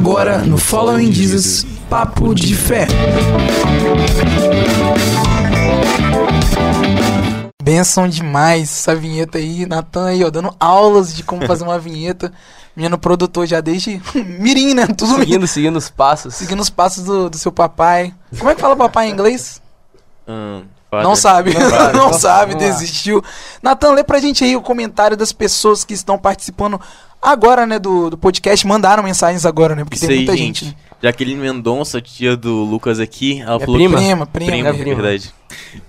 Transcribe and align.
Agora 0.00 0.38
no 0.38 0.56
Following 0.56 1.12
Jesus, 1.12 1.66
Papo 1.90 2.34
de 2.34 2.56
Fé. 2.56 2.86
Benção 7.62 8.08
demais 8.08 8.62
essa 8.62 8.96
vinheta 8.96 9.36
aí, 9.36 9.66
Natan 9.66 10.06
aí, 10.06 10.24
ó, 10.24 10.30
dando 10.30 10.56
aulas 10.58 11.14
de 11.14 11.22
como 11.22 11.46
fazer 11.46 11.64
uma 11.64 11.78
vinheta. 11.78 12.32
Menino 12.74 12.96
produtor 12.96 13.46
já 13.46 13.60
desde 13.60 14.00
mirim, 14.16 14.72
né? 14.72 14.86
Tudo 14.86 15.16
Seguindo, 15.16 15.46
seguindo 15.46 15.76
os 15.76 15.90
passos. 15.90 16.34
seguindo 16.34 16.60
os 16.60 16.70
passos 16.70 17.04
do, 17.04 17.28
do 17.28 17.36
seu 17.36 17.52
papai. 17.52 18.14
Como 18.38 18.50
é 18.50 18.54
que 18.54 18.60
fala 18.62 18.74
papai 18.74 19.08
em 19.08 19.12
inglês? 19.12 19.60
Hum, 20.26 20.62
Não 20.92 21.14
sabe, 21.14 21.52
Não 21.58 21.70
sabe. 21.70 21.96
não 21.96 22.12
sabe, 22.12 22.54
desistiu. 22.56 23.22
Natan, 23.62 23.92
lê 23.92 24.02
pra 24.04 24.18
gente 24.18 24.42
aí 24.44 24.56
o 24.56 24.60
comentário 24.62 25.16
das 25.16 25.32
pessoas 25.32 25.84
que 25.84 25.94
estão 25.94 26.18
participando 26.18 26.80
agora, 27.22 27.66
né, 27.66 27.78
do, 27.78 28.10
do 28.10 28.18
podcast. 28.18 28.66
Mandaram 28.66 29.02
mensagens 29.02 29.46
agora, 29.46 29.74
né? 29.76 29.84
Porque 29.84 29.96
Isso 29.96 30.06
tem 30.06 30.18
aí, 30.18 30.24
muita 30.24 30.36
gente. 30.36 30.64
gente. 30.66 30.76
Jaqueline 31.02 31.40
Mendonça, 31.40 32.00
tia 32.00 32.36
do 32.36 32.62
Lucas 32.64 32.98
aqui, 33.00 33.40
ela 33.40 33.56
É 33.56 33.60
falou 33.60 33.76
prima? 33.76 33.96
Prima, 33.96 34.26
prima. 34.26 34.50
Prima, 34.52 34.68
É 34.68 34.72
prima. 34.72 34.96
verdade. 35.02 35.32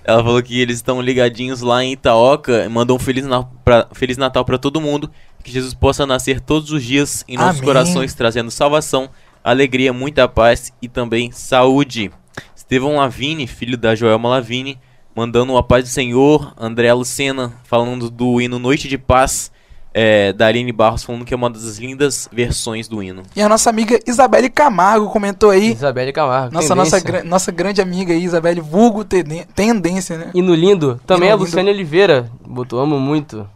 Ela 0.04 0.22
falou 0.22 0.42
que 0.42 0.58
eles 0.60 0.76
estão 0.76 1.02
ligadinhos 1.02 1.60
lá 1.60 1.84
em 1.84 1.92
Itaoca 1.92 2.68
mandou 2.70 2.96
um 2.96 2.98
Feliz, 3.00 3.26
na- 3.26 3.44
pra- 3.64 3.86
Feliz 3.92 4.16
Natal 4.16 4.44
pra 4.44 4.56
todo 4.58 4.80
mundo. 4.80 5.10
Que 5.44 5.50
Jesus 5.52 5.74
possa 5.74 6.06
nascer 6.06 6.40
todos 6.40 6.70
os 6.70 6.82
dias 6.84 7.24
em 7.28 7.36
nossos 7.36 7.56
Amém. 7.58 7.64
corações, 7.64 8.14
trazendo 8.14 8.50
salvação, 8.50 9.10
alegria, 9.42 9.92
muita 9.92 10.28
paz 10.28 10.72
e 10.80 10.88
também 10.88 11.30
saúde. 11.32 12.10
Estevão 12.56 12.96
Lavini, 12.96 13.46
filho 13.46 13.76
da 13.76 13.94
Joelma 13.94 14.28
Lavini, 14.28 14.78
mandando 15.14 15.56
a 15.56 15.62
paz 15.62 15.84
do 15.84 15.90
Senhor. 15.90 16.52
André 16.58 16.92
Lucena, 16.92 17.52
falando 17.64 18.08
do 18.10 18.40
hino 18.40 18.58
Noite 18.58 18.88
de 18.88 18.98
Paz. 18.98 19.50
É, 19.94 20.32
da 20.32 20.46
Aline 20.46 20.72
Barros, 20.72 21.04
falando 21.04 21.22
que 21.22 21.34
é 21.34 21.36
uma 21.36 21.50
das 21.50 21.76
lindas 21.76 22.26
versões 22.32 22.88
do 22.88 23.02
hino. 23.02 23.24
E 23.36 23.42
a 23.42 23.46
nossa 23.46 23.68
amiga 23.68 24.00
Isabelle 24.06 24.48
Camargo 24.48 25.10
comentou 25.10 25.50
aí. 25.50 25.72
Isabelle 25.72 26.10
Camargo. 26.14 26.54
Nossa, 26.54 26.74
nossa, 26.74 26.98
gra- 26.98 27.22
nossa 27.22 27.52
grande 27.52 27.82
amiga 27.82 28.10
aí, 28.14 28.24
Isabelle 28.24 28.62
Vulgo 28.62 29.04
Tendência, 29.04 30.16
né? 30.16 30.30
E 30.32 30.40
no 30.40 30.54
lindo, 30.54 30.98
também 31.06 31.28
E 31.28 31.32
a 31.32 31.36
no 31.36 31.40
lindo. 31.40 31.44
Luciane 31.50 31.68
Oliveira. 31.70 32.30
Botou, 32.46 32.80
amo 32.80 32.98
muito. 32.98 33.46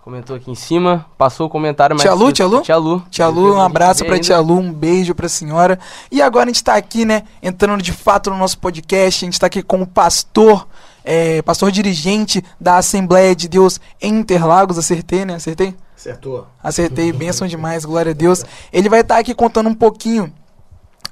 Comentou 0.00 0.36
aqui 0.36 0.48
em 0.48 0.54
cima. 0.54 1.06
Passou 1.18 1.48
o 1.48 1.50
comentário, 1.50 1.96
mas. 1.96 2.02
Tia 2.02 2.14
Lu, 2.14 2.30
tia 2.30 2.46
Lu? 2.46 2.60
Tia 2.62 2.76
Lu. 2.76 3.02
Tia 3.10 3.26
Lu, 3.26 3.56
um 3.56 3.60
abraço 3.60 4.04
pra 4.04 4.16
Tia 4.20 4.38
Lu, 4.38 4.58
um 4.60 4.72
beijo 4.72 5.12
pra 5.12 5.28
senhora. 5.28 5.76
E 6.10 6.22
agora 6.22 6.44
a 6.44 6.48
gente 6.52 6.62
tá 6.62 6.76
aqui, 6.76 7.04
né, 7.04 7.24
entrando 7.42 7.82
de 7.82 7.90
fato 7.92 8.30
no 8.30 8.36
nosso 8.38 8.58
podcast. 8.58 9.24
A 9.24 9.26
gente 9.26 9.40
tá 9.40 9.46
aqui 9.48 9.60
com 9.60 9.82
o 9.82 9.86
pastor, 9.86 10.68
é, 11.04 11.40
pastor 11.42 11.70
dirigente 11.70 12.42
da 12.60 12.76
Assembleia 12.78 13.34
de 13.34 13.48
Deus 13.48 13.80
em 14.00 14.18
Interlagos. 14.18 14.78
Acertei, 14.78 15.24
né? 15.24 15.34
Acertei? 15.34 15.74
Acertou. 15.96 16.46
Acertei, 16.62 17.12
bênção 17.12 17.46
demais, 17.46 17.84
glória 17.84 18.10
a 18.12 18.14
Deus. 18.14 18.44
Ele 18.72 18.88
vai 18.88 19.00
estar 19.00 19.18
aqui 19.18 19.34
contando 19.34 19.68
um 19.68 19.74
pouquinho 19.74 20.32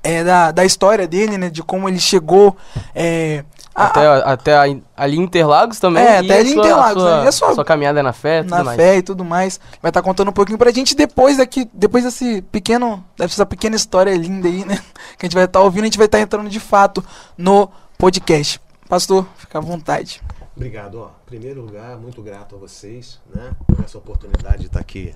é, 0.03 0.23
da, 0.25 0.51
da 0.53 0.65
história 0.65 1.07
dele, 1.07 1.37
né? 1.37 1.51
De 1.51 1.63
como 1.63 1.89
ele 1.89 1.99
chegou. 1.99 2.57
É, 2.95 3.45
a- 3.75 3.87
Até, 3.87 4.07
até 4.07 4.55
a- 4.57 4.77
ali 4.97 5.19
em 5.19 5.23
Interlagos 5.23 5.79
também. 5.79 6.03
É, 6.03 6.23
e 6.23 6.27
até 6.31 6.39
ali 6.41 6.51
em 6.51 6.55
sua- 6.55 6.65
Interlagos, 6.65 7.03
Sua, 7.03 7.19
né? 7.19 7.25
E 7.25 7.29
a 7.29 7.33
sua- 7.33 7.55
sua 7.55 7.65
caminhada 7.65 8.03
na 8.03 8.13
fé, 8.13 8.43
tudo 8.43 8.51
na 8.51 8.65
mais. 8.65 8.77
fé 8.77 8.97
e 8.97 9.03
tudo 9.03 9.25
mais. 9.25 9.61
Vai 9.83 9.91
estar 9.91 10.01
contando 10.03 10.29
um 10.29 10.33
pouquinho 10.33 10.57
pra 10.57 10.71
gente 10.71 10.95
depois 10.97 11.37
daqui, 11.37 11.69
depois 11.75 12.05
desse 12.05 12.41
pequeno, 12.43 13.05
dessa 13.19 13.45
pequena 13.45 13.77
história 13.77 14.17
linda 14.17 14.49
aí, 14.49 14.65
né? 14.65 14.79
Que 15.19 15.27
a 15.27 15.29
gente 15.29 15.35
vai 15.35 15.45
estar 15.45 15.61
ouvindo, 15.61 15.83
a 15.83 15.87
gente 15.87 15.99
vai 15.99 16.07
estar 16.07 16.21
entrando 16.21 16.49
de 16.49 16.61
fato 16.61 17.05
no 17.37 17.69
podcast. 17.99 18.61
Pastor, 18.89 19.29
fica 19.37 19.59
à 19.59 19.61
vontade. 19.61 20.23
Obrigado. 20.57 21.01
Ó, 21.01 21.09
em 21.09 21.27
primeiro 21.27 21.61
lugar, 21.61 21.99
muito 21.99 22.23
grato 22.23 22.57
a 22.57 22.59
vocês, 22.59 23.21
né, 23.35 23.55
por 23.67 23.85
essa 23.85 23.99
oportunidade 23.99 24.61
de 24.61 24.67
estar 24.67 24.81
aqui 24.81 25.15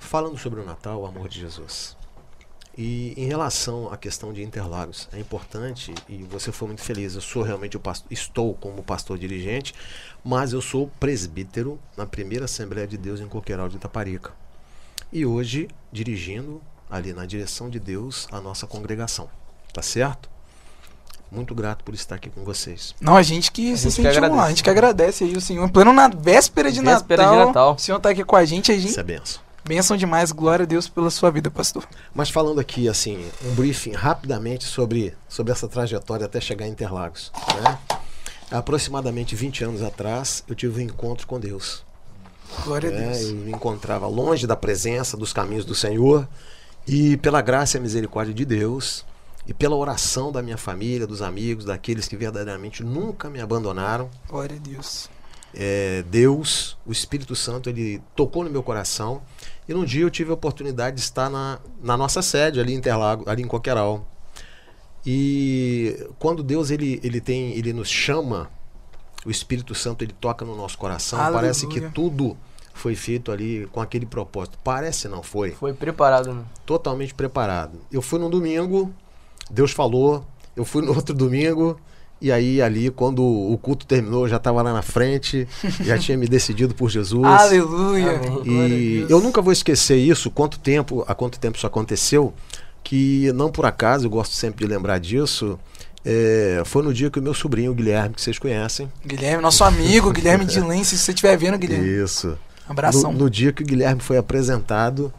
falando 0.00 0.36
sobre 0.36 0.60
o 0.60 0.64
Natal, 0.64 1.00
o 1.00 1.06
amor 1.06 1.28
de 1.28 1.38
Jesus. 1.38 1.96
E 2.76 3.14
em 3.16 3.26
relação 3.26 3.92
à 3.92 3.96
questão 3.96 4.32
de 4.32 4.42
Interlagos, 4.42 5.08
é 5.12 5.20
importante 5.20 5.94
e 6.08 6.24
você 6.24 6.50
foi 6.50 6.68
muito 6.68 6.82
feliz. 6.82 7.14
Eu 7.14 7.20
sou 7.20 7.42
realmente 7.42 7.76
o 7.76 7.80
pastor, 7.80 8.10
estou 8.10 8.54
como 8.54 8.82
pastor 8.82 9.16
dirigente, 9.16 9.72
mas 10.24 10.52
eu 10.52 10.60
sou 10.60 10.90
presbítero 10.98 11.78
na 11.96 12.04
primeira 12.04 12.46
Assembleia 12.46 12.86
de 12.86 12.96
Deus 12.96 13.20
em 13.20 13.28
Coqueiral 13.28 13.68
de 13.68 13.76
Itaparica. 13.76 14.32
E 15.12 15.24
hoje 15.24 15.68
dirigindo 15.92 16.60
ali 16.90 17.12
na 17.12 17.24
direção 17.26 17.70
de 17.70 17.78
Deus 17.78 18.26
a 18.32 18.40
nossa 18.40 18.66
congregação. 18.66 19.30
Tá 19.72 19.82
certo? 19.82 20.32
Muito 21.32 21.54
grato 21.54 21.82
por 21.82 21.94
estar 21.94 22.16
aqui 22.16 22.28
com 22.28 22.44
vocês. 22.44 22.94
Não, 23.00 23.16
a 23.16 23.22
gente 23.22 23.50
que 23.50 23.72
A 23.72 23.76
se 23.76 23.84
gente 23.84 24.02
sentiu 24.02 24.34
lá, 24.34 24.44
a 24.44 24.48
gente 24.50 24.62
que 24.62 24.68
agradece 24.68 25.24
aí 25.24 25.34
o 25.34 25.40
Senhor. 25.40 25.64
Em 25.64 25.68
pleno 25.68 25.90
na 25.90 26.06
véspera 26.06 26.70
de, 26.70 26.82
Véspera 26.82 27.22
de 27.22 27.28
Natal, 27.30 27.46
Natal. 27.46 27.74
O 27.74 27.78
Senhor 27.78 27.98
tá 27.98 28.10
aqui 28.10 28.22
com 28.22 28.36
a 28.36 28.44
gente, 28.44 28.70
a 28.70 28.74
gente. 28.74 28.90
Isso 28.90 29.00
é 29.00 29.02
benção. 29.02 29.40
Bênção 29.64 29.96
demais, 29.96 30.30
glória 30.30 30.64
a 30.64 30.66
Deus 30.66 30.88
pela 30.88 31.08
sua 31.08 31.30
vida, 31.30 31.50
pastor. 31.50 31.88
Mas 32.14 32.28
falando 32.28 32.60
aqui, 32.60 32.86
assim, 32.86 33.24
um 33.44 33.54
briefing 33.54 33.92
rapidamente 33.92 34.64
sobre, 34.64 35.14
sobre 35.26 35.52
essa 35.52 35.66
trajetória 35.66 36.26
até 36.26 36.38
chegar 36.38 36.66
em 36.66 36.72
Interlagos. 36.72 37.32
Né? 37.62 37.78
Há 38.50 38.58
aproximadamente 38.58 39.34
20 39.34 39.64
anos 39.64 39.82
atrás, 39.82 40.44
eu 40.46 40.54
tive 40.54 40.80
um 40.80 40.84
encontro 40.84 41.26
com 41.26 41.40
Deus. 41.40 41.82
Glória 42.64 42.90
a 42.90 42.92
né? 42.92 43.06
Deus. 43.06 43.22
Eu 43.22 43.36
me 43.36 43.52
encontrava 43.52 44.06
longe 44.06 44.46
da 44.46 44.56
presença, 44.56 45.16
dos 45.16 45.32
caminhos 45.32 45.64
do 45.64 45.74
Senhor. 45.74 46.28
E 46.86 47.16
pela 47.18 47.40
graça 47.40 47.78
e 47.78 47.80
misericórdia 47.80 48.34
de 48.34 48.44
Deus, 48.44 49.04
e 49.46 49.52
pela 49.52 49.74
oração 49.76 50.30
da 50.30 50.40
minha 50.42 50.56
família, 50.56 51.06
dos 51.06 51.20
amigos, 51.22 51.64
daqueles 51.64 52.06
que 52.08 52.16
verdadeiramente 52.16 52.82
nunca 52.84 53.28
me 53.28 53.40
abandonaram, 53.40 54.08
Glória 54.28 54.56
a 54.56 54.58
Deus. 54.58 55.10
é, 55.54 56.02
Deus, 56.08 56.76
o 56.86 56.92
Espírito 56.92 57.34
Santo, 57.34 57.68
ele 57.68 58.00
tocou 58.14 58.44
no 58.44 58.50
meu 58.50 58.62
coração. 58.62 59.20
E 59.68 59.72
num 59.74 59.84
dia 59.84 60.02
eu 60.02 60.10
tive 60.10 60.30
a 60.30 60.34
oportunidade 60.34 60.96
de 60.96 61.02
estar 61.02 61.28
na, 61.30 61.58
na 61.82 61.96
nossa 61.96 62.22
sede 62.22 62.60
ali 62.60 62.72
em 62.72 62.76
Interlago, 62.76 63.28
ali 63.28 63.42
em 63.42 63.46
Coqueiral. 63.46 64.06
E 65.04 66.06
quando 66.18 66.42
Deus 66.42 66.70
ele, 66.70 67.00
ele 67.02 67.20
tem, 67.20 67.52
ele 67.56 67.72
nos 67.72 67.88
chama, 67.88 68.48
o 69.26 69.30
Espírito 69.30 69.74
Santo 69.74 70.04
ele 70.04 70.12
toca 70.12 70.44
no 70.44 70.56
nosso 70.56 70.78
coração. 70.78 71.18
Aleluia. 71.18 71.40
Parece 71.40 71.66
que 71.66 71.80
tudo 71.90 72.36
foi 72.72 72.94
feito 72.94 73.32
ali 73.32 73.68
com 73.72 73.80
aquele 73.80 74.06
propósito. 74.06 74.58
Parece 74.62 75.08
não 75.08 75.22
foi 75.22 75.50
Foi 75.52 75.72
preparado, 75.72 76.32
né? 76.32 76.44
totalmente 76.64 77.12
preparado. 77.14 77.80
Eu 77.90 78.00
fui 78.00 78.18
num 78.18 78.30
domingo, 78.30 78.92
Deus 79.52 79.70
falou, 79.70 80.24
eu 80.56 80.64
fui 80.64 80.82
no 80.82 80.92
outro 80.96 81.14
domingo, 81.14 81.78
e 82.20 82.30
aí 82.30 82.62
ali, 82.62 82.90
quando 82.90 83.22
o 83.22 83.58
culto 83.58 83.84
terminou, 83.84 84.24
eu 84.24 84.28
já 84.28 84.36
estava 84.36 84.62
lá 84.62 84.72
na 84.72 84.82
frente, 84.82 85.46
já 85.80 85.98
tinha 85.98 86.16
me 86.16 86.26
decidido 86.26 86.74
por 86.74 86.88
Jesus. 86.88 87.24
Aleluia. 87.26 88.20
E 88.44 89.06
eu 89.08 89.20
nunca 89.20 89.42
vou 89.42 89.52
esquecer 89.52 89.96
isso, 89.96 90.30
quanto 90.30 90.58
tempo, 90.58 91.04
há 91.06 91.14
quanto 91.14 91.38
tempo 91.38 91.56
isso 91.56 91.66
aconteceu, 91.66 92.32
que 92.82 93.30
não 93.32 93.50
por 93.50 93.66
acaso, 93.66 94.06
eu 94.06 94.10
gosto 94.10 94.34
sempre 94.34 94.64
de 94.64 94.72
lembrar 94.72 94.98
disso, 94.98 95.58
é, 96.04 96.62
foi 96.64 96.82
no 96.82 96.92
dia 96.92 97.10
que 97.10 97.18
o 97.18 97.22
meu 97.22 97.34
sobrinho, 97.34 97.72
o 97.72 97.74
Guilherme, 97.74 98.14
que 98.14 98.22
vocês 98.22 98.38
conhecem. 98.38 98.90
Guilherme, 99.04 99.42
nosso 99.42 99.62
amigo, 99.64 100.12
Guilherme 100.12 100.44
de 100.44 100.58
Lense, 100.62 100.96
se 100.96 101.04
você 101.04 101.12
estiver 101.12 101.36
vendo, 101.36 101.58
Guilherme. 101.58 101.88
Isso. 101.88 102.36
Abração. 102.68 103.12
No, 103.12 103.20
no 103.20 103.30
dia 103.30 103.52
que 103.52 103.62
o 103.62 103.66
Guilherme 103.66 104.00
foi 104.00 104.16
apresentado, 104.16 105.12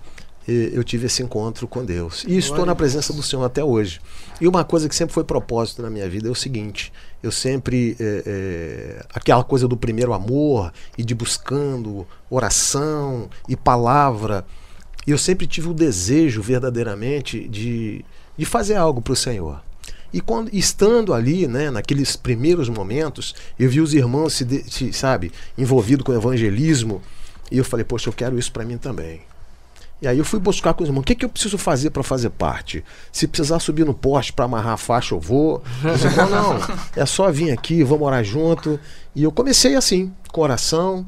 eu 0.47 0.83
tive 0.83 1.05
esse 1.07 1.23
encontro 1.23 1.67
com 1.67 1.83
Deus. 1.85 2.23
E 2.27 2.37
estou 2.37 2.65
na 2.65 2.75
presença 2.75 3.13
do 3.13 3.23
Senhor 3.23 3.43
até 3.43 3.63
hoje. 3.63 4.01
E 4.41 4.47
uma 4.47 4.63
coisa 4.63 4.89
que 4.89 4.95
sempre 4.95 5.13
foi 5.13 5.23
propósito 5.23 5.81
na 5.81 5.89
minha 5.89 6.09
vida 6.09 6.27
é 6.27 6.31
o 6.31 6.35
seguinte: 6.35 6.91
eu 7.21 7.31
sempre. 7.31 7.95
eh, 7.99 8.23
eh, 8.25 9.05
aquela 9.13 9.43
coisa 9.43 9.67
do 9.67 9.77
primeiro 9.77 10.13
amor 10.13 10.71
e 10.97 11.03
de 11.03 11.15
buscando 11.15 12.05
oração 12.29 13.29
e 13.47 13.55
palavra. 13.55 14.45
E 15.05 15.11
eu 15.11 15.17
sempre 15.17 15.45
tive 15.47 15.67
o 15.69 15.73
desejo 15.73 16.41
verdadeiramente 16.41 17.47
de, 17.47 18.03
de 18.37 18.45
fazer 18.45 18.75
algo 18.75 19.01
para 19.01 19.13
o 19.13 19.15
Senhor. 19.15 19.61
E 20.13 20.21
quando 20.21 20.49
estando 20.53 21.13
ali, 21.13 21.47
né, 21.47 21.71
naqueles 21.71 22.15
primeiros 22.15 22.69
momentos, 22.69 23.33
eu 23.57 23.69
vi 23.69 23.81
os 23.81 23.93
irmãos 23.93 24.33
se, 24.33 24.45
de- 24.45 24.63
se, 24.71 24.93
sabe, 24.93 25.31
envolvidos 25.57 26.05
com 26.05 26.11
o 26.11 26.15
evangelismo, 26.15 27.01
e 27.51 27.57
eu 27.57 27.65
falei, 27.65 27.83
poxa, 27.83 28.09
eu 28.09 28.13
quero 28.13 28.37
isso 28.37 28.51
para 28.51 28.63
mim 28.63 28.77
também. 28.77 29.21
E 30.03 30.07
aí 30.07 30.17
eu 30.17 30.25
fui 30.25 30.37
buscar 30.37 30.73
com 30.73 30.83
os 30.83 30.89
irmãos, 30.89 31.01
o 31.01 31.05
que, 31.05 31.15
que 31.15 31.23
eu 31.23 31.29
preciso 31.29 31.57
fazer 31.57 31.89
para 31.89 32.03
fazer 32.03 32.29
parte? 32.29 32.83
Se 33.09 33.25
precisar 33.25 33.59
subir 33.59 33.85
no 33.85 33.93
poste 33.93 34.33
para 34.33 34.43
amarrar 34.43 34.73
a 34.73 34.77
faixa, 34.77 35.15
eu 35.15 35.19
vou. 35.19 35.63
Os 35.81 36.03
irmãos, 36.03 36.29
não, 36.29 36.77
é 36.93 37.05
só 37.05 37.31
vir 37.31 37.51
aqui, 37.51 37.85
vamos 37.85 38.05
orar 38.05 38.21
junto. 38.21 38.77
E 39.15 39.23
eu 39.23 39.31
comecei 39.31 39.77
assim, 39.77 40.11
com 40.29 40.41
oração, 40.41 41.07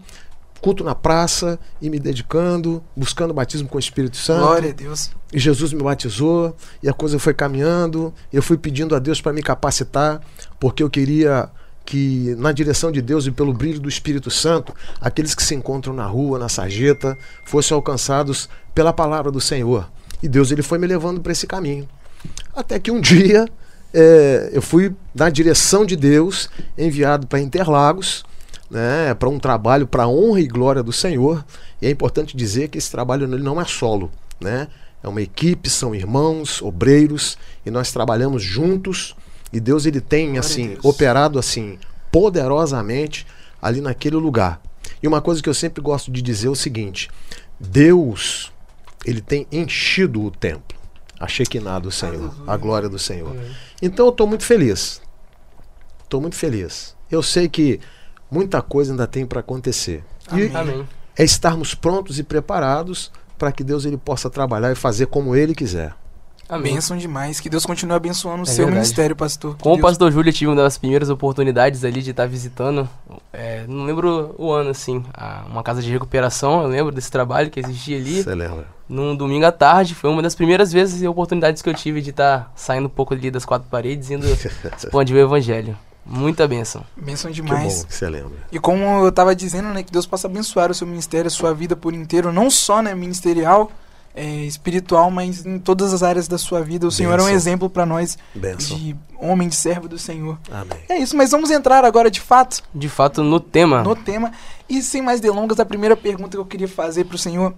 culto 0.61 0.81
na 0.81 0.95
praça, 0.95 1.59
e 1.81 1.89
me 1.89 1.99
dedicando, 1.99 2.81
buscando 2.95 3.33
batismo 3.33 3.67
com 3.67 3.75
o 3.75 3.79
Espírito 3.79 4.15
Santo. 4.15 4.45
Glória 4.45 4.69
a 4.69 4.73
Deus. 4.73 5.11
E 5.33 5.39
Jesus 5.39 5.73
me 5.73 5.83
batizou 5.83 6.55
e 6.81 6.87
a 6.87 6.93
coisa 6.93 7.19
foi 7.19 7.33
caminhando. 7.33 8.13
Eu 8.31 8.41
fui 8.41 8.57
pedindo 8.57 8.95
a 8.95 8.99
Deus 8.99 9.19
para 9.19 9.33
me 9.33 9.43
capacitar, 9.43 10.21
porque 10.57 10.81
eu 10.81 10.89
queria 10.89 11.49
que, 11.85 12.33
na 12.39 12.51
direção 12.51 12.91
de 12.91 13.01
Deus 13.01 13.27
e 13.27 13.31
pelo 13.31 13.53
brilho 13.53 13.79
do 13.79 13.87
Espírito 13.87 14.31
Santo, 14.31 14.73
aqueles 14.99 15.35
que 15.35 15.43
se 15.43 15.53
encontram 15.53 15.93
na 15.93 16.05
rua, 16.05 16.39
na 16.39 16.49
sarjeta, 16.49 17.17
fossem 17.45 17.75
alcançados 17.75 18.49
pela 18.75 18.93
palavra 18.93 19.31
do 19.31 19.41
Senhor. 19.41 19.89
E 20.21 20.27
Deus 20.27 20.51
ele 20.51 20.61
foi 20.61 20.77
me 20.77 20.85
levando 20.85 21.21
para 21.21 21.31
esse 21.31 21.47
caminho. 21.47 21.87
Até 22.55 22.77
que 22.79 22.91
um 22.91 23.01
dia 23.01 23.47
eh, 23.93 24.51
eu 24.53 24.61
fui 24.61 24.93
na 25.13 25.29
direção 25.29 25.85
de 25.85 25.95
Deus, 25.95 26.49
enviado 26.77 27.25
para 27.25 27.39
Interlagos, 27.39 28.23
né, 28.69 29.13
para 29.13 29.29
um 29.29 29.39
trabalho 29.39 29.87
para 29.87 30.07
honra 30.07 30.41
e 30.41 30.47
glória 30.47 30.83
do 30.83 30.93
Senhor. 30.93 31.43
E 31.81 31.87
é 31.87 31.89
importante 31.89 32.37
dizer 32.37 32.67
que 32.67 32.77
esse 32.77 32.91
trabalho 32.91 33.25
ele 33.25 33.41
não 33.41 33.59
é 33.59 33.65
solo, 33.65 34.11
né? 34.39 34.67
é 35.05 35.07
uma 35.07 35.21
equipe, 35.21 35.69
são 35.69 35.93
irmãos, 35.93 36.63
obreiros, 36.63 37.37
e 37.63 37.69
nós 37.69 37.91
trabalhamos 37.91 38.41
juntos. 38.41 39.15
E 39.53 39.59
Deus 39.59 39.85
ele 39.85 40.01
tem 40.01 40.39
assim 40.39 40.77
operado 40.83 41.37
assim 41.37 41.77
poderosamente 42.11 43.25
ali 43.61 43.81
naquele 43.81 44.15
lugar. 44.15 44.59
E 45.01 45.07
uma 45.07 45.21
coisa 45.21 45.43
que 45.43 45.47
eu 45.47 45.53
sempre 45.53 45.81
gosto 45.81 46.11
de 46.11 46.23
dizer 46.23 46.47
é 46.47 46.49
o 46.49 46.55
seguinte: 46.55 47.09
Deus 47.59 48.51
ele 49.05 49.21
tem 49.21 49.47
enchido 49.51 50.21
o 50.23 50.31
templo, 50.31 50.77
a 51.19 51.27
Shekinah 51.27 51.79
do 51.79 51.91
Senhor, 51.91 52.33
a 52.47 52.57
glória 52.57 52.89
do 52.89 52.99
Senhor. 52.99 53.35
Então 53.81 54.05
eu 54.07 54.11
estou 54.11 54.25
muito 54.27 54.43
feliz. 54.43 55.01
Estou 56.03 56.21
muito 56.21 56.35
feliz. 56.35 56.95
Eu 57.09 57.21
sei 57.23 57.47
que 57.47 57.79
muita 58.29 58.61
coisa 58.61 58.91
ainda 58.93 59.07
tem 59.07 59.25
para 59.25 59.39
acontecer. 59.39 60.03
E 60.33 60.55
Amém. 60.55 60.87
é 61.17 61.23
estarmos 61.23 61.73
prontos 61.75 62.19
e 62.19 62.23
preparados 62.23 63.11
para 63.37 63.51
que 63.51 63.63
Deus 63.63 63.85
ele 63.85 63.97
possa 63.97 64.29
trabalhar 64.29 64.71
e 64.71 64.75
fazer 64.75 65.07
como 65.07 65.35
ele 65.35 65.53
quiser. 65.53 65.93
Amém. 66.47 66.75
Bênção 66.75 66.95
demais. 66.95 67.39
Que 67.39 67.49
Deus 67.49 67.65
continue 67.65 67.95
abençoando 67.95 68.41
o 68.41 68.43
É 68.43 68.45
seu 68.45 68.65
verdade. 68.65 68.75
ministério, 68.75 69.15
pastor. 69.15 69.55
Que 69.57 69.63
Com 69.63 69.69
o 69.71 69.75
Deus- 69.77 69.81
pastor 69.81 70.11
Júlio, 70.11 70.29
eu 70.29 70.33
tive 70.33 70.47
uma 70.51 70.61
das 70.61 70.77
primeiras 70.77 71.09
oportunidades 71.09 71.83
ali 71.83 72.03
de 72.03 72.11
estar 72.11 72.27
visitando, 72.27 72.87
é, 73.33 73.65
não 73.67 73.83
lembro 73.83 74.35
o 74.37 74.51
ano, 74.51 74.69
assim, 74.69 75.03
a- 75.11 75.43
uma 75.49 75.63
casa 75.63 75.81
de 75.81 75.91
recuperação, 75.91 76.61
eu 76.61 76.67
lembro 76.69 76.93
desse 76.93 77.09
trabalho 77.09 77.49
que 77.49 77.59
existia 77.59 77.97
ali, 77.97 78.21
Você 78.21 78.35
lembra? 78.35 78.67
Num 78.87 79.15
domingo 79.15 79.45
à 79.45 79.51
tarde, 79.51 79.95
foi 79.95 80.09
uma 80.09 80.21
das 80.21 80.35
primeiras 80.35 80.71
vezes 80.71 81.01
e 81.01 81.07
oportunidades 81.07 81.61
que 81.61 81.69
eu 81.69 81.73
tive 81.73 82.01
de 82.01 82.11
estar 82.11 82.51
saindo 82.55 82.85
um 82.85 82.89
pouco 82.89 83.13
ali 83.13 83.31
das 83.31 83.45
quatro 83.45 83.67
paredes, 83.69 84.11
indo 84.11 84.25
expandir 84.77 85.15
o 85.15 85.19
evangelho. 85.19 85.77
Muita 86.05 86.47
bênção. 86.47 86.85
Bênção 86.95 87.31
Que 87.31 87.41
demais. 87.41 87.81
bom 87.81 87.87
que 87.87 87.95
você 87.95 88.07
lembra. 88.07 88.37
E 88.51 88.59
como 88.59 88.83
eu 89.03 89.11
tava 89.11 89.35
dizendo, 89.35 89.69
né, 89.69 89.81
que 89.81 89.91
Deus 89.91 90.05
possa 90.05 90.27
abençoar 90.27 90.69
o 90.69 90.73
seu 90.73 90.85
ministério, 90.85 91.27
a 91.27 91.31
sua 91.31 91.51
vida 91.51 91.75
por 91.75 91.95
inteiro, 91.95 92.31
não 92.31 92.47
só, 92.51 92.79
né, 92.79 92.93
ministerial, 92.93 93.71
é, 94.13 94.23
espiritual, 94.23 95.09
mas 95.09 95.45
em 95.45 95.57
todas 95.57 95.93
as 95.93 96.03
áreas 96.03 96.27
da 96.27 96.37
sua 96.37 96.61
vida. 96.61 96.85
O 96.85 96.91
Senhor 96.91 97.19
é 97.19 97.23
um 97.23 97.27
exemplo 97.27 97.69
para 97.69 97.87
nós 97.87 98.17
Benção. 98.35 98.77
de 98.77 98.95
homem, 99.19 99.49
de 99.49 99.55
servo 99.55 99.87
do 99.87 99.97
Senhor. 99.97 100.37
Amém. 100.51 100.77
É 100.87 100.97
isso, 100.97 101.17
mas 101.17 101.31
vamos 101.31 101.49
entrar 101.49 101.83
agora 101.83 102.09
de 102.09 102.21
fato 102.21 102.63
De 102.73 102.87
fato, 102.87 103.23
no 103.23 103.39
tema, 103.39 103.81
no 103.83 103.95
tema. 103.95 104.31
E 104.69 104.81
sem 104.83 105.01
mais 105.01 105.19
delongas, 105.19 105.59
a 105.59 105.65
primeira 105.65 105.97
pergunta 105.97 106.31
que 106.31 106.37
eu 106.37 106.45
queria 106.45 106.67
fazer 106.67 107.05
pro 107.05 107.17
Senhor, 107.17 107.53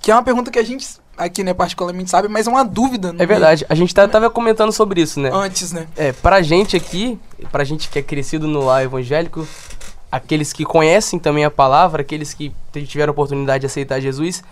que 0.00 0.10
é 0.10 0.14
uma 0.14 0.22
pergunta 0.22 0.50
que 0.50 0.58
a 0.58 0.64
gente 0.64 0.86
aqui, 1.16 1.42
né, 1.42 1.52
particularmente 1.52 2.10
sabe, 2.10 2.28
mas 2.28 2.46
é 2.46 2.50
uma 2.50 2.64
dúvida. 2.64 3.12
no 3.12 3.20
é 3.20 3.26
verdade, 3.26 3.66
a 3.68 3.74
gente 3.74 3.92
tá- 3.92 4.06
tava 4.06 4.30
comentando 4.30 4.70
sobre 4.72 5.00
isso, 5.00 5.18
né? 5.18 5.30
Antes, 5.32 5.72
né? 5.72 5.88
É, 5.96 6.12
pra 6.12 6.40
gente 6.42 6.76
aqui, 6.76 7.18
pra 7.50 7.64
gente 7.64 7.88
que 7.88 7.98
é 7.98 8.02
crescido 8.02 8.46
no 8.46 8.64
lar 8.64 8.84
evangélico, 8.84 9.46
aqueles 10.10 10.52
que 10.52 10.64
conhecem 10.64 11.18
também 11.18 11.44
a 11.44 11.50
palavra, 11.50 12.02
aqueles 12.02 12.32
que 12.32 12.52
tiveram 12.86 13.10
a 13.10 13.12
oportunidade 13.12 13.62
de 13.62 13.66
aceitar 13.66 14.00
Jesus, 14.00 14.42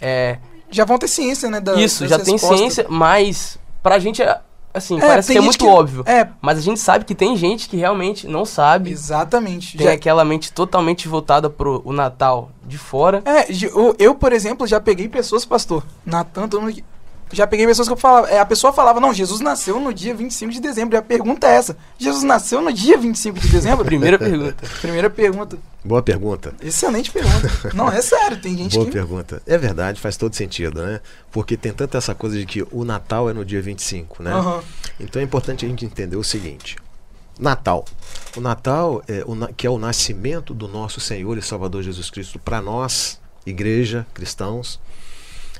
é, 0.00 0.38
Já 0.70 0.84
vão 0.84 0.98
ter 0.98 1.08
ciência, 1.08 1.48
né? 1.50 1.60
Da, 1.60 1.74
isso, 1.74 2.06
já 2.08 2.18
tem 2.18 2.36
ciência, 2.38 2.86
mas 2.88 3.58
pra 3.82 3.98
gente, 3.98 4.22
é, 4.22 4.40
assim, 4.74 4.98
É, 4.98 5.00
parece 5.00 5.32
que 5.32 5.38
é 5.38 5.40
muito 5.40 5.66
óbvio. 5.66 6.02
É, 6.06 6.28
Mas 6.42 6.58
a 6.58 6.60
gente 6.60 6.80
sabe 6.80 7.04
que 7.04 7.14
tem 7.14 7.36
gente 7.36 7.68
que 7.68 7.76
realmente 7.76 8.26
não 8.26 8.44
sabe, 8.44 8.90
exatamente. 8.90 9.76
tem 9.78 9.86
Já- 9.86 9.92
aquela 9.92 10.24
mente 10.24 10.52
totalmente 10.52 11.08
voltada 11.08 11.48
pro 11.48 11.80
o 11.84 11.92
Natal 11.92 12.50
de 12.66 12.76
fora. 12.76 13.22
É, 13.24 13.46
eu, 13.50 13.94
eu, 13.98 14.14
por 14.14 14.32
exemplo, 14.32 14.66
já 14.66 14.80
peguei 14.80 15.08
pessoas, 15.08 15.44
pastor, 15.44 15.82
Natan, 16.04 16.48
todo 16.48 16.60
mundo 16.62 16.74
que- 16.74 16.84
já 17.32 17.46
peguei 17.46 17.66
pessoas 17.66 17.88
que 17.88 17.92
eu 17.92 17.96
falava, 17.96 18.28
é, 18.28 18.38
a 18.38 18.44
pessoa 18.46 18.72
falava, 18.72 19.00
não, 19.00 19.12
Jesus 19.12 19.40
nasceu 19.40 19.80
no 19.80 19.92
dia 19.92 20.14
25 20.14 20.52
de 20.52 20.60
dezembro, 20.60 20.94
e 20.96 20.98
a 20.98 21.02
pergunta 21.02 21.46
é 21.46 21.54
essa, 21.56 21.76
Jesus 21.98 22.22
nasceu 22.22 22.60
no 22.60 22.72
dia 22.72 22.96
25 22.98 23.38
de 23.38 23.48
dezembro? 23.48 23.84
Primeira 23.86 24.18
pergunta. 24.18 24.56
Primeira 24.80 25.10
pergunta, 25.10 25.58
Boa 25.84 26.02
pergunta. 26.02 26.54
excelente 26.62 27.10
pergunta, 27.10 27.50
não, 27.74 27.90
é 27.90 28.00
sério, 28.00 28.36
tem 28.40 28.56
gente 28.56 28.74
Boa 28.74 28.86
que... 28.86 28.92
pergunta. 28.92 29.42
É 29.46 29.58
verdade, 29.58 30.00
faz 30.00 30.16
todo 30.16 30.34
sentido, 30.34 30.82
né? 30.82 31.00
Porque 31.32 31.56
tem 31.56 31.72
tanta 31.72 31.98
essa 31.98 32.14
coisa 32.14 32.36
de 32.38 32.46
que 32.46 32.64
o 32.70 32.84
Natal 32.84 33.28
é 33.28 33.32
no 33.32 33.44
dia 33.44 33.60
25, 33.60 34.22
né? 34.22 34.32
Aham. 34.32 34.62
Então 35.00 35.20
é 35.20 35.24
importante 35.24 35.64
a 35.66 35.68
gente 35.68 35.84
entender 35.84 36.16
o 36.16 36.22
seguinte: 36.24 36.76
Natal. 37.38 37.84
O 38.36 38.40
Natal, 38.40 39.02
é 39.08 39.22
o 39.26 39.34
na- 39.34 39.48
que 39.48 39.66
é 39.66 39.70
o 39.70 39.76
nascimento 39.78 40.54
do 40.54 40.68
nosso 40.68 41.00
Senhor 41.00 41.36
e 41.36 41.42
Salvador 41.42 41.82
Jesus 41.82 42.10
Cristo 42.10 42.38
para 42.38 42.60
nós, 42.62 43.20
igreja, 43.44 44.06
cristãos, 44.14 44.80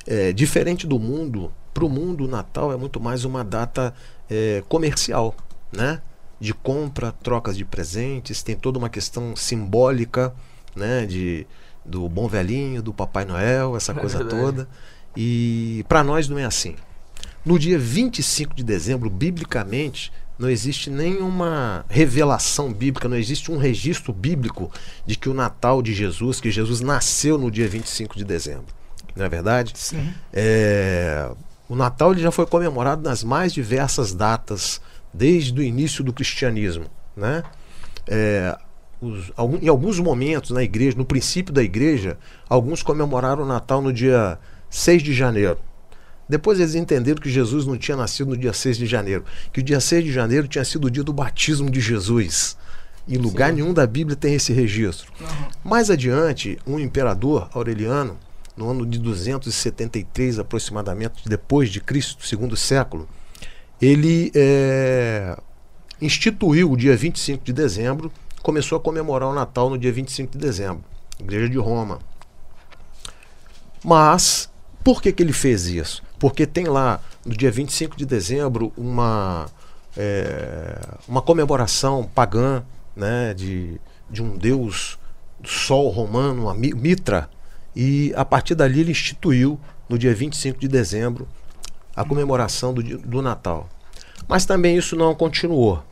é, 0.05 0.31
diferente 0.31 0.85
do 0.85 0.99
mundo, 0.99 1.51
para 1.73 1.85
o 1.85 1.89
mundo 1.89 2.25
o 2.25 2.27
Natal 2.27 2.71
é 2.71 2.77
muito 2.77 2.99
mais 2.99 3.25
uma 3.25 3.43
data 3.43 3.93
é, 4.29 4.63
comercial, 4.69 5.35
né? 5.71 6.01
De 6.39 6.53
compra, 6.53 7.11
trocas 7.11 7.57
de 7.57 7.65
presentes, 7.65 8.43
tem 8.43 8.55
toda 8.55 8.77
uma 8.77 8.89
questão 8.89 9.35
simbólica, 9.35 10.33
né? 10.75 11.05
De, 11.05 11.45
do 11.83 12.07
bom 12.07 12.27
velhinho, 12.27 12.81
do 12.81 12.93
Papai 12.93 13.25
Noel, 13.25 13.75
essa 13.75 13.91
É 13.93 13.95
coisa 13.95 14.23
toda. 14.23 14.67
E 15.15 15.85
para 15.87 16.03
nós 16.03 16.29
não 16.29 16.37
é 16.37 16.45
assim. 16.45 16.75
No 17.43 17.59
dia 17.59 17.77
25 17.77 18.55
de 18.55 18.63
dezembro, 18.63 19.09
biblicamente, 19.09 20.11
não 20.37 20.49
existe 20.49 20.89
nenhuma 20.89 21.85
revelação 21.89 22.73
bíblica, 22.73 23.07
não 23.07 23.17
existe 23.17 23.51
um 23.51 23.57
registro 23.57 24.11
bíblico 24.11 24.71
de 25.05 25.15
que 25.15 25.29
o 25.29 25.33
Natal 25.33 25.81
de 25.81 25.93
Jesus, 25.93 26.41
que 26.41 26.51
Jesus 26.51 26.81
nasceu 26.81 27.37
no 27.37 27.49
dia 27.49 27.67
25 27.67 28.17
de 28.17 28.25
dezembro. 28.25 28.73
Não 29.15 29.25
é 29.25 29.29
verdade? 29.29 29.73
Sim. 29.75 30.13
É, 30.33 31.29
o 31.69 31.75
Natal 31.75 32.11
ele 32.11 32.21
já 32.21 32.31
foi 32.31 32.45
comemorado 32.45 33.01
nas 33.01 33.23
mais 33.23 33.53
diversas 33.53 34.13
datas 34.13 34.81
desde 35.13 35.57
o 35.59 35.63
início 35.63 36.03
do 36.03 36.11
cristianismo, 36.11 36.85
né? 37.15 37.43
É, 38.07 38.57
os- 39.01 39.31
algum- 39.35 39.57
em 39.61 39.67
alguns 39.67 39.99
momentos 39.99 40.51
na 40.51 40.61
igreja, 40.63 40.97
no 40.97 41.05
princípio 41.05 41.53
da 41.53 41.63
igreja, 41.63 42.17
alguns 42.49 42.83
comemoraram 42.83 43.43
o 43.43 43.47
Natal 43.47 43.81
no 43.81 43.93
dia 43.93 44.37
6 44.69 45.01
de 45.01 45.13
janeiro. 45.13 45.57
Depois 46.27 46.59
eles 46.59 46.75
entenderam 46.75 47.21
que 47.21 47.29
Jesus 47.29 47.65
não 47.65 47.77
tinha 47.77 47.95
nascido 47.95 48.29
no 48.31 48.37
dia 48.37 48.51
6 48.51 48.77
de 48.77 48.85
janeiro, 48.85 49.23
que 49.53 49.59
o 49.59 49.63
dia 49.63 49.79
6 49.79 50.03
de 50.03 50.11
janeiro 50.11 50.47
tinha 50.47 50.65
sido 50.65 50.85
o 50.85 50.91
dia 50.91 51.03
do 51.03 51.13
batismo 51.13 51.69
de 51.69 51.79
Jesus. 51.79 52.57
Em 53.07 53.17
lugar 53.17 53.53
nenhum 53.53 53.71
da 53.71 53.85
Bíblia 53.85 54.15
tem 54.15 54.33
esse 54.33 54.51
registro. 54.51 55.11
Aham. 55.21 55.47
Mais 55.63 55.91
adiante, 55.91 56.57
um 56.65 56.79
imperador 56.79 57.47
Aureliano, 57.53 58.17
no 58.55 58.69
ano 58.69 58.85
de 58.85 58.97
273 58.99 60.39
aproximadamente 60.39 61.27
depois 61.27 61.69
de 61.69 61.81
Cristo, 61.81 62.25
segundo 62.25 62.55
século, 62.55 63.07
ele 63.81 64.31
eh, 64.33 65.37
instituiu 66.01 66.71
o 66.71 66.77
dia 66.77 66.95
25 66.95 67.43
de 67.43 67.51
dezembro, 67.51 68.11
começou 68.41 68.77
a 68.77 68.81
comemorar 68.81 69.29
o 69.29 69.33
Natal 69.33 69.69
no 69.69 69.77
dia 69.77 69.91
25 69.91 70.31
de 70.31 70.37
dezembro, 70.37 70.83
Igreja 71.19 71.49
de 71.49 71.57
Roma. 71.57 71.99
Mas 73.83 74.49
por 74.83 75.01
que, 75.01 75.11
que 75.11 75.21
ele 75.23 75.33
fez 75.33 75.67
isso? 75.67 76.03
Porque 76.19 76.45
tem 76.45 76.65
lá 76.65 76.99
no 77.25 77.35
dia 77.35 77.51
25 77.51 77.95
de 77.97 78.05
dezembro 78.05 78.71
uma, 78.77 79.47
eh, 79.97 80.79
uma 81.07 81.21
comemoração 81.21 82.09
pagã 82.15 82.63
né, 82.95 83.33
de, 83.33 83.79
de 84.09 84.23
um 84.23 84.37
deus 84.37 84.97
do 85.39 85.49
sol 85.49 85.89
romano, 85.89 86.49
a 86.49 86.53
Mi- 86.55 86.73
Mitra, 86.73 87.29
e 87.75 88.13
a 88.15 88.23
partir 88.23 88.55
dali 88.55 88.79
ele 88.79 88.91
instituiu, 88.91 89.59
no 89.89 89.97
dia 89.97 90.13
25 90.13 90.59
de 90.59 90.67
dezembro, 90.67 91.27
a 91.95 92.03
comemoração 92.03 92.73
do, 92.73 92.81
do 92.81 93.21
Natal. 93.21 93.69
Mas 94.27 94.45
também 94.45 94.77
isso 94.77 94.95
não 94.95 95.13
continuou. 95.13 95.83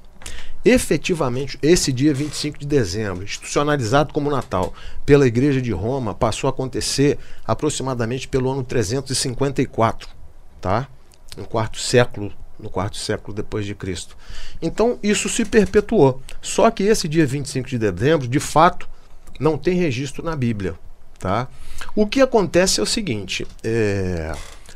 Efetivamente, 0.66 1.60
esse 1.62 1.92
dia 1.92 2.14
25 2.14 2.58
de 2.58 2.66
dezembro, 2.66 3.26
institucionalizado 3.26 4.14
como 4.14 4.32
Natal 4.32 4.74
pela 5.06 5.28
Igreja 5.28 5.62
de 5.62 5.74
Roma, 5.74 6.14
passou 6.14 6.48
a 6.48 6.52
acontecer 6.52 7.20
aproximadamente 7.46 8.30
pelo 8.30 8.50
ano 8.50 8.64
354, 8.64 10.08
tá? 10.62 10.88
No 11.36 11.46
quarto 11.46 11.78
século, 11.80 12.32
no 12.58 12.70
quarto 12.70 12.96
século 12.96 13.36
depois 13.36 13.66
de 13.66 13.76
Cristo. 13.76 14.16
Então, 14.62 14.98
isso 15.04 15.28
se 15.28 15.44
perpetuou. 15.44 16.22
Só 16.42 16.72
que 16.72 16.84
esse 16.84 17.10
dia 17.10 17.26
25 17.26 17.68
de 17.68 17.78
dezembro, 17.78 18.26
de 18.26 18.40
fato, 18.40 18.88
não 19.38 19.58
tem 19.58 19.76
registro 19.76 20.24
na 20.24 20.36
Bíblia, 20.36 20.76
tá? 21.24 21.48
O 21.96 22.06
que 22.06 22.20
acontece 22.20 22.82
é 22.82 22.84
o 22.84 22.86
seguinte, 22.86 23.48
é, 23.64 24.34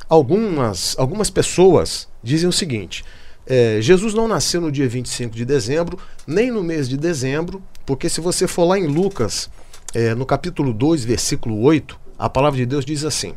algumas, 0.07 0.95
algumas 0.97 1.29
pessoas 1.29 2.07
dizem 2.23 2.47
o 2.47 2.53
seguinte, 2.53 3.03
é, 3.45 3.79
Jesus 3.81 4.13
não 4.13 4.29
nasceu 4.29 4.61
no 4.61 4.71
dia 4.71 4.87
25 4.87 5.35
de 5.35 5.43
dezembro, 5.43 5.99
nem 6.25 6.49
no 6.49 6.63
mês 6.63 6.87
de 6.87 6.95
dezembro, 6.95 7.61
porque 7.85 8.07
se 8.07 8.21
você 8.21 8.47
for 8.47 8.63
lá 8.63 8.79
em 8.79 8.87
Lucas, 8.87 9.49
é, 9.93 10.15
no 10.15 10.25
capítulo 10.25 10.73
2, 10.73 11.03
versículo 11.03 11.61
8, 11.61 11.99
a 12.17 12.29
palavra 12.29 12.57
de 12.57 12.65
Deus 12.65 12.85
diz 12.85 13.03
assim: 13.03 13.33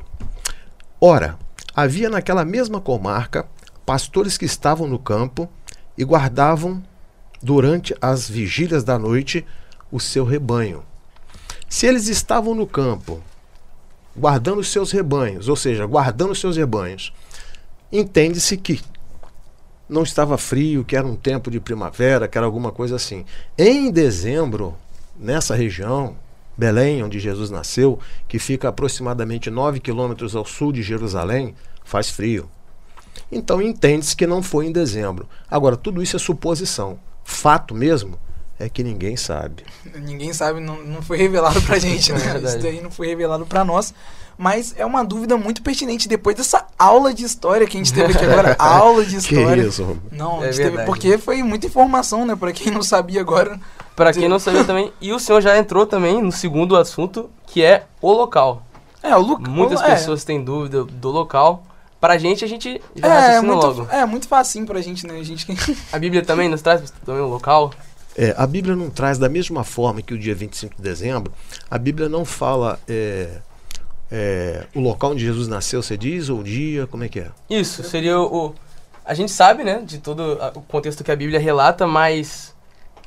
Ora, 1.01 1.37
havia 1.75 2.09
naquela 2.09 2.45
mesma 2.45 2.81
comarca 2.81 3.49
pastores 3.85 4.39
que 4.39 4.45
estavam 4.45 4.87
no 4.87 5.01
campo 5.01 5.49
e 5.99 6.05
guardavam 6.05 6.81
durante 7.43 7.93
as 8.01 8.29
vigílias 8.29 8.85
da 8.85 8.97
noite 8.97 9.45
o 9.91 9.99
seu 9.99 10.25
rebanho. 10.25 10.85
Se 11.71 11.87
eles 11.87 12.09
estavam 12.09 12.53
no 12.53 12.67
campo 12.67 13.23
guardando 14.15 14.59
os 14.59 14.67
seus 14.73 14.91
rebanhos, 14.91 15.49
ou 15.49 15.55
seja, 15.55 15.87
guardando 15.87 16.33
os 16.33 16.41
seus 16.41 16.57
rebanhos, 16.57 17.13
entende-se 17.93 18.57
que 18.57 18.81
não 19.89 20.03
estava 20.03 20.37
frio, 20.37 20.85
que 20.85 20.97
era 20.97 21.07
um 21.07 21.15
tempo 21.15 21.49
de 21.49 21.61
primavera, 21.61 22.27
que 22.27 22.37
era 22.37 22.45
alguma 22.45 22.73
coisa 22.73 22.97
assim. 22.97 23.25
Em 23.57 23.89
dezembro, 23.89 24.75
nessa 25.17 25.55
região, 25.55 26.17
Belém, 26.57 27.05
onde 27.05 27.21
Jesus 27.21 27.53
nasceu, 27.53 28.01
que 28.27 28.41
fica 28.41 28.69
aproximadamente 28.69 29.49
9 29.49 29.79
quilômetros 29.79 30.35
ao 30.35 30.45
sul 30.45 30.73
de 30.73 30.83
Jerusalém, 30.83 31.55
faz 31.85 32.11
frio. 32.11 32.51
Então 33.31 33.63
entende-se 33.63 34.17
que 34.17 34.27
não 34.27 34.43
foi 34.43 34.67
em 34.67 34.73
dezembro. 34.73 35.29
Agora, 35.49 35.77
tudo 35.77 36.03
isso 36.03 36.17
é 36.17 36.19
suposição. 36.19 36.99
Fato 37.23 37.77
mesmo 37.77 38.19
é 38.61 38.69
que 38.69 38.83
ninguém 38.85 39.17
sabe. 39.17 39.65
Ninguém 40.03 40.33
sabe, 40.33 40.61
não, 40.61 40.77
não 40.83 41.03
foi 41.03 41.17
revelado 41.19 41.61
pra 41.63 41.79
gente, 41.81 42.13
É 42.13 42.15
né? 42.15 42.21
verdade. 42.21 42.47
Isso 42.57 42.59
daí 42.63 42.81
não 42.81 42.91
foi 42.91 43.09
revelado 43.09 43.45
pra 43.47 43.65
nós. 43.65 43.93
Mas 44.39 44.75
é 44.79 44.87
uma 44.87 45.05
dúvida 45.05 45.37
muito 45.37 45.63
pertinente 45.63 46.09
depois 46.09 46.35
dessa 46.35 46.65
aula 46.79 47.13
de 47.13 47.25
história 47.25 47.67
que 47.67 47.77
a 47.77 47.81
gente 47.81 47.93
teve 47.93 48.15
aqui 48.15 48.25
agora. 48.25 48.57
aula 48.59 49.05
de 49.05 49.17
Que 49.19 49.35
história. 49.35 49.63
isso, 49.63 49.83
Romulo? 49.83 50.03
Não, 50.13 50.41
a 50.41 50.45
É 50.45 50.47
gente 50.47 50.57
teve, 50.57 50.69
verdade. 50.71 50.87
porque 50.87 51.19
foi 51.19 51.43
muita 51.43 51.67
informação, 51.67 52.25
né? 52.25 52.35
Pra 52.35 52.51
quem 52.53 52.73
não 52.73 52.83
sabia 52.83 53.21
agora. 53.21 53.61
Pra 53.95 54.13
quem 54.15 54.29
não 54.31 54.39
sabia 54.39 54.65
também, 54.65 54.91
e 54.99 55.13
o 55.13 55.19
senhor 55.19 55.43
já 55.43 55.59
entrou 55.59 55.85
também 55.87 56.23
no 56.23 56.33
segundo 56.33 56.75
assunto, 56.75 57.29
que 57.47 57.63
é 57.63 57.85
o 58.01 58.11
local. 58.13 58.63
É, 59.03 59.15
o 59.15 59.21
Lucas. 59.21 59.49
Muitas 59.53 59.83
é, 59.83 59.91
pessoas 59.91 60.25
têm 60.25 60.43
dúvida 60.43 60.85
do 60.85 61.11
local. 61.11 61.63
Pra 62.01 62.17
gente, 62.17 62.43
a 62.43 62.49
gente 62.49 62.81
já 62.97 63.07
É, 63.07 63.11
raciocina 63.11 63.43
muito, 63.53 63.67
logo. 63.67 63.87
é 63.91 64.07
muito 64.07 64.27
facinho 64.27 64.65
pra 64.65 64.81
gente, 64.81 65.07
né? 65.07 65.19
A 65.19 65.23
gente 65.23 65.45
que- 65.45 65.77
A 65.93 65.99
Bíblia 65.99 66.25
também 66.25 66.49
nos 66.49 66.63
traz 66.63 66.91
também 67.05 67.21
o 67.21 67.27
local. 67.29 67.75
É, 68.17 68.35
a 68.37 68.47
Bíblia 68.47 68.75
não 68.75 68.91
traz 68.91 69.19
da 69.19 69.29
mesma 69.29 69.65
forma 69.65 70.03
que 70.03 70.13
o 70.13 70.19
dia 70.19 70.35
25 70.35 70.77
de 70.77 70.83
dezembro, 70.83 71.33
a 71.71 71.79
Bíblia 71.79 72.09
não 72.09 72.25
fala 72.25 72.79
é, 72.89 73.39
é, 74.11 74.67
o 74.75 74.81
local 74.81 75.13
onde 75.13 75.25
Jesus 75.25 75.47
nasceu, 75.47 75.83
você 75.83 75.97
diz, 75.97 76.29
ou 76.29 76.41
o 76.41 76.45
dia, 76.45 76.87
como 76.87 77.05
é 77.05 77.09
que 77.09 77.21
é? 77.21 77.31
Isso, 77.49 77.83
seria 77.85 78.19
o. 78.19 78.55
A 79.05 79.15
gente 79.15 79.33
sabe, 79.33 79.65
né, 79.65 79.83
de 79.85 79.99
todo 79.99 80.39
o 80.55 80.63
contexto 80.63 81.03
que 81.03 81.11
a 81.11 81.17
Bíblia 81.17 81.41
relata, 81.41 81.87
mas 81.87 82.55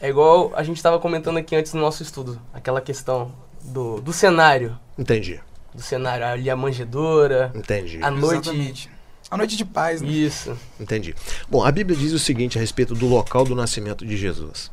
é 0.01 0.10
igual 0.10 0.51
a 0.55 0.63
gente 0.63 0.77
estava 0.77 1.00
comentando 1.00 1.38
aqui 1.38 1.55
antes 1.55 1.74
no 1.74 1.81
nosso 1.81 2.03
estudo. 2.03 2.39
Aquela 2.53 2.81
questão 2.81 3.31
do, 3.63 4.01
do 4.01 4.12
cenário. 4.12 4.77
Entendi, 4.98 5.39
Do 5.74 5.81
cenário, 5.81 6.25
ali 6.25 6.50
a 6.50 6.55
manjedoura, 6.55 7.51
entendi, 7.55 8.00
a 8.01 8.12
noite. 8.12 8.50
Exatamente. 8.50 8.89
A 9.31 9.38
noite 9.38 9.55
de 9.55 9.65
paz, 9.65 10.01
né? 10.01 10.10
Isso. 10.10 10.55
entendi. 10.79 11.15
Bom, 11.50 11.63
a 11.63 11.72
Bíblia 11.72 11.98
diz 11.98 12.12
o 12.12 12.19
seguinte 12.19 12.57
a 12.57 12.62
respeito 12.62 12.93
do 12.93 13.07
local 13.07 13.45
do 13.45 13.55
nascimento 13.55 14.05
de 14.05 14.15
Jesus. 14.15 14.69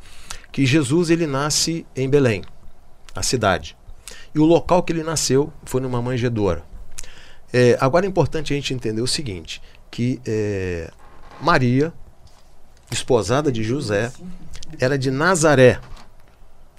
Que 0.52 0.66
Jesus 0.66 1.10
ele 1.10 1.26
nasce 1.26 1.86
em 1.94 2.08
Belém, 2.08 2.42
a 3.14 3.22
cidade. 3.22 3.76
E 4.34 4.38
o 4.38 4.44
local 4.44 4.82
que 4.82 4.92
ele 4.92 5.02
nasceu 5.02 5.52
foi 5.64 5.80
numa 5.80 6.00
manjedoura. 6.00 6.64
É, 7.52 7.76
agora 7.80 8.06
é 8.06 8.08
importante 8.08 8.52
a 8.52 8.56
gente 8.56 8.72
entender 8.72 9.02
o 9.02 9.06
seguinte, 9.06 9.60
que 9.90 10.20
é, 10.26 10.90
Maria, 11.40 11.92
esposada 12.90 13.50
de 13.50 13.62
José, 13.62 14.12
era 14.78 14.96
de 14.96 15.10
Nazaré, 15.10 15.80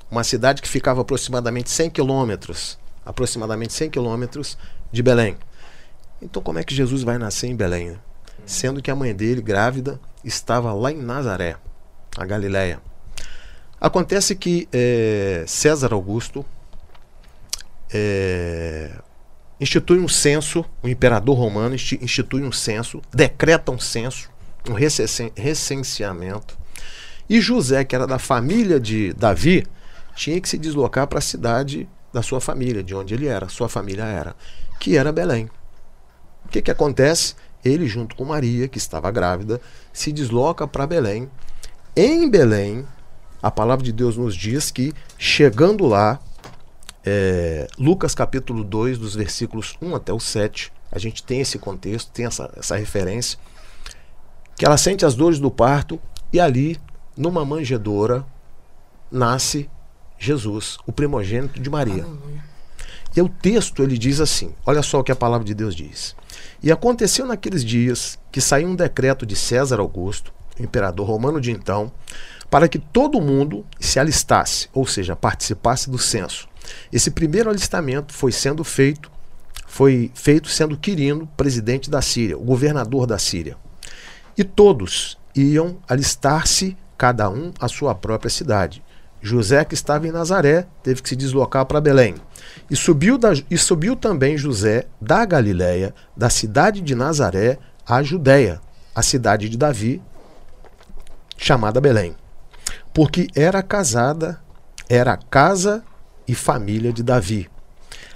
uma 0.10 0.24
cidade 0.24 0.62
que 0.62 0.68
ficava 0.68 1.02
aproximadamente 1.02 1.70
100 1.70 1.90
quilômetros, 1.90 2.78
aproximadamente 3.06 3.74
100 3.74 3.90
quilômetros 3.90 4.58
de 4.92 5.02
Belém. 5.02 5.38
Então 6.22 6.42
como 6.42 6.60
é 6.60 6.64
que 6.64 6.76
Jesus 6.76 7.04
vai 7.04 7.18
nascer 7.18 7.48
em 7.48 7.56
Belém? 7.56 7.92
né? 7.92 7.98
Sendo 8.46 8.82
que 8.82 8.92
a 8.92 8.96
mãe 8.96 9.14
dele, 9.16 9.42
grávida, 9.42 10.00
estava 10.24 10.74
lá 10.74 10.92
em 10.92 11.02
Nazaré, 11.02 11.56
a 12.18 12.26
Galiléia. 12.26 12.82
Acontece 13.82 14.36
que 14.36 14.70
eh, 14.72 15.44
César 15.48 15.92
Augusto 15.92 16.46
eh, 17.92 18.92
institui 19.60 19.98
um 19.98 20.08
censo, 20.08 20.64
o 20.84 20.88
imperador 20.88 21.36
romano 21.36 21.74
insti- 21.74 21.98
institui 22.00 22.44
um 22.44 22.52
censo, 22.52 23.02
decreta 23.12 23.72
um 23.72 23.80
censo, 23.80 24.30
um 24.70 24.74
recen- 24.74 25.32
recenseamento. 25.36 26.56
E 27.28 27.42
José, 27.42 27.84
que 27.84 27.96
era 27.96 28.06
da 28.06 28.20
família 28.20 28.80
de 28.80 29.14
Davi, 29.14 29.66
tinha 30.16 30.40
que 30.40 30.48
se 30.48 30.60
deslocar 30.60 31.08
para 31.08 31.18
a 31.18 31.22
cidade 31.22 31.90
da 32.14 32.22
sua 32.22 32.40
família, 32.40 32.84
de 32.84 32.94
onde 32.94 33.16
ele 33.16 33.26
era, 33.26 33.50
sua 33.50 33.68
família 33.68 34.04
era, 34.04 34.36
que 34.80 34.96
era 34.96 35.12
Belém. 35.12 35.50
O 36.46 36.50
que, 36.50 36.62
que 36.62 36.70
acontece? 36.70 37.34
Ele, 37.66 37.88
junto 37.88 38.16
com 38.16 38.26
Maria, 38.26 38.68
que 38.68 38.78
estava 38.78 39.10
grávida, 39.10 39.60
se 39.92 40.12
desloca 40.12 40.68
para 40.68 40.86
Belém. 40.86 41.30
Em 41.96 42.30
Belém, 42.30 42.86
a 43.42 43.50
palavra 43.50 43.84
de 43.84 43.92
Deus 43.92 44.18
nos 44.18 44.36
diz 44.36 44.70
que, 44.70 44.94
chegando 45.18 45.86
lá, 45.88 46.20
é, 47.04 47.68
Lucas 47.78 48.14
capítulo 48.14 48.64
2, 48.64 48.98
dos 49.00 49.16
versículos 49.16 49.76
1 49.82 49.96
até 49.96 50.14
o 50.14 50.20
7, 50.20 50.72
a 50.92 51.00
gente 51.00 51.24
tem 51.24 51.42
esse 51.42 51.58
contexto, 51.58 52.12
tem 52.12 52.26
essa, 52.26 52.52
essa 52.56 52.76
referência, 52.76 53.40
que 54.56 54.66
ela 54.66 54.78
sente 54.78 55.06
as 55.06 55.16
dores 55.16 55.40
do 55.40 55.50
parto 55.50 56.00
e 56.32 56.40
ali, 56.40 56.80
numa 57.18 57.44
manjedoura, 57.44 58.26
nasce 59.10 59.70
Jesus, 60.20 60.78
o 60.86 60.92
primogênito 60.92 61.60
de 61.60 61.70
Maria. 61.70 62.06
E 63.16 63.22
o 63.22 63.28
texto 63.28 63.82
ele 63.82 63.98
diz 63.98 64.22
assim: 64.22 64.54
olha 64.66 64.82
só 64.84 65.00
o 65.00 65.04
que 65.04 65.12
a 65.12 65.16
palavra 65.16 65.46
de 65.46 65.54
Deus 65.54 65.76
diz. 65.76 66.16
E 66.62 66.72
aconteceu 66.72 67.26
naqueles 67.26 67.66
dias 67.66 68.20
que 68.32 68.40
saiu 68.40 68.68
um 68.68 68.76
decreto 68.76 69.26
de 69.26 69.36
César 69.36 69.80
Augusto, 69.80 70.32
imperador 70.60 71.08
romano 71.08 71.42
de 71.42 71.52
então, 71.52 71.92
para 72.52 72.68
que 72.68 72.78
todo 72.78 73.22
mundo 73.22 73.66
se 73.80 73.98
alistasse, 73.98 74.68
ou 74.74 74.86
seja, 74.86 75.16
participasse 75.16 75.90
do 75.90 75.98
censo. 75.98 76.50
Esse 76.92 77.10
primeiro 77.10 77.50
alistamento 77.50 78.14
foi 78.14 78.34
sendo 78.34 78.62
feito, 78.66 79.10
foi 79.66 80.12
feito 80.14 80.50
sendo 80.50 80.78
Quirino, 80.78 81.26
presidente 81.38 81.90
da 81.90 82.02
Síria, 82.02 82.38
o 82.38 82.44
governador 82.44 83.08
da 83.08 83.18
Síria. 83.18 83.56
E 84.38 84.44
todos 84.44 85.18
iam 85.34 85.78
alistar-se, 85.88 86.76
cada 86.98 87.30
um 87.30 87.54
à 87.58 87.70
sua 87.70 87.96
própria 87.96 88.30
cidade. 88.30 88.84
José, 89.22 89.64
que 89.64 89.74
estava 89.74 90.06
em 90.06 90.12
Nazaré, 90.12 90.68
teve 90.84 91.02
que 91.02 91.08
se 91.08 91.16
deslocar 91.16 91.66
para 91.66 91.80
Belém. 91.80 92.16
E 92.70 92.76
subiu, 92.76 93.18
da, 93.18 93.32
e 93.50 93.58
subiu 93.58 93.96
também 93.96 94.38
José 94.38 94.88
da 95.00 95.24
Galiléia, 95.26 95.96
da 96.18 96.30
cidade 96.30 96.82
de 96.82 96.96
Nazaré, 96.96 97.58
à 97.88 98.04
Judéia, 98.04 98.60
a 98.94 99.02
cidade 99.02 99.48
de 99.48 99.58
Davi, 99.58 100.02
chamada 101.38 101.80
Belém. 101.80 102.16
Porque 102.94 103.28
era 103.36 103.64
casada, 103.64 104.42
era 104.90 105.16
casa 105.16 105.84
e 106.28 106.36
família 106.36 106.92
de 106.92 107.02
Davi, 107.02 107.50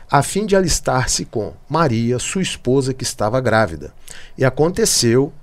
a 0.09 0.21
fim 0.21 0.45
de 0.45 0.55
alistar-se 0.55 1.25
com 1.25 1.53
Maria, 1.67 2.19
sua 2.19 2.41
esposa, 2.41 2.93
que 2.93 3.03
estava 3.03 3.41
grávida. 3.41 3.93
E 4.37 4.45
aconteceu 4.45 5.33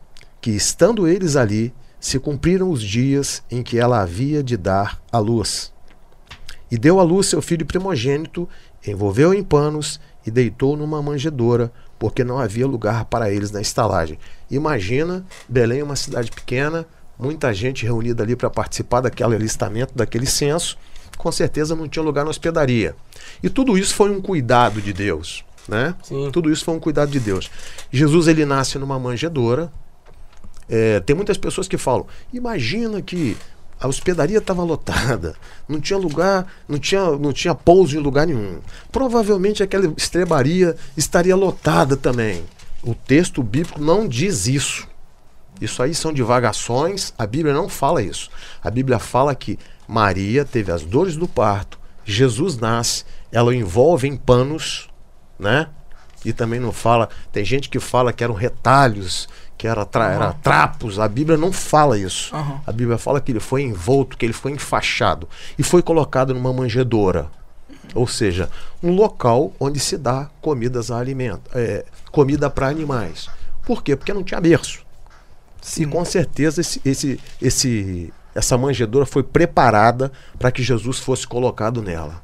que, 0.41 0.51
estando 0.51 1.09
eles 1.09 1.37
ali, 1.37 1.75
se 1.99 2.19
cumpriram 2.19 2.71
os 2.71 2.83
dias 2.83 3.43
em 3.51 3.63
que 3.63 3.79
ela 3.79 4.01
havia 4.01 4.43
de 4.43 4.57
dar 4.57 5.01
à 5.11 5.19
luz. 5.19 5.73
E 6.71 6.79
deu 6.79 7.01
à 7.01 7.03
luz 7.03 7.27
seu 7.27 7.43
filho 7.43 7.67
primogênito, 7.67 8.49
envolveu 8.87 9.33
em 9.33 9.43
panos 9.43 10.01
e 10.27 10.31
deitou 10.31 10.77
numa 10.77 11.03
manjedoura, 11.03 11.73
porque 11.99 12.25
não 12.25 12.39
havia 12.39 12.67
lugar 12.67 13.05
para 13.05 13.31
eles 13.31 13.51
na 13.51 13.61
estalagem. 13.61 14.19
Imagina, 14.51 15.25
Belém 15.49 15.81
é 15.81 15.85
uma 15.85 15.97
cidade 15.97 16.31
pequena, 16.31 16.87
muita 17.23 17.55
gente 17.55 17.85
reunida 17.85 18.23
ali 18.23 18.35
para 18.35 18.51
participar 18.51 19.01
daquele 19.01 19.37
alistamento, 19.37 19.95
daquele 19.95 20.27
censo, 20.27 20.77
com 21.17 21.31
certeza 21.31 21.77
não 21.77 21.89
tinha 21.89 22.03
lugar 22.03 22.25
na 22.25 22.31
hospedaria. 22.31 22.97
E 23.43 23.49
tudo 23.49 23.79
isso 23.79 23.95
foi 23.95 24.11
um 24.11 24.21
cuidado 24.21 24.83
de 24.83 24.93
Deus, 24.93 25.45
né? 25.69 25.95
Sim. 26.03 26.31
Tudo 26.33 26.51
isso 26.51 26.65
foi 26.65 26.75
um 26.75 26.81
cuidado 26.81 27.11
de 27.11 27.21
Deus. 27.21 27.51
Jesus 27.91 28.27
ele 28.27 28.45
nasce 28.45 28.79
numa 28.79 28.99
manjedoura. 28.99 29.73
É, 30.69 31.01
tem 31.01 31.15
muitas 31.15 31.39
pessoas 31.39 31.69
que 31.69 31.79
falam: 31.79 32.07
imagina 32.33 33.01
que 33.01 33.37
a 33.81 33.89
hospedaria 33.89 34.39
estava 34.39 34.63
lotada, 34.63 35.35
não 35.69 35.81
tinha 35.81 35.99
lugar, 35.99 36.47
não 36.69 36.79
tinha, 36.79 37.11
não 37.13 37.33
tinha 37.33 37.55
pouso 37.55 37.97
em 37.97 38.01
lugar 38.01 38.27
nenhum. 38.27 38.59
Provavelmente 38.91 39.63
aquela 39.63 39.93
estrebaria 39.97 40.77
estaria 40.97 41.35
lotada 41.35 41.97
também. 41.97 42.45
O 42.83 42.95
texto 42.95 43.43
bíblico 43.43 43.81
não 43.81 44.09
diz 44.09 44.47
isso. 44.47 44.89
Isso 45.61 45.83
aí 45.83 45.95
são 45.95 46.13
divagações, 46.13 47.13
a 47.17 47.27
Bíblia 47.27 47.55
não 47.55 47.69
fala 47.69 48.03
isso. 48.03 48.31
A 48.63 48.71
Bíblia 48.71 48.99
fala 48.99 49.35
que 49.35 49.59
Maria 49.87 50.45
teve 50.45 50.73
as 50.73 50.83
dores 50.83 51.17
do 51.17 51.29
parto, 51.29 51.79
Jesus 52.05 52.57
nasce, 52.57 53.05
ela 53.31 53.51
o 53.51 53.55
envolve 53.55 54.09
em 54.09 54.17
panos, 54.17 54.89
né? 55.39 55.69
E 56.25 56.33
também 56.33 56.61
não 56.61 56.73
fala, 56.73 57.09
tem 57.33 57.45
gente 57.45 57.69
que 57.69 57.81
fala 57.81 58.13
que 58.13 58.23
eram 58.23 58.35
retalhos, 58.35 59.29
que 59.59 59.67
era, 59.67 59.85
tra 59.85 60.13
era 60.13 60.33
trapos, 60.35 60.99
a 60.99 61.09
Bíblia 61.09 61.37
não 61.37 61.53
fala 61.53 61.99
isso. 61.99 62.35
Aham. 62.35 62.61
A 62.67 62.73
Bíblia 62.73 62.99
fala 62.99 63.21
que 63.21 63.33
ele 63.33 63.41
foi 63.41 63.63
envolto, 63.63 64.17
que 64.17 64.27
ele 64.27 64.33
foi 64.33 64.53
enfaixado 64.53 65.29
e 65.59 65.63
foi 65.63 65.83
colocado 65.83 66.35
numa 66.35 66.53
manjedoura. 66.53 67.29
Ou 67.95 68.07
seja, 68.07 68.49
um 68.83 68.93
local 68.95 69.53
onde 69.59 69.79
se 69.79 69.99
dá 69.99 70.31
comidas 70.41 70.91
a 70.91 70.99
alimento, 70.99 71.51
é, 71.55 71.85
comida 72.11 72.49
para 72.49 72.69
animais. 72.69 73.29
Por 73.65 73.83
quê? 73.83 73.97
Porque 73.97 74.13
não 74.13 74.25
tinha 74.25 74.41
berço. 74.41 74.85
E 75.79 75.87
com 75.87 76.05
certeza 76.05 76.61
esse, 76.61 76.81
esse, 76.85 77.21
esse, 77.41 78.13
essa 78.35 78.59
manjedoura 78.59 79.07
foi 79.07 79.23
preparada 79.23 80.11
para 80.39 80.51
que 80.51 80.63
Jesus 80.63 80.99
fosse 80.99 81.27
colocado 81.27 81.81
nela. 81.81 82.23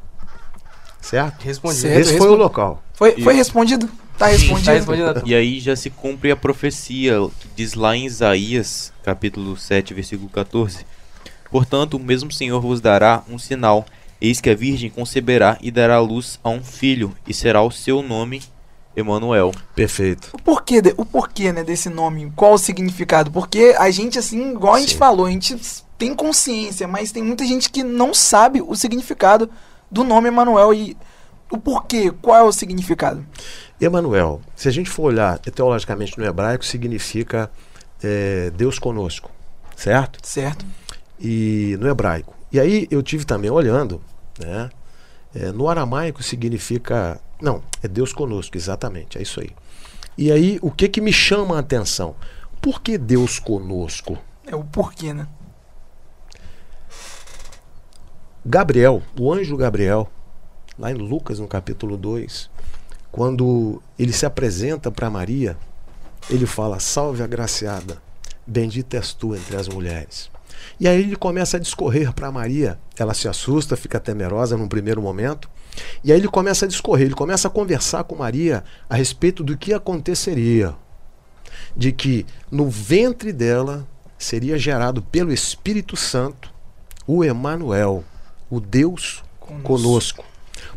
Certo? 1.00 1.42
Respondido. 1.42 1.80
Certo. 1.80 2.00
Esse 2.00 2.18
foi 2.18 2.28
o 2.28 2.34
local. 2.34 2.82
Foi, 2.94 3.12
foi 3.22 3.34
respondido? 3.34 3.88
Tá 4.18 4.26
respondido? 4.26 4.66
Tá 4.66 4.72
respondido. 4.72 5.22
E 5.24 5.34
aí 5.34 5.60
já 5.60 5.76
se 5.76 5.88
cumpre 5.88 6.30
a 6.32 6.36
profecia 6.36 7.14
que 7.38 7.48
diz 7.54 7.74
lá 7.74 7.96
em 7.96 8.04
Isaías, 8.04 8.92
capítulo 9.04 9.56
7, 9.56 9.94
versículo 9.94 10.28
14. 10.28 10.84
Portanto, 11.50 11.94
o 11.94 12.00
mesmo 12.00 12.32
Senhor 12.32 12.60
vos 12.60 12.80
dará 12.80 13.22
um 13.28 13.38
sinal. 13.38 13.86
Eis 14.20 14.40
que 14.40 14.50
a 14.50 14.54
virgem 14.54 14.90
conceberá 14.90 15.56
e 15.60 15.70
dará 15.70 15.94
à 15.94 16.00
luz 16.00 16.40
a 16.42 16.50
um 16.50 16.62
filho, 16.62 17.14
e 17.26 17.32
será 17.32 17.62
o 17.62 17.70
seu 17.70 18.02
nome 18.02 18.42
Emanuel. 18.98 19.52
Perfeito. 19.74 20.30
O 20.32 20.38
porquê, 20.42 20.80
de- 20.82 20.94
o 20.96 21.04
porquê, 21.04 21.52
né, 21.52 21.62
desse 21.62 21.88
nome? 21.88 22.32
Qual 22.34 22.54
o 22.54 22.58
significado? 22.58 23.30
Porque 23.30 23.74
a 23.78 23.90
gente, 23.90 24.18
assim, 24.18 24.52
igual 24.52 24.74
a 24.74 24.80
gente 24.80 24.92
Sim. 24.92 24.98
falou, 24.98 25.26
a 25.26 25.30
gente 25.30 25.56
tem 25.96 26.14
consciência, 26.14 26.86
mas 26.88 27.12
tem 27.12 27.22
muita 27.22 27.44
gente 27.44 27.70
que 27.70 27.82
não 27.82 28.12
sabe 28.12 28.60
o 28.60 28.74
significado 28.74 29.48
do 29.90 30.04
nome 30.04 30.28
Emanuel 30.28 30.74
e 30.74 30.96
o 31.50 31.56
porquê, 31.58 32.12
qual 32.20 32.36
é 32.36 32.42
o 32.42 32.52
significado? 32.52 33.24
Emanuel, 33.80 34.40
se 34.54 34.68
a 34.68 34.70
gente 34.70 34.90
for 34.90 35.04
olhar 35.04 35.38
teologicamente 35.38 36.18
no 36.18 36.24
hebraico, 36.24 36.64
significa 36.64 37.50
é, 38.02 38.50
Deus 38.50 38.78
conosco, 38.78 39.30
certo? 39.76 40.18
Certo? 40.22 40.66
E 41.18 41.76
no 41.80 41.88
hebraico. 41.88 42.34
E 42.52 42.58
aí 42.60 42.86
eu 42.90 43.02
tive 43.02 43.24
também 43.24 43.50
olhando, 43.50 44.00
né? 44.38 44.68
é, 45.34 45.52
no 45.52 45.68
aramaico 45.68 46.22
significa. 46.22 47.20
Não, 47.40 47.62
é 47.82 47.88
Deus 47.88 48.12
conosco, 48.12 48.56
exatamente, 48.56 49.18
é 49.18 49.22
isso 49.22 49.40
aí. 49.40 49.50
E 50.16 50.32
aí, 50.32 50.58
o 50.60 50.70
que 50.70 50.88
que 50.88 51.00
me 51.00 51.12
chama 51.12 51.56
a 51.56 51.60
atenção? 51.60 52.16
Por 52.60 52.82
que 52.82 52.98
Deus 52.98 53.38
conosco? 53.38 54.18
É 54.46 54.56
o 54.56 54.64
porquê, 54.64 55.12
né? 55.12 55.28
Gabriel, 58.44 59.02
o 59.18 59.32
anjo 59.32 59.56
Gabriel, 59.56 60.10
lá 60.78 60.90
em 60.90 60.94
Lucas, 60.94 61.38
no 61.38 61.46
capítulo 61.46 61.96
2, 61.96 62.50
quando 63.12 63.82
ele 63.98 64.12
se 64.12 64.26
apresenta 64.26 64.90
para 64.90 65.10
Maria, 65.10 65.56
ele 66.30 66.46
fala: 66.46 66.80
Salve 66.80 67.22
agraciada, 67.22 68.02
bendita 68.46 68.96
és 68.96 69.12
tu 69.12 69.34
entre 69.34 69.56
as 69.56 69.68
mulheres. 69.68 70.30
E 70.80 70.88
aí 70.88 71.00
ele 71.00 71.16
começa 71.16 71.56
a 71.56 71.60
discorrer 71.60 72.12
para 72.12 72.32
Maria. 72.32 72.78
Ela 72.98 73.14
se 73.14 73.28
assusta, 73.28 73.76
fica 73.76 74.00
temerosa 74.00 74.56
num 74.56 74.68
primeiro 74.68 75.00
momento. 75.00 75.48
E 76.02 76.12
aí 76.12 76.18
ele 76.18 76.28
começa 76.28 76.64
a 76.64 76.68
discorrer, 76.68 77.06
ele 77.06 77.14
começa 77.14 77.48
a 77.48 77.50
conversar 77.50 78.04
com 78.04 78.16
Maria 78.16 78.64
a 78.88 78.96
respeito 78.96 79.42
do 79.42 79.56
que 79.56 79.72
aconteceria. 79.72 80.74
De 81.76 81.92
que 81.92 82.26
no 82.50 82.68
ventre 82.68 83.32
dela 83.32 83.86
seria 84.18 84.58
gerado 84.58 85.02
pelo 85.02 85.32
Espírito 85.32 85.96
Santo 85.96 86.52
o 87.06 87.24
Emanuel, 87.24 88.04
o 88.50 88.60
Deus 88.60 89.22
conosco. 89.62 90.24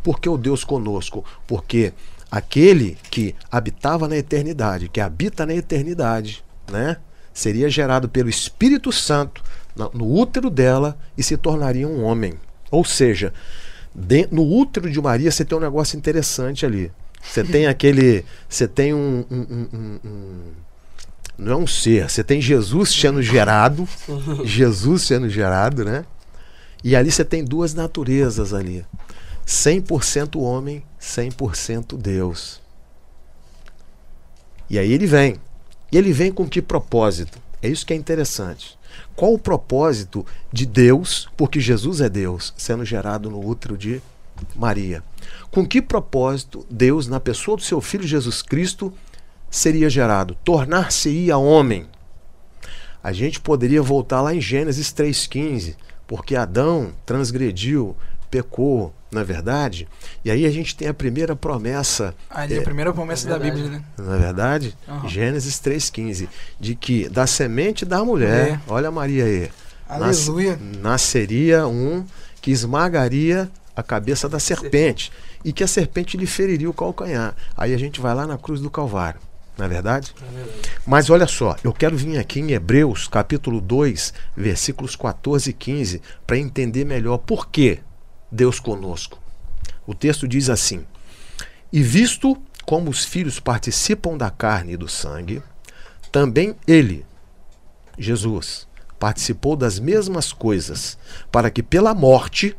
Por 0.02 0.20
que 0.20 0.30
o 0.30 0.38
Deus 0.38 0.64
conosco? 0.64 1.26
Porque 1.46 1.94
aquele 2.30 2.98
que 3.10 3.36
habitava 3.52 4.08
na 4.08 4.16
eternidade, 4.16 4.88
que 4.88 5.02
habita 5.02 5.46
na 5.46 5.54
eternidade, 5.54 6.44
né, 6.72 6.98
seria 7.34 7.70
gerado 7.70 8.08
pelo 8.08 8.30
Espírito 8.30 8.92
Santo 8.92 9.44
no 9.94 10.06
útero 10.06 10.50
dela 10.50 10.98
e 11.18 11.24
se 11.24 11.36
tornaria 11.36 11.88
um 11.88 12.04
homem. 12.04 12.36
Ou 12.70 12.86
seja, 12.86 13.34
de- 13.94 14.28
no 14.32 14.44
útero 14.44 14.90
de 14.90 15.02
Maria 15.02 15.32
você 15.32 15.44
tem 15.46 15.58
um 15.58 15.62
negócio 15.62 15.98
interessante 15.98 16.66
ali. 16.66 16.92
Você 17.22 17.44
tem 17.44 17.68
aquele. 17.68 18.26
Você 18.50 18.68
tem 18.68 18.94
um- 18.94 19.26
um- 19.30 19.68
um- 19.74 20.00
um- 20.04 20.52
não 21.38 21.52
é 21.54 21.56
um 21.56 21.68
ser, 21.68 22.10
você 22.10 22.24
tem 22.24 22.42
Jesus 22.42 22.90
sendo 22.90 23.22
gerado, 23.22 23.88
Jesus 24.44 25.04
sendo 25.04 25.30
gerado, 25.30 25.84
né? 25.86 26.06
E 26.84 26.96
ali 26.96 27.12
você 27.12 27.24
tem 27.26 27.44
duas 27.44 27.74
naturezas 27.74 28.54
ali. 28.54 28.86
100% 29.46 30.40
homem, 30.40 30.84
100% 31.00 31.98
Deus. 31.98 32.60
E 34.70 34.80
aí 34.80 34.92
ele 34.92 35.06
vem. 35.06 35.36
E 35.92 35.98
ele 35.98 36.14
vem 36.14 36.32
com 36.32 36.48
que 36.48 36.62
propósito? 36.62 37.38
É 37.62 37.68
isso 37.68 37.86
que 37.86 37.94
é 37.94 37.96
interessante. 37.96 38.78
Qual 39.16 39.34
o 39.34 39.40
propósito 39.40 40.26
de 40.52 40.66
Deus, 40.66 41.30
porque 41.38 41.60
Jesus 41.60 42.02
é 42.02 42.10
Deus, 42.10 42.54
sendo 42.58 42.86
gerado 42.86 43.30
no 43.30 43.46
útero 43.46 43.78
de 43.78 44.02
Maria? 44.56 45.04
Com 45.50 45.66
que 45.66 45.82
propósito 45.82 46.66
Deus, 46.70 47.08
na 47.08 47.20
pessoa 47.20 47.58
do 47.58 47.64
seu 47.64 47.82
filho 47.82 48.08
Jesus 48.08 48.42
Cristo, 48.42 48.94
seria 49.50 49.90
gerado? 49.90 50.36
Tornar-se-ia 50.44 51.38
homem. 51.38 51.88
A 53.04 53.12
gente 53.12 53.40
poderia 53.40 53.82
voltar 53.82 54.22
lá 54.22 54.34
em 54.34 54.42
Gênesis 54.42 54.94
3,15, 54.94 55.76
porque 56.08 56.36
Adão 56.36 56.94
transgrediu, 57.06 57.96
pecou, 58.30 58.94
não 59.12 59.22
é 59.22 59.24
verdade? 59.24 59.88
E 60.24 60.32
aí 60.32 60.46
a 60.46 60.50
gente 60.52 60.76
tem 60.76 60.88
a 60.88 60.94
primeira 60.94 61.36
promessa, 61.36 62.16
Ali, 62.30 62.56
É, 62.56 62.60
a 62.60 62.62
primeira 62.62 62.94
promessa 62.94 63.28
é 63.28 63.32
da 63.32 63.38
verdade. 63.38 63.62
Bíblia, 63.62 63.80
né? 63.80 63.86
não 63.98 64.14
é 64.14 64.18
verdade? 64.18 64.78
Aham. 64.88 65.08
Gênesis 65.10 65.60
3,15, 65.60 66.28
de 66.60 66.76
que 66.76 67.10
da 67.10 67.28
semente 67.28 67.84
da 67.86 68.04
mulher, 68.06 68.44
Mulher. 68.44 68.62
olha 68.68 68.88
a 68.88 68.92
Maria 68.92 69.26
aí, 69.26 69.52
nas- 70.00 70.28
Aleluia. 70.28 70.58
nasceria 70.82 71.68
um 71.68 72.06
que 72.42 72.52
esmagaria 72.52 73.50
a 73.76 73.84
cabeça 73.84 74.28
da 74.30 74.40
serpente 74.40 75.12
e 75.44 75.52
que 75.54 75.64
a 75.64 75.68
serpente 75.68 76.18
lhe 76.18 76.26
feriria 76.28 76.70
o 76.70 76.74
calcanhar. 76.74 77.36
Aí 77.58 77.74
a 77.74 77.78
gente 77.78 78.00
vai 78.02 78.14
lá 78.16 78.26
na 78.28 78.38
cruz 78.38 78.60
do 78.62 78.70
Calvário, 78.70 79.20
não 79.58 79.66
é 79.66 79.70
verdade? 79.70 80.14
É 80.22 80.36
verdade. 80.36 80.60
Mas 80.86 81.10
olha 81.10 81.28
só, 81.28 81.56
eu 81.64 81.72
quero 81.74 81.96
vir 81.98 82.18
aqui 82.18 82.40
em 82.40 82.52
Hebreus, 82.52 83.08
capítulo 83.08 83.60
2, 83.62 84.14
versículos 84.36 84.96
14 84.96 85.50
e 85.50 85.54
15, 85.54 86.02
para 86.26 86.38
entender 86.38 86.86
melhor 86.86 87.18
por 87.20 87.50
que 87.50 87.80
Deus 88.32 88.60
conosco. 88.60 89.20
O 89.86 89.94
texto 89.94 90.28
diz 90.28 90.50
assim: 90.50 90.86
E 91.72 91.84
visto 91.84 92.42
como 92.66 92.90
os 92.90 93.04
filhos 93.04 93.40
participam 93.40 94.16
da 94.16 94.30
carne 94.30 94.74
e 94.74 94.78
do 94.78 94.88
sangue, 94.88 95.44
também 96.12 96.56
ele, 96.68 97.06
Jesus, 97.98 98.68
participou 99.00 99.56
das 99.56 99.80
mesmas 99.80 100.32
coisas, 100.32 100.98
para 101.32 101.50
que 101.50 101.64
pela 101.64 101.94
morte, 101.94 102.56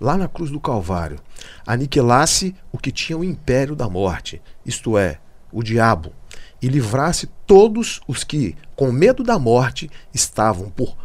lá 0.00 0.16
na 0.16 0.28
cruz 0.28 0.50
do 0.50 0.60
Calvário, 0.60 1.18
aniquilasse 1.66 2.54
o 2.70 2.78
que 2.78 2.92
tinha 2.92 3.18
o 3.18 3.24
império 3.24 3.74
da 3.74 3.88
morte, 3.88 4.40
isto 4.64 4.98
é, 4.98 5.18
o 5.50 5.62
diabo, 5.62 6.12
e 6.60 6.68
livrasse 6.68 7.28
todos 7.46 8.00
os 8.06 8.22
que, 8.22 8.54
com 8.76 8.92
medo 8.92 9.22
da 9.22 9.38
morte, 9.38 9.90
estavam 10.12 10.68
por 10.68 10.96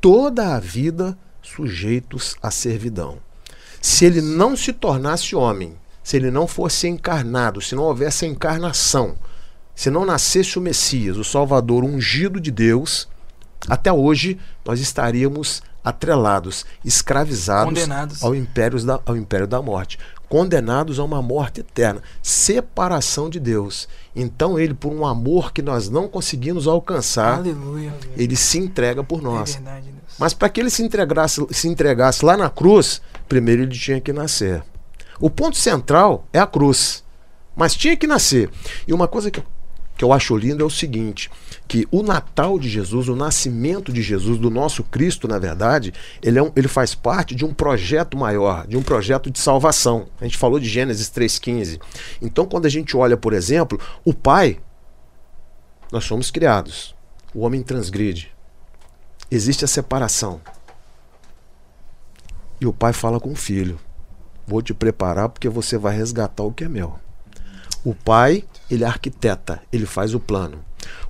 toda 0.00 0.54
a 0.54 0.60
vida 0.60 1.16
sujeitos 1.40 2.34
à 2.42 2.50
servidão. 2.50 3.18
Se 3.82 4.04
ele 4.06 4.22
não 4.22 4.56
se 4.56 4.72
tornasse 4.72 5.34
homem, 5.36 5.74
se 6.02 6.16
ele 6.16 6.30
não 6.30 6.46
fosse 6.46 6.88
encarnado, 6.88 7.60
se 7.60 7.74
não 7.74 7.82
houvesse 7.82 8.24
encarnação, 8.24 9.16
se 9.74 9.90
não 9.90 10.06
nascesse 10.06 10.56
o 10.58 10.62
Messias, 10.62 11.16
o 11.16 11.24
Salvador 11.24 11.82
ungido 11.84 12.40
de 12.40 12.50
Deus, 12.50 13.08
até 13.68 13.92
hoje 13.92 14.38
nós 14.64 14.80
estaríamos 14.80 15.62
atrelados, 15.84 16.64
escravizados 16.84 17.74
Condenados. 17.80 18.22
ao 18.22 18.34
império, 18.36 18.80
da, 18.84 19.00
ao 19.04 19.16
império 19.16 19.48
da 19.48 19.60
morte, 19.60 19.98
condenados 20.28 20.98
a 21.00 21.04
uma 21.04 21.20
morte 21.20 21.60
eterna, 21.60 22.00
separação 22.22 23.28
de 23.28 23.40
Deus. 23.40 23.88
Então 24.14 24.58
ele, 24.58 24.74
por 24.74 24.92
um 24.92 25.04
amor 25.04 25.52
que 25.52 25.60
nós 25.60 25.88
não 25.88 26.06
conseguimos 26.08 26.66
alcançar, 26.68 27.38
Aleluia. 27.38 27.92
ele 28.16 28.36
se 28.36 28.58
entrega 28.58 29.02
por 29.02 29.18
É 29.20 29.22
nós. 29.22 29.54
verdade, 29.54 29.86
Deus. 29.90 30.01
Mas 30.18 30.32
para 30.34 30.48
que 30.48 30.60
ele 30.60 30.70
se 30.70 30.82
entregasse, 30.82 31.44
se 31.50 31.68
entregasse 31.68 32.24
lá 32.24 32.36
na 32.36 32.48
cruz, 32.50 33.00
primeiro 33.28 33.62
ele 33.62 33.76
tinha 33.78 34.00
que 34.00 34.12
nascer. 34.12 34.62
O 35.20 35.30
ponto 35.30 35.56
central 35.56 36.26
é 36.32 36.38
a 36.38 36.46
cruz. 36.46 37.02
Mas 37.56 37.74
tinha 37.74 37.96
que 37.96 38.06
nascer. 38.06 38.50
E 38.86 38.92
uma 38.92 39.06
coisa 39.06 39.30
que, 39.30 39.40
eu- 39.40 39.44
que 39.96 40.04
eu 40.04 40.12
acho 40.12 40.34
lindo 40.36 40.62
é 40.62 40.66
o 40.66 40.70
seguinte: 40.70 41.30
que 41.68 41.86
o 41.90 42.02
Natal 42.02 42.58
de 42.58 42.68
Jesus, 42.68 43.08
o 43.08 43.16
nascimento 43.16 43.92
de 43.92 44.00
Jesus, 44.02 44.38
do 44.38 44.48
nosso 44.50 44.82
Cristo, 44.84 45.28
na 45.28 45.38
verdade, 45.38 45.92
ele, 46.22 46.38
é 46.38 46.42
um- 46.42 46.52
ele 46.56 46.66
faz 46.68 46.94
parte 46.94 47.34
de 47.34 47.44
um 47.44 47.52
projeto 47.52 48.16
maior, 48.16 48.66
de 48.66 48.76
um 48.76 48.82
projeto 48.82 49.30
de 49.30 49.38
salvação. 49.38 50.06
A 50.20 50.24
gente 50.24 50.38
falou 50.38 50.58
de 50.58 50.68
Gênesis 50.68 51.10
3,15. 51.10 51.78
Então, 52.20 52.46
quando 52.46 52.66
a 52.66 52.70
gente 52.70 52.96
olha, 52.96 53.16
por 53.16 53.32
exemplo, 53.34 53.78
o 54.04 54.14
Pai, 54.14 54.58
nós 55.90 56.04
somos 56.04 56.30
criados. 56.30 56.94
O 57.34 57.40
homem 57.40 57.62
transgride 57.62 58.32
existe 59.34 59.64
a 59.64 59.68
separação. 59.68 60.40
E 62.60 62.66
o 62.66 62.72
pai 62.72 62.92
fala 62.92 63.18
com 63.18 63.32
o 63.32 63.36
filho: 63.36 63.78
Vou 64.46 64.62
te 64.62 64.74
preparar 64.74 65.28
porque 65.28 65.48
você 65.48 65.76
vai 65.76 65.96
resgatar 65.96 66.42
o 66.42 66.52
que 66.52 66.64
é 66.64 66.68
meu. 66.68 66.98
O 67.84 67.94
pai, 67.94 68.44
ele 68.70 68.84
arquiteta, 68.84 69.60
ele 69.72 69.86
faz 69.86 70.14
o 70.14 70.20
plano. 70.20 70.64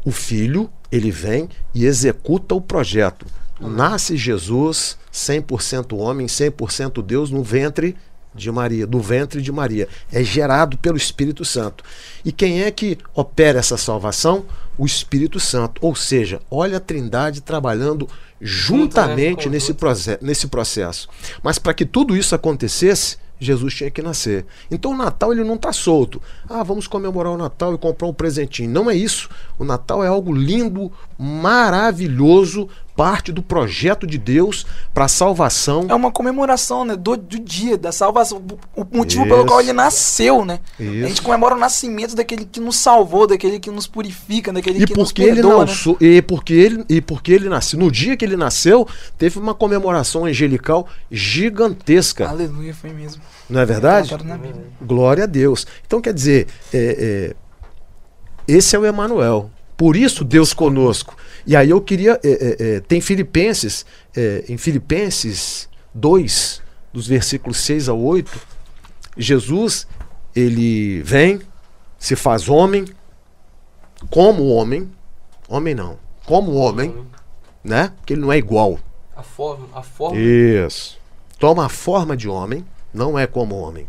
O 0.04 0.10
filho, 0.10 0.70
ele 0.90 1.10
vem 1.10 1.48
e 1.74 1.84
executa 1.84 2.54
o 2.54 2.60
projeto. 2.60 3.26
Nasce 3.60 4.16
Jesus, 4.16 4.98
100% 5.12 5.96
homem, 5.96 6.26
100% 6.26 7.02
Deus, 7.02 7.30
no 7.30 7.42
ventre 7.42 7.96
de 8.34 8.50
Maria, 8.50 8.86
do 8.86 9.00
ventre 9.00 9.42
de 9.42 9.52
Maria. 9.52 9.88
É 10.10 10.22
gerado 10.22 10.78
pelo 10.78 10.96
Espírito 10.96 11.44
Santo. 11.44 11.84
E 12.24 12.32
quem 12.32 12.62
é 12.62 12.70
que 12.70 12.98
opera 13.14 13.58
essa 13.58 13.76
salvação? 13.76 14.44
O 14.82 14.86
Espírito 14.86 15.38
Santo. 15.38 15.80
Ou 15.84 15.94
seja, 15.94 16.40
olha 16.50 16.78
a 16.78 16.80
Trindade 16.80 17.40
trabalhando 17.40 18.08
juntamente 18.40 19.36
Conjunto. 19.36 19.52
nesse, 19.52 19.74
proce- 19.74 20.18
nesse 20.20 20.46
processo. 20.48 21.08
Mas 21.42 21.58
para 21.58 21.72
que 21.72 21.84
tudo 21.86 22.16
isso 22.16 22.34
acontecesse, 22.34 23.16
Jesus 23.38 23.74
tinha 23.74 23.90
que 23.90 24.02
nascer. 24.02 24.44
Então 24.70 24.90
o 24.92 24.96
Natal 24.96 25.32
ele 25.32 25.44
não 25.44 25.54
está 25.54 25.72
solto. 25.72 26.20
Ah, 26.48 26.62
vamos 26.62 26.86
comemorar 26.86 27.32
o 27.32 27.36
Natal 27.36 27.74
e 27.74 27.78
comprar 27.78 28.08
um 28.08 28.12
presentinho. 28.12 28.70
Não 28.70 28.90
é 28.90 28.94
isso. 28.96 29.28
O 29.58 29.64
Natal 29.64 30.02
é 30.02 30.08
algo 30.08 30.32
lindo, 30.32 30.90
maravilhoso 31.18 32.68
parte 33.02 33.32
do 33.32 33.42
projeto 33.42 34.06
de 34.06 34.16
Deus 34.16 34.64
para 34.94 35.06
a 35.06 35.08
salvação. 35.08 35.86
É 35.88 35.94
uma 35.94 36.12
comemoração, 36.12 36.84
né? 36.84 36.94
Do, 36.94 37.16
do 37.16 37.36
dia, 37.36 37.76
da 37.76 37.90
salvação. 37.90 38.40
O 38.76 38.86
motivo 38.96 39.24
Isso. 39.24 39.34
pelo 39.34 39.44
qual 39.44 39.60
ele 39.60 39.72
nasceu, 39.72 40.44
né? 40.44 40.60
A 40.78 40.84
gente 41.08 41.20
comemora 41.20 41.56
o 41.56 41.58
nascimento 41.58 42.14
daquele 42.14 42.44
que 42.44 42.60
nos 42.60 42.76
salvou, 42.76 43.26
daquele 43.26 43.58
que 43.58 43.72
nos 43.72 43.88
purifica, 43.88 44.52
daquele 44.52 44.80
E 44.80 44.86
que 44.86 44.96
nos 44.96 45.08
porque 45.08 45.22
ele 45.24 45.32
perdoa, 45.42 45.64
né? 45.64 45.70
nasceu, 45.72 45.96
e 46.00 46.22
porque 46.22 46.52
ele 46.52 46.84
e 46.88 47.00
porque 47.00 47.32
ele 47.32 47.48
nasceu, 47.48 47.76
no 47.76 47.90
dia 47.90 48.16
que 48.16 48.24
ele 48.24 48.36
nasceu, 48.36 48.86
teve 49.18 49.36
uma 49.36 49.52
comemoração 49.52 50.24
angelical 50.24 50.86
gigantesca, 51.10 52.28
Aleluia, 52.28 52.72
foi 52.72 52.90
mesmo. 52.90 53.20
não 53.50 53.60
é 53.60 53.66
verdade? 53.66 54.14
Glória 54.80 55.24
a 55.24 55.26
Deus. 55.26 55.66
Então 55.84 56.00
quer 56.00 56.14
dizer, 56.14 56.46
é, 56.72 57.34
é, 57.36 57.36
esse 58.46 58.76
é 58.76 58.78
o 58.78 58.86
Emanuel. 58.86 59.50
Por 59.76 59.96
isso 59.96 60.22
Deus 60.24 60.54
conosco. 60.54 61.16
E 61.46 61.56
aí 61.56 61.70
eu 61.70 61.80
queria, 61.80 62.20
é, 62.22 62.28
é, 62.28 62.76
é, 62.76 62.80
tem 62.80 63.00
Filipenses, 63.00 63.84
é, 64.16 64.44
em 64.48 64.56
Filipenses 64.56 65.68
2, 65.94 66.62
dos 66.92 67.06
versículos 67.06 67.58
6 67.58 67.88
ao 67.88 68.00
8, 68.00 68.30
Jesus, 69.16 69.86
ele 70.34 71.02
vem, 71.02 71.40
se 71.98 72.16
faz 72.16 72.48
homem, 72.48 72.84
como 74.10 74.48
homem, 74.48 74.90
homem 75.48 75.74
não, 75.74 75.98
como 76.24 76.54
homem, 76.54 76.94
né? 77.62 77.92
Porque 77.96 78.14
ele 78.14 78.22
não 78.22 78.32
é 78.32 78.38
igual. 78.38 78.78
A 79.14 79.22
forma, 79.22 79.68
a 79.74 79.82
forma 79.82 80.18
Isso. 80.18 80.98
Toma 81.38 81.66
a 81.66 81.68
forma 81.68 82.16
de 82.16 82.28
homem, 82.28 82.64
não 82.92 83.18
é 83.18 83.26
como 83.26 83.56
homem. 83.56 83.86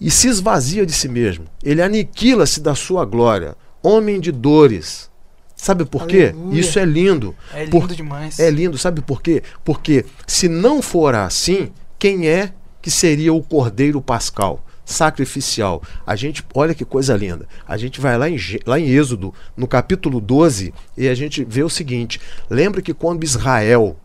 E 0.00 0.10
se 0.10 0.28
esvazia 0.28 0.86
de 0.86 0.92
si 0.92 1.08
mesmo. 1.08 1.46
Ele 1.62 1.82
aniquila-se 1.82 2.60
da 2.60 2.74
sua 2.74 3.04
glória. 3.04 3.56
Homem 3.82 4.20
de 4.20 4.30
dores. 4.30 5.10
Sabe 5.58 5.84
por 5.84 6.06
quê? 6.06 6.32
Aleluia. 6.32 6.60
Isso 6.60 6.78
é 6.78 6.84
lindo. 6.84 7.34
É 7.52 7.64
lindo 7.64 7.70
Por- 7.70 7.88
demais. 7.88 8.38
É 8.38 8.48
lindo, 8.48 8.78
sabe 8.78 9.02
por 9.02 9.20
quê? 9.20 9.42
Porque 9.64 10.06
se 10.24 10.48
não 10.48 10.80
for 10.80 11.16
assim, 11.16 11.72
quem 11.98 12.28
é 12.28 12.52
que 12.80 12.90
seria 12.92 13.34
o 13.34 13.42
cordeiro 13.42 14.00
pascal? 14.00 14.64
Sacrificial. 14.84 15.82
A 16.06 16.14
gente, 16.16 16.44
olha 16.54 16.74
que 16.74 16.84
coisa 16.84 17.14
linda. 17.16 17.46
A 17.66 17.76
gente 17.76 18.00
vai 18.00 18.16
lá 18.16 18.30
em, 18.30 18.38
lá 18.64 18.78
em 18.78 18.88
Êxodo, 18.88 19.34
no 19.56 19.66
capítulo 19.66 20.20
12, 20.20 20.72
e 20.96 21.08
a 21.08 21.14
gente 21.14 21.44
vê 21.44 21.62
o 21.62 21.68
seguinte: 21.68 22.20
lembra 22.48 22.80
que 22.80 22.94
quando 22.94 23.24
Israel 23.24 23.98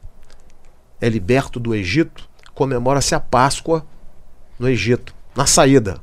é 0.99 1.07
liberto 1.07 1.59
do 1.59 1.75
Egito, 1.75 2.27
comemora-se 2.53 3.13
a 3.13 3.19
Páscoa 3.19 3.85
no 4.57 4.67
Egito, 4.67 5.13
na 5.35 5.45
saída. 5.45 6.01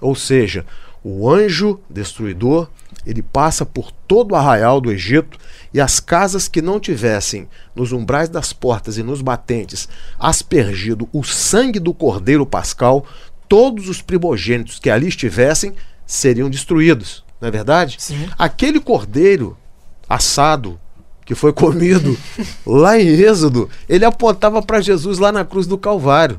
Ou 0.00 0.14
seja, 0.14 0.66
o 1.02 1.30
anjo 1.30 1.80
destruidor, 1.88 2.68
ele 3.08 3.22
passa 3.22 3.64
por 3.64 3.90
todo 3.90 4.32
o 4.32 4.36
arraial 4.36 4.82
do 4.82 4.92
Egito 4.92 5.38
e 5.72 5.80
as 5.80 5.98
casas 5.98 6.46
que 6.46 6.60
não 6.60 6.78
tivessem 6.78 7.48
nos 7.74 7.90
umbrais 7.90 8.28
das 8.28 8.52
portas 8.52 8.98
e 8.98 9.02
nos 9.02 9.22
batentes 9.22 9.88
aspergido 10.18 11.08
o 11.10 11.24
sangue 11.24 11.80
do 11.80 11.94
cordeiro 11.94 12.44
pascal, 12.44 13.06
todos 13.48 13.88
os 13.88 14.02
primogênitos 14.02 14.78
que 14.78 14.90
ali 14.90 15.08
estivessem 15.08 15.72
seriam 16.06 16.50
destruídos. 16.50 17.24
Não 17.40 17.48
é 17.48 17.50
verdade? 17.50 17.96
Sim. 17.98 18.28
Aquele 18.38 18.78
cordeiro 18.78 19.56
assado 20.06 20.78
que 21.24 21.34
foi 21.34 21.52
comido 21.54 22.14
lá 22.66 23.00
em 23.00 23.08
Êxodo, 23.08 23.70
ele 23.88 24.04
apontava 24.04 24.60
para 24.60 24.82
Jesus 24.82 25.18
lá 25.18 25.32
na 25.32 25.46
cruz 25.46 25.66
do 25.66 25.78
Calvário. 25.78 26.38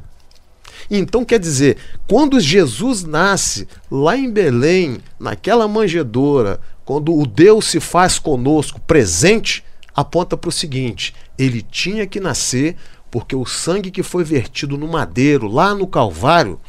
Então 0.89 1.23
quer 1.23 1.39
dizer, 1.39 1.77
quando 2.07 2.39
Jesus 2.39 3.03
nasce 3.03 3.67
lá 3.91 4.17
em 4.17 4.31
Belém, 4.31 4.97
naquela 5.19 5.67
manjedoura, 5.67 6.59
quando 6.83 7.15
o 7.15 7.27
Deus 7.27 7.65
se 7.65 7.79
faz 7.79 8.17
conosco 8.17 8.81
presente, 8.81 9.63
aponta 9.95 10.35
para 10.35 10.49
o 10.49 10.51
seguinte: 10.51 11.13
ele 11.37 11.61
tinha 11.61 12.07
que 12.07 12.19
nascer 12.19 12.75
porque 13.11 13.35
o 13.35 13.45
sangue 13.45 13.91
que 13.91 14.03
foi 14.03 14.23
vertido 14.23 14.77
no 14.77 14.87
madeiro, 14.87 15.47
lá 15.47 15.73
no 15.73 15.87
Calvário, 15.87 16.59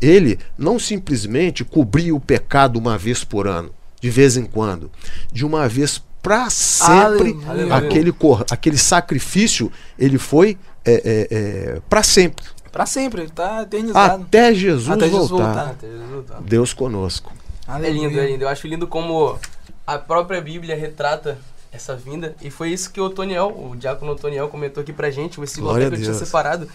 ele 0.00 0.38
não 0.56 0.78
simplesmente 0.78 1.64
cobria 1.64 2.14
o 2.14 2.20
pecado 2.20 2.78
uma 2.78 2.98
vez 2.98 3.24
por 3.24 3.46
ano, 3.46 3.70
de 4.00 4.10
vez 4.10 4.36
em 4.36 4.44
quando, 4.44 4.90
de 5.32 5.44
uma 5.44 5.68
vez 5.68 6.02
para 6.22 6.50
sempre, 6.50 7.36
Aleluia. 7.46 7.74
aquele, 7.74 8.14
aquele 8.50 8.76
sacrifício, 8.76 9.70
ele 9.98 10.18
foi 10.18 10.58
é, 10.84 11.80
para 11.88 12.02
sempre. 12.02 12.44
Pra 12.76 12.84
sempre, 12.84 13.22
ele 13.22 13.30
tá 13.30 13.62
eternizado. 13.62 14.24
Até 14.24 14.52
Jesus 14.52 14.90
Até 14.90 15.08
Jesus 15.08 15.30
voltar. 15.30 15.46
voltar. 15.46 15.70
Até 15.70 15.86
Jesus 15.86 16.26
tá. 16.26 16.38
Deus 16.42 16.74
conosco. 16.74 17.32
É 17.66 17.88
lindo, 17.88 18.20
é 18.20 18.26
lindo. 18.26 18.44
Eu 18.44 18.48
acho 18.48 18.66
lindo 18.68 18.86
como 18.86 19.38
a 19.86 19.96
própria 19.98 20.42
Bíblia 20.42 20.76
retrata 20.76 21.38
essa 21.72 21.96
vinda. 21.96 22.36
E 22.42 22.50
foi 22.50 22.68
isso 22.68 22.92
que 22.92 23.00
o 23.00 23.04
Otoniel, 23.04 23.48
o 23.48 23.74
diácono 23.74 24.12
Otoniel, 24.12 24.48
comentou 24.48 24.82
aqui 24.82 24.92
pra 24.92 25.10
gente. 25.10 25.40
Glória 25.58 25.86
até 25.86 25.96
que 25.96 26.02
eu 26.02 26.04
tinha 26.06 26.18
separado. 26.18 26.68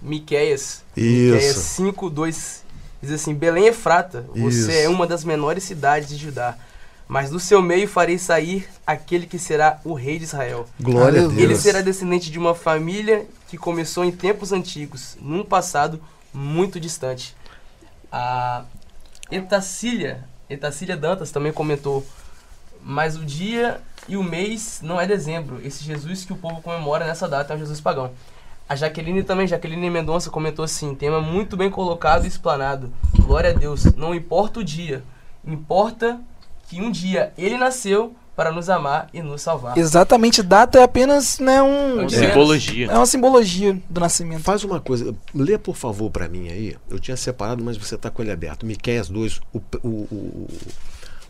Miqueias. 0.00 0.84
Isso. 0.96 1.34
Miqueias 1.34 1.56
5, 1.56 2.08
2. 2.08 2.64
Diz 3.02 3.10
assim: 3.10 3.34
Belém 3.34 3.66
Efrata, 3.66 4.26
você 4.32 4.60
Isso. 4.60 4.70
é 4.70 4.88
uma 4.88 5.08
das 5.08 5.24
menores 5.24 5.64
cidades 5.64 6.08
de 6.08 6.16
Judá. 6.16 6.56
Mas 7.08 7.30
do 7.30 7.40
seu 7.40 7.62
meio 7.62 7.88
farei 7.88 8.18
sair 8.18 8.68
aquele 8.86 9.26
que 9.26 9.38
será 9.38 9.80
o 9.82 9.94
rei 9.94 10.18
de 10.18 10.24
Israel. 10.24 10.66
Glória 10.78 11.24
a. 11.24 11.28
Deus. 11.28 11.40
Ele 11.40 11.56
será 11.56 11.80
descendente 11.80 12.30
de 12.30 12.38
uma 12.38 12.54
família 12.54 13.26
que 13.48 13.56
começou 13.56 14.04
em 14.04 14.12
tempos 14.12 14.52
antigos, 14.52 15.16
num 15.18 15.42
passado 15.42 15.98
muito 16.34 16.78
distante. 16.78 17.34
A 18.12 18.64
Etacília, 19.30 20.22
Etacília 20.50 20.98
Dantas 20.98 21.30
também 21.30 21.50
comentou, 21.50 22.06
mas 22.82 23.16
o 23.16 23.24
dia 23.24 23.80
e 24.06 24.14
o 24.16 24.22
mês 24.22 24.80
não 24.82 25.00
é 25.00 25.06
dezembro. 25.06 25.60
Esse 25.64 25.84
Jesus 25.84 26.26
que 26.26 26.32
o 26.34 26.36
povo 26.36 26.60
comemora 26.60 27.06
nessa 27.06 27.26
data 27.26 27.54
é 27.54 27.56
um 27.56 27.58
Jesus 27.58 27.80
pagão. 27.80 28.12
A 28.68 28.76
Jaqueline 28.76 29.22
também, 29.22 29.46
Jaqueline 29.46 29.88
Mendonça 29.88 30.28
comentou 30.28 30.62
assim, 30.62 30.94
tema 30.94 31.22
muito 31.22 31.56
bem 31.56 31.70
colocado 31.70 32.26
e 32.26 32.28
explanado. 32.28 32.92
Glória 33.18 33.48
a 33.48 33.54
Deus, 33.54 33.84
não 33.94 34.14
importa 34.14 34.60
o 34.60 34.64
dia, 34.64 35.02
importa 35.42 36.20
que 36.68 36.80
um 36.80 36.90
dia 36.90 37.32
ele 37.38 37.56
nasceu 37.56 38.14
para 38.36 38.52
nos 38.52 38.68
amar 38.70 39.08
e 39.12 39.20
nos 39.20 39.42
salvar. 39.42 39.76
Exatamente, 39.76 40.42
data 40.44 40.78
é 40.78 40.82
apenas 40.84 41.40
né, 41.40 41.60
um. 41.60 42.02
É 42.02 42.04
um 42.04 42.08
Simbologia. 42.08 42.86
É 42.86 42.94
uma 42.96 43.06
simbologia 43.06 43.82
do 43.90 44.00
nascimento. 44.00 44.42
Faz 44.44 44.62
uma 44.62 44.78
coisa, 44.80 45.12
lê 45.34 45.58
por 45.58 45.74
favor 45.76 46.08
para 46.10 46.28
mim 46.28 46.48
aí. 46.48 46.76
Eu 46.88 47.00
tinha 47.00 47.16
separado, 47.16 47.64
mas 47.64 47.76
você 47.76 47.96
está 47.96 48.10
com 48.10 48.22
ele 48.22 48.30
aberto. 48.30 48.64
Miqueias 48.64 49.08
2, 49.08 49.40
o, 49.52 49.58
o, 49.82 49.88
o, 49.88 50.48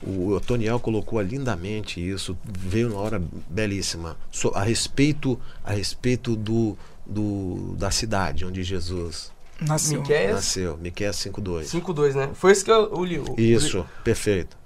o 0.06 0.30
Otoniel 0.34 0.78
colocou 0.78 1.18
lindamente 1.22 1.98
isso, 1.98 2.36
veio 2.44 2.90
na 2.90 2.96
hora 2.96 3.22
belíssima, 3.48 4.14
so- 4.30 4.52
a 4.54 4.62
respeito, 4.62 5.40
a 5.64 5.72
respeito 5.72 6.36
do, 6.36 6.76
do, 7.06 7.74
da 7.78 7.90
cidade 7.90 8.44
onde 8.44 8.62
Jesus 8.62 9.32
Nasceu. 9.60 10.02
Miqueias 10.02 10.34
nasceu. 10.34 10.76
Miqueias 10.76 11.16
5.2. 11.16 11.62
5.2, 11.64 12.14
né? 12.14 12.28
Foi 12.34 12.52
isso 12.52 12.64
que 12.64 12.70
eu, 12.70 12.92
eu 12.92 13.02
li. 13.04 13.18
o- 13.18 13.34
Isso, 13.40 13.84
perfeito. 14.04 14.57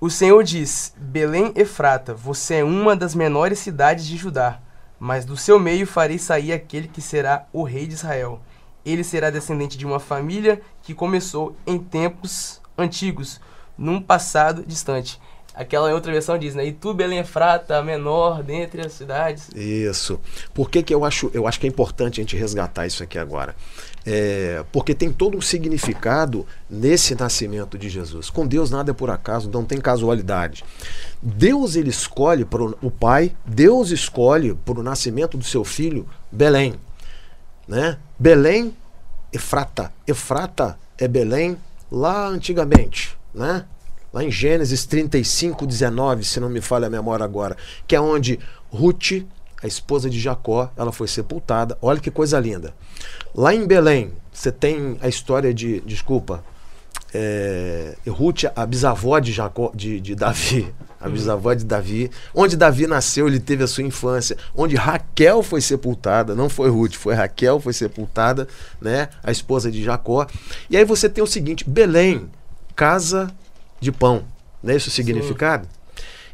O 0.00 0.08
Senhor 0.08 0.44
diz: 0.44 0.94
Belém 0.96 1.52
Efrata, 1.56 2.14
você 2.14 2.56
é 2.56 2.64
uma 2.64 2.94
das 2.94 3.16
menores 3.16 3.58
cidades 3.58 4.06
de 4.06 4.16
Judá, 4.16 4.60
mas 4.96 5.24
do 5.24 5.36
seu 5.36 5.58
meio 5.58 5.88
farei 5.88 6.18
sair 6.18 6.52
aquele 6.52 6.86
que 6.86 7.02
será 7.02 7.48
o 7.52 7.64
rei 7.64 7.84
de 7.84 7.94
Israel. 7.94 8.40
Ele 8.84 9.02
será 9.02 9.28
descendente 9.28 9.76
de 9.76 9.84
uma 9.84 9.98
família 9.98 10.62
que 10.82 10.94
começou 10.94 11.56
em 11.66 11.80
tempos 11.80 12.60
antigos, 12.76 13.40
num 13.76 14.00
passado 14.00 14.64
distante. 14.64 15.20
Aquela 15.58 15.92
outra 15.92 16.12
versão 16.12 16.38
diz, 16.38 16.54
né? 16.54 16.64
E 16.66 16.72
tu, 16.72 16.94
Belém 16.94 17.18
Efrata, 17.18 17.78
a 17.78 17.82
menor 17.82 18.44
dentre 18.44 18.80
as 18.80 18.92
cidades. 18.92 19.48
Isso. 19.56 20.20
Por 20.54 20.70
que, 20.70 20.84
que 20.84 20.94
eu, 20.94 21.04
acho, 21.04 21.32
eu 21.34 21.48
acho 21.48 21.58
que 21.58 21.66
é 21.66 21.68
importante 21.68 22.20
a 22.20 22.22
gente 22.22 22.36
resgatar 22.36 22.86
isso 22.86 23.02
aqui 23.02 23.18
agora? 23.18 23.56
É, 24.06 24.64
porque 24.70 24.94
tem 24.94 25.10
todo 25.12 25.36
um 25.36 25.40
significado 25.40 26.46
nesse 26.70 27.12
nascimento 27.16 27.76
de 27.76 27.88
Jesus. 27.88 28.30
Com 28.30 28.46
Deus 28.46 28.70
nada 28.70 28.92
é 28.92 28.94
por 28.94 29.10
acaso, 29.10 29.50
não 29.50 29.64
tem 29.64 29.80
casualidade. 29.80 30.64
Deus 31.20 31.74
ele 31.74 31.90
escolhe 31.90 32.44
para 32.44 32.62
o 32.62 32.88
pai, 32.88 33.34
Deus 33.44 33.90
escolhe 33.90 34.54
para 34.54 34.78
o 34.78 34.82
nascimento 34.84 35.36
do 35.36 35.44
seu 35.44 35.64
filho 35.64 36.08
Belém, 36.30 36.76
né? 37.66 37.98
Belém, 38.16 38.76
Efrata. 39.32 39.92
Efrata 40.06 40.78
é 40.96 41.08
Belém 41.08 41.58
lá 41.90 42.28
antigamente, 42.28 43.18
né? 43.34 43.64
Lá 44.12 44.24
em 44.24 44.30
Gênesis 44.30 44.86
35, 44.86 45.66
19, 45.66 46.24
se 46.24 46.40
não 46.40 46.48
me 46.48 46.60
falha 46.60 46.86
a 46.86 46.90
memória 46.90 47.24
agora, 47.24 47.56
que 47.86 47.94
é 47.94 48.00
onde 48.00 48.38
Ruth, 48.70 49.24
a 49.62 49.66
esposa 49.66 50.08
de 50.08 50.18
Jacó, 50.18 50.70
ela 50.76 50.92
foi 50.92 51.08
sepultada. 51.08 51.76
Olha 51.82 52.00
que 52.00 52.10
coisa 52.10 52.38
linda. 52.38 52.74
Lá 53.34 53.54
em 53.54 53.66
Belém, 53.66 54.12
você 54.32 54.50
tem 54.50 54.96
a 55.02 55.08
história 55.08 55.52
de, 55.52 55.80
desculpa, 55.80 56.42
é, 57.12 57.96
Ruth, 58.06 58.44
a 58.54 58.66
bisavó 58.66 59.18
de, 59.18 59.32
Jacó, 59.32 59.72
de, 59.74 60.00
de 60.00 60.14
Davi, 60.14 60.72
a 61.00 61.08
bisavó 61.08 61.54
de 61.54 61.64
Davi, 61.64 62.10
onde 62.34 62.56
Davi 62.56 62.86
nasceu, 62.86 63.26
ele 63.26 63.40
teve 63.40 63.64
a 63.64 63.66
sua 63.66 63.84
infância, 63.84 64.36
onde 64.54 64.76
Raquel 64.76 65.42
foi 65.42 65.60
sepultada, 65.60 66.34
não 66.34 66.48
foi 66.48 66.68
Ruth, 66.70 66.94
foi 66.94 67.14
Raquel 67.14 67.60
foi 67.60 67.72
sepultada, 67.72 68.46
né, 68.80 69.08
a 69.22 69.30
esposa 69.30 69.70
de 69.70 69.82
Jacó. 69.82 70.26
E 70.68 70.76
aí 70.76 70.84
você 70.84 71.08
tem 71.08 71.22
o 71.22 71.26
seguinte, 71.26 71.68
Belém, 71.68 72.28
casa 72.76 73.32
de 73.80 73.92
pão, 73.92 74.24
não 74.62 74.72
é 74.72 74.76
esse 74.76 74.88
o 74.88 74.90
significado? 74.90 75.68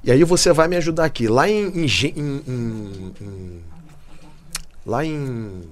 E 0.03 0.11
aí 0.13 0.23
você 0.25 0.53
vai 0.53 0.69
me 0.69 0.77
ajudar 0.77 1.05
aqui. 1.05 1.27
Lá 1.29 1.49
em. 1.49 1.67
em, 1.69 1.87
em- 1.87 2.43
em- 2.47 3.15
em- 3.21 3.63
lá 4.85 5.05
em. 5.05 5.63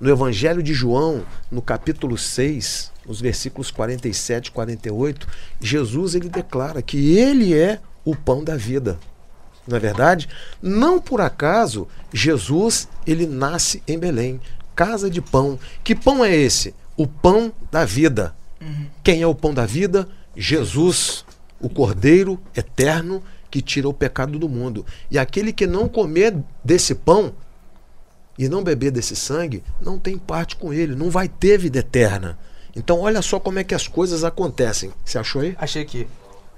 No 0.00 0.08
Evangelho 0.10 0.62
de 0.62 0.72
João, 0.72 1.24
no 1.50 1.60
capítulo 1.60 2.16
6, 2.16 2.90
nos 3.06 3.20
versículos 3.20 3.70
47 3.70 4.46
e 4.46 4.50
48, 4.50 5.28
Jesus 5.60 6.14
ele 6.14 6.28
declara 6.28 6.80
que 6.80 7.16
ele 7.18 7.54
é 7.54 7.78
o 8.04 8.16
pão 8.16 8.42
da 8.42 8.56
vida. 8.56 8.98
Não 9.68 9.76
é 9.76 9.80
verdade? 9.80 10.26
Não 10.62 10.98
por 11.00 11.20
acaso 11.20 11.86
Jesus 12.12 12.88
ele 13.06 13.26
nasce 13.26 13.82
em 13.86 13.98
Belém, 13.98 14.40
casa 14.74 15.10
de 15.10 15.20
pão. 15.20 15.58
Que 15.84 15.94
pão 15.94 16.24
é 16.24 16.34
esse? 16.34 16.74
O 16.96 17.06
pão 17.06 17.52
da 17.70 17.84
vida. 17.84 18.34
Quem 19.04 19.20
é 19.22 19.26
o 19.26 19.34
pão 19.34 19.52
da 19.52 19.66
vida? 19.66 20.08
Jesus, 20.36 21.24
o 21.60 21.68
Cordeiro 21.68 22.40
eterno 22.56 23.22
que 23.50 23.60
tira 23.60 23.88
o 23.88 23.94
pecado 23.94 24.38
do 24.38 24.48
mundo. 24.48 24.86
E 25.10 25.18
aquele 25.18 25.52
que 25.52 25.66
não 25.66 25.88
comer 25.88 26.36
desse 26.64 26.94
pão 26.94 27.34
e 28.38 28.48
não 28.48 28.62
beber 28.62 28.90
desse 28.90 29.16
sangue, 29.16 29.62
não 29.80 29.98
tem 29.98 30.16
parte 30.16 30.56
com 30.56 30.72
ele, 30.72 30.94
não 30.94 31.10
vai 31.10 31.28
ter 31.28 31.58
vida 31.58 31.80
eterna. 31.80 32.38
Então 32.74 33.00
olha 33.00 33.20
só 33.20 33.40
como 33.40 33.58
é 33.58 33.64
que 33.64 33.74
as 33.74 33.88
coisas 33.88 34.24
acontecem. 34.24 34.92
Você 35.04 35.18
achou 35.18 35.42
aí? 35.42 35.56
Achei 35.58 35.82
aqui. 35.82 36.06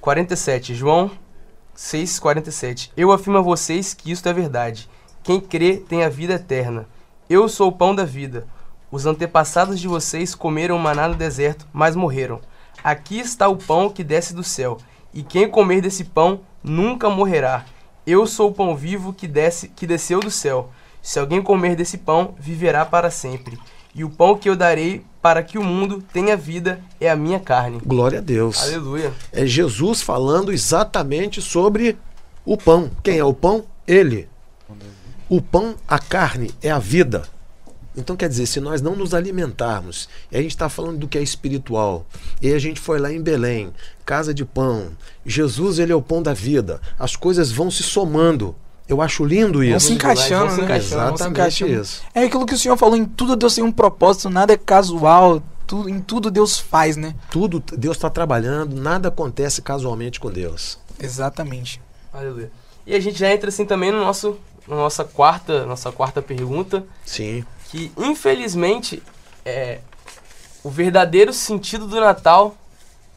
47, 0.00 0.74
João 0.74 1.11
6, 1.74 2.18
47. 2.18 2.92
Eu 2.96 3.11
afirmo 3.11 3.38
a 3.38 3.42
vocês 3.42 3.94
que 3.94 4.12
isto 4.12 4.28
é 4.28 4.32
verdade. 4.32 4.88
Quem 5.22 5.40
crê 5.40 5.76
tem 5.76 6.04
a 6.04 6.08
vida 6.08 6.35
eterna. 6.35 6.87
Eu 7.28 7.48
sou 7.48 7.68
o 7.68 7.72
pão 7.72 7.94
da 7.94 8.04
vida. 8.04 8.46
Os 8.90 9.06
antepassados 9.06 9.80
de 9.80 9.88
vocês 9.88 10.35
comeram 10.35 10.78
maná 10.78 11.08
no 11.08 11.14
deserto, 11.14 11.66
mas 11.72 11.96
morreram. 11.96 12.40
Aqui 12.83 13.21
está 13.21 13.49
o 13.49 13.57
pão 13.57 13.88
que 13.88 14.03
desce 14.03 14.35
do 14.35 14.42
céu, 14.42 14.79
e 15.14 15.23
quem 15.23 15.49
comer 15.49 15.81
desse 15.81 16.05
pão 16.05 16.40
nunca 16.62 17.09
morrerá. 17.09 17.64
Eu 18.07 18.27
sou 18.27 18.51
o 18.51 18.53
pão 18.53 18.75
vivo 18.77 19.12
que 19.12 19.29
desce 19.29 19.68
que 19.68 19.87
desceu 19.87 20.21
do 20.21 20.31
céu. 20.31 20.71
Se 21.01 21.18
alguém 21.18 21.42
comer 21.42 21.77
desse 21.77 21.99
pão, 21.99 22.35
viverá 22.38 22.85
para 22.85 23.11
sempre. 23.11 23.59
E 23.95 24.05
o 24.05 24.11
pão 24.11 24.37
que 24.37 24.49
eu 24.49 24.57
darei 24.57 25.05
para 25.21 25.42
que 25.42 25.59
o 25.59 25.62
mundo 25.62 26.03
tenha 26.12 26.37
vida 26.37 26.81
é 27.01 27.11
a 27.11 27.16
minha 27.16 27.38
carne. 27.38 27.81
Glória 27.85 28.18
a 28.18 28.23
Deus. 28.23 28.62
Aleluia. 28.62 29.12
É 29.33 29.47
Jesus 29.47 30.03
falando 30.03 30.53
exatamente 30.53 31.40
sobre 31.40 31.97
o 32.45 32.57
pão. 32.57 32.90
Quem 33.03 33.18
é 33.18 33.25
o 33.25 33.35
pão? 33.35 33.64
Ele. 33.87 34.29
O 35.29 35.40
pão, 35.40 35.77
a 35.87 35.99
carne, 35.99 36.51
é 36.62 36.71
a 36.71 36.79
vida. 36.79 37.23
Então 37.96 38.16
quer 38.16 38.28
dizer, 38.28 38.46
se 38.46 38.59
nós 38.61 38.81
não 38.81 38.96
nos 38.96 39.12
alimentarmos, 39.12 40.09
e 40.31 40.37
a 40.37 40.42
gente 40.42 40.52
está 40.52 40.68
falando 40.68 40.98
do 40.98 41.09
que 41.09 41.18
é 41.18 41.22
espiritual, 41.22 42.07
e 42.40 42.52
a 42.52 42.59
gente 42.59 42.81
foi 42.81 42.98
lá 42.98 43.12
em 43.12 43.20
Belém, 43.20 43.70
casa 44.05 44.33
de 44.33 44.44
pão, 44.44 44.88
Jesus 45.26 45.78
ele 45.78 45.92
é 45.92 45.94
o 45.94 46.00
pão 46.02 46.22
da 46.22 46.33
vida, 46.33 46.81
as 46.98 47.16
coisas 47.16 47.52
vão 47.52 47.70
se 47.70 47.83
somando. 47.83 48.55
Eu 48.88 49.00
acho 49.00 49.24
lindo 49.24 49.59
Vão 49.61 49.62
isso. 49.68 49.87
se 49.87 49.92
encaixando, 49.92 50.46
Vão 50.46 50.50
se 50.55 50.57
né? 50.59 50.64
encaixando, 50.64 50.96
Vão 50.96 51.07
se 51.16 51.22
Exatamente 51.22 51.40
encaixando. 51.64 51.83
isso. 51.83 52.02
É 52.14 52.24
aquilo 52.24 52.44
que 52.46 52.55
o 52.55 52.59
senhor 52.59 52.76
falou, 52.76 52.96
em 52.96 53.05
tudo 53.05 53.37
Deus 53.37 53.55
tem 53.55 53.64
um 53.64 53.72
propósito, 53.72 54.28
nada 54.28 54.52
é 54.52 54.57
casual, 54.57 55.42
tudo, 55.66 55.88
em 55.88 56.00
tudo 56.00 56.31
Deus 56.31 56.59
faz, 56.59 56.96
né? 56.96 57.14
Tudo 57.31 57.62
Deus 57.76 57.96
está 57.96 58.11
trabalhando, 58.11 58.74
nada 58.76 59.09
acontece 59.09 59.62
casualmente 59.62 60.18
com 60.18 60.31
Deus. 60.31 60.78
Exatamente. 60.98 61.81
Aleluia. 62.12 62.50
E 62.87 62.94
a 62.94 63.00
gente 63.00 63.18
já 63.18 63.33
entra 63.33 63.48
assim 63.48 63.64
também 63.64 63.92
no 63.92 64.00
nosso, 64.00 64.37
na 64.66 64.76
nossa 64.76 65.05
quarta, 65.05 65.64
nossa 65.64 65.90
quarta 65.92 66.20
pergunta, 66.20 66.85
Sim. 67.07 67.44
Que 67.72 67.90
infelizmente 67.96 69.02
é 69.46 69.80
o 70.62 70.68
verdadeiro 70.68 71.32
sentido 71.32 71.87
do 71.87 71.98
Natal, 71.98 72.54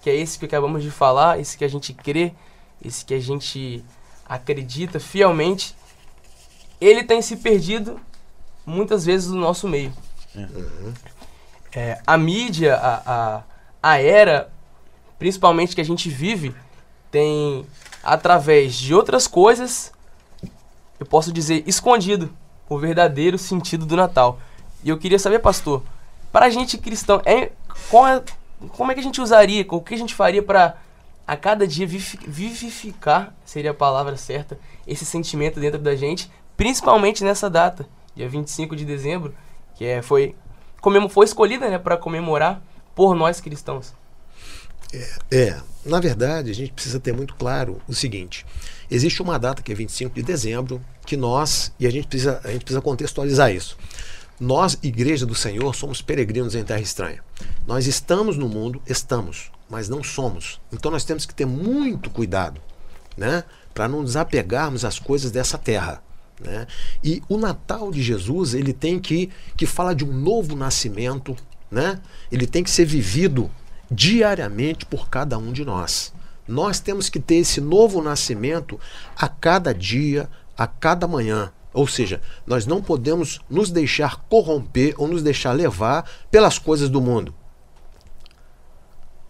que 0.01 0.09
é 0.09 0.15
esse 0.15 0.39
que 0.39 0.45
acabamos 0.45 0.81
de 0.81 0.89
falar, 0.89 1.41
esse 1.41 1.57
que 1.57 1.65
a 1.65 1.67
gente 1.67 1.93
crê, 1.93 2.33
esse 2.81 3.03
que 3.03 3.13
a 3.13 3.19
gente 3.19 3.83
acredita 4.25 4.97
fielmente, 4.97 5.75
ele 6.79 7.03
tem 7.03 7.21
se 7.21 7.35
perdido 7.35 7.99
muitas 8.65 9.05
vezes 9.05 9.27
no 9.27 9.41
nosso 9.41 9.67
meio. 9.67 9.93
É, 11.75 12.01
a 12.07 12.17
mídia, 12.17 12.77
a, 12.77 13.01
a, 13.05 13.43
a 13.83 14.01
era, 14.01 14.49
principalmente 15.19 15.75
que 15.75 15.81
a 15.81 15.85
gente 15.85 16.09
vive, 16.09 16.55
tem, 17.11 17.65
através 18.01 18.75
de 18.75 18.93
outras 18.93 19.27
coisas, 19.27 19.91
eu 20.97 21.05
posso 21.05 21.33
dizer, 21.33 21.61
escondido 21.67 22.33
o 22.69 22.77
verdadeiro 22.77 23.37
sentido 23.37 23.85
do 23.85 23.95
Natal. 23.95 24.39
E 24.83 24.89
eu 24.89 24.97
queria 24.97 25.19
saber, 25.19 25.39
pastor, 25.39 25.83
para 26.31 26.45
a 26.45 26.49
gente 26.49 26.77
cristão, 26.77 27.21
é, 27.25 27.33
é, 27.43 27.51
como 28.69 28.91
é 28.91 28.93
que 28.93 28.99
a 28.99 29.03
gente 29.03 29.21
usaria, 29.21 29.65
o 29.69 29.81
que 29.81 29.93
a 29.93 29.97
gente 29.97 30.13
faria 30.13 30.43
para 30.43 30.77
a 31.27 31.35
cada 31.35 31.67
dia 31.67 31.87
vivi- 31.87 32.19
vivificar, 32.27 33.33
seria 33.45 33.71
a 33.71 33.73
palavra 33.73 34.15
certa, 34.17 34.59
esse 34.85 35.05
sentimento 35.05 35.59
dentro 35.59 35.79
da 35.79 35.95
gente, 35.95 36.29
principalmente 36.55 37.23
nessa 37.23 37.49
data, 37.49 37.87
dia 38.15 38.29
25 38.29 38.75
de 38.75 38.85
dezembro, 38.85 39.33
que 39.75 39.85
é, 39.85 40.01
foi, 40.01 40.35
foi 41.09 41.25
escolhida 41.25 41.69
né, 41.69 41.79
para 41.79 41.97
comemorar 41.97 42.61
por 42.93 43.15
nós 43.15 43.41
cristãos. 43.41 43.93
É, 45.31 45.59
na 45.85 45.99
verdade, 45.99 46.49
a 46.49 46.53
gente 46.53 46.71
precisa 46.71 46.99
ter 46.99 47.13
muito 47.13 47.35
claro 47.35 47.81
o 47.87 47.93
seguinte: 47.93 48.45
existe 48.89 49.21
uma 49.21 49.37
data 49.37 49.61
que 49.61 49.71
é 49.71 49.75
25 49.75 50.15
de 50.15 50.23
dezembro, 50.23 50.81
que 51.05 51.15
nós, 51.15 51.71
e 51.79 51.87
a 51.87 51.91
gente 51.91 52.07
precisa, 52.07 52.41
a 52.43 52.51
gente 52.51 52.63
precisa 52.63 52.81
contextualizar 52.81 53.53
isso. 53.53 53.77
Nós, 54.39 54.77
Igreja 54.83 55.25
do 55.25 55.33
Senhor, 55.33 55.73
somos 55.73 56.01
peregrinos 56.01 56.55
em 56.55 56.63
terra 56.63 56.81
estranha. 56.81 57.23
Nós 57.65 57.87
estamos 57.87 58.35
no 58.35 58.49
mundo, 58.49 58.81
estamos, 58.85 59.51
mas 59.69 59.87
não 59.87 60.03
somos. 60.03 60.59
Então 60.73 60.91
nós 60.91 61.05
temos 61.05 61.25
que 61.25 61.33
ter 61.33 61.45
muito 61.45 62.09
cuidado, 62.09 62.59
né, 63.15 63.43
para 63.73 63.87
não 63.87 64.01
nos 64.01 64.17
apegarmos 64.17 64.83
às 64.83 64.99
coisas 64.99 65.31
dessa 65.31 65.57
terra. 65.57 66.03
Né? 66.39 66.67
E 67.01 67.23
o 67.29 67.37
Natal 67.37 67.91
de 67.91 68.03
Jesus 68.03 68.53
ele 68.53 68.73
tem 68.73 68.99
que 68.99 69.29
que 69.55 69.65
fala 69.65 69.95
de 69.95 70.03
um 70.03 70.11
novo 70.11 70.53
nascimento, 70.53 71.33
né? 71.71 72.01
Ele 72.29 72.45
tem 72.45 72.61
que 72.61 72.69
ser 72.69 72.85
vivido 72.85 73.49
diariamente 73.89 74.85
por 74.85 75.09
cada 75.09 75.37
um 75.37 75.53
de 75.53 75.63
nós. 75.63 76.13
Nós 76.47 76.79
temos 76.79 77.09
que 77.09 77.19
ter 77.19 77.35
esse 77.35 77.59
novo 77.59 78.01
nascimento 78.01 78.79
a 79.15 79.27
cada 79.27 79.73
dia, 79.73 80.29
a 80.57 80.67
cada 80.67 81.07
manhã. 81.07 81.51
Ou 81.73 81.85
seja, 81.87 82.21
nós 82.45 82.65
não 82.65 82.81
podemos 82.81 83.41
nos 83.49 83.69
deixar 83.69 84.21
corromper 84.29 84.95
ou 84.97 85.07
nos 85.07 85.21
deixar 85.21 85.51
levar 85.51 86.09
pelas 86.31 86.57
coisas 86.57 86.89
do 86.89 87.01
mundo. 87.01 87.35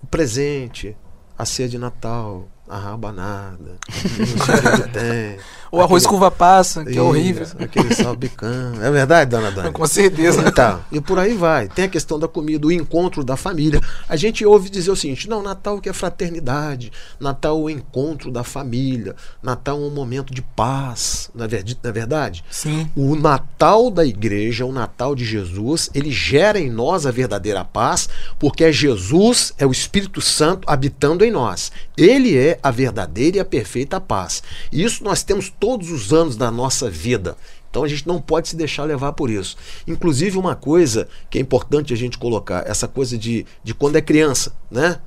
O 0.01 0.07
presente, 0.07 0.95
a 1.37 1.43
ceia 1.43 1.67
de 1.67 1.79
Natal, 1.79 2.47
a 2.67 2.77
rabanada, 2.77 3.77
o 3.87 4.81
que 4.81 4.89
tem. 4.89 5.37
O 5.71 5.81
arroz 5.81 6.05
com 6.07 6.15
uva 6.15 6.31
passa, 6.31 6.83
que 6.83 6.91
é 6.91 6.93
Isso, 6.93 7.03
horrível. 7.03 7.47
Aquele 7.59 7.93
salpicão. 7.93 8.81
É 8.81 8.89
verdade, 8.89 9.29
dona 9.29 9.51
Dani? 9.51 9.71
Com 9.71 9.85
certeza. 9.85 10.41
Então, 10.47 10.81
e 10.91 11.01
por 11.01 11.19
aí 11.19 11.33
vai. 11.33 11.67
Tem 11.67 11.85
a 11.85 11.89
questão 11.89 12.17
da 12.17 12.27
comida, 12.27 12.65
o 12.65 12.71
encontro 12.71 13.23
da 13.23 13.35
família. 13.35 13.81
A 14.07 14.15
gente 14.15 14.45
ouve 14.45 14.69
dizer 14.69 14.89
o 14.89 14.95
seguinte: 14.95 15.27
não, 15.27 15.43
Natal 15.43 15.81
que 15.81 15.89
é 15.89 15.93
fraternidade, 15.93 16.91
Natal 17.19 17.57
é 17.57 17.63
o 17.63 17.69
encontro 17.69 18.31
da 18.31 18.43
família, 18.43 19.15
Natal 19.43 19.77
é 19.77 19.85
um 19.85 19.89
momento 19.89 20.33
de 20.33 20.41
paz. 20.41 21.29
Na 21.35 21.45
verdade, 21.45 21.77
na 21.83 21.91
verdade? 21.91 22.45
Sim. 22.49 22.89
O 22.95 23.15
Natal 23.15 23.91
da 23.91 24.05
igreja, 24.05 24.65
o 24.65 24.71
Natal 24.71 25.13
de 25.13 25.25
Jesus, 25.25 25.89
ele 25.93 26.11
gera 26.11 26.59
em 26.59 26.69
nós 26.69 27.05
a 27.05 27.11
verdadeira 27.11 27.65
paz, 27.65 28.07
porque 28.39 28.63
é 28.63 28.71
Jesus, 28.71 29.53
é 29.57 29.65
o 29.65 29.71
Espírito 29.71 30.21
Santo 30.21 30.65
habitando 30.69 31.25
em 31.25 31.31
nós. 31.31 31.71
Ele 31.97 32.37
é 32.37 32.54
a 32.63 32.71
verdadeira 32.71 33.37
e 33.37 33.39
a 33.39 33.45
perfeita 33.45 33.99
paz. 34.01 34.41
E 34.71 34.83
isso 34.83 35.03
nós 35.03 35.23
temos 35.23 35.49
todos 35.59 35.89
os 35.91 36.11
anos 36.13 36.35
da 36.35 36.49
nossa 36.51 36.89
vida. 36.89 37.35
Então 37.69 37.83
a 37.83 37.87
gente 37.87 38.07
não 38.07 38.21
pode 38.21 38.47
se 38.49 38.55
deixar 38.55 38.83
levar 38.85 39.11
por 39.13 39.29
isso. 39.29 39.57
Inclusive, 39.85 40.37
uma 40.37 40.55
coisa 40.55 41.07
que 41.29 41.37
é 41.37 41.41
importante 41.41 41.93
a 41.93 41.97
gente 41.97 42.17
colocar, 42.17 42.63
essa 42.65 42.87
coisa 42.87 43.17
de, 43.17 43.45
de 43.63 43.73
quando 43.73 43.97
é 43.97 44.01
criança, 44.01 44.53
né? 44.71 44.99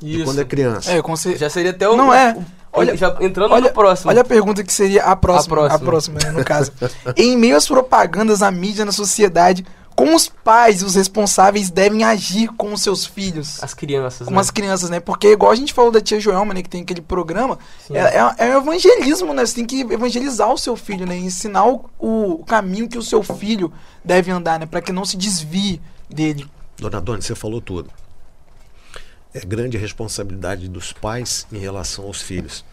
De 0.00 0.24
quando 0.24 0.40
é 0.40 0.44
criança. 0.44 0.90
É. 0.92 1.02
Já 1.36 1.50
seria 1.50 1.70
até 1.72 1.88
o. 1.88 1.96
Não 1.96 2.12
é. 2.12 2.36
Olha- 2.72 2.96
já 2.96 3.16
entrando 3.20 3.52
Olha, 3.52 3.68
no 3.68 3.72
próximo. 3.74 4.10
olha 4.10 4.20
a 4.20 4.24
pergunta 4.24 4.62
que 4.62 4.72
seria 4.72 5.02
a 5.04 5.16
próxima, 5.16 5.56
A 5.56 5.74
a 5.74 5.78
próxima. 5.78 6.18
próxima, 6.18 6.18
né, 6.24 6.30
no 6.38 6.44
caso. 6.44 6.70
em 7.16 7.36
meio 7.36 7.56
às 7.56 7.66
propagandas, 7.66 8.42
à 8.42 8.50
mídia, 8.50 8.84
na 8.84 8.92
sociedade, 8.92 9.64
como 9.96 10.14
os 10.14 10.28
pais 10.28 10.82
e 10.82 10.84
os 10.84 10.94
responsáveis 10.94 11.70
devem 11.70 12.04
agir 12.04 12.48
com 12.48 12.70
os 12.74 12.82
seus 12.82 13.06
filhos? 13.06 13.62
As 13.64 13.72
crianças. 13.72 14.28
Com 14.28 14.34
né? 14.34 14.40
as 14.40 14.50
crianças, 14.50 14.90
né? 14.90 15.00
Porque, 15.00 15.28
igual 15.28 15.50
a 15.50 15.54
gente 15.54 15.72
falou 15.72 15.90
da 15.90 16.02
tia 16.02 16.20
Joelma, 16.20 16.52
né? 16.52 16.62
Que 16.62 16.68
tem 16.68 16.82
aquele 16.82 17.00
programa. 17.00 17.58
É, 17.90 17.98
é, 17.98 18.48
é 18.50 18.56
um 18.56 18.60
evangelismo, 18.60 19.32
né? 19.32 19.46
Você 19.46 19.54
tem 19.54 19.64
que 19.64 19.80
evangelizar 19.80 20.52
o 20.52 20.58
seu 20.58 20.76
filho, 20.76 21.06
né? 21.06 21.16
Ensinar 21.16 21.66
o, 21.66 21.88
o 21.98 22.44
caminho 22.44 22.86
que 22.88 22.98
o 22.98 23.02
seu 23.02 23.22
filho 23.22 23.72
deve 24.04 24.30
andar, 24.30 24.60
né? 24.60 24.66
Pra 24.66 24.82
que 24.82 24.92
não 24.92 25.06
se 25.06 25.16
desvie 25.16 25.80
dele. 26.10 26.46
Dona 26.76 27.00
Doni, 27.00 27.22
você 27.22 27.34
falou 27.34 27.62
tudo. 27.62 27.90
É 29.32 29.40
grande 29.40 29.78
a 29.78 29.80
responsabilidade 29.80 30.68
dos 30.68 30.92
pais 30.92 31.46
em 31.50 31.58
relação 31.58 32.04
aos 32.04 32.20
filhos, 32.20 32.64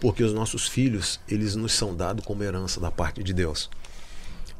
porque 0.00 0.22
os 0.22 0.32
nossos 0.32 0.68
filhos 0.68 1.18
eles 1.28 1.56
nos 1.56 1.72
são 1.72 1.94
dados 1.94 2.24
como 2.24 2.44
herança 2.44 2.78
da 2.78 2.90
parte 2.90 3.22
de 3.22 3.32
Deus. 3.32 3.68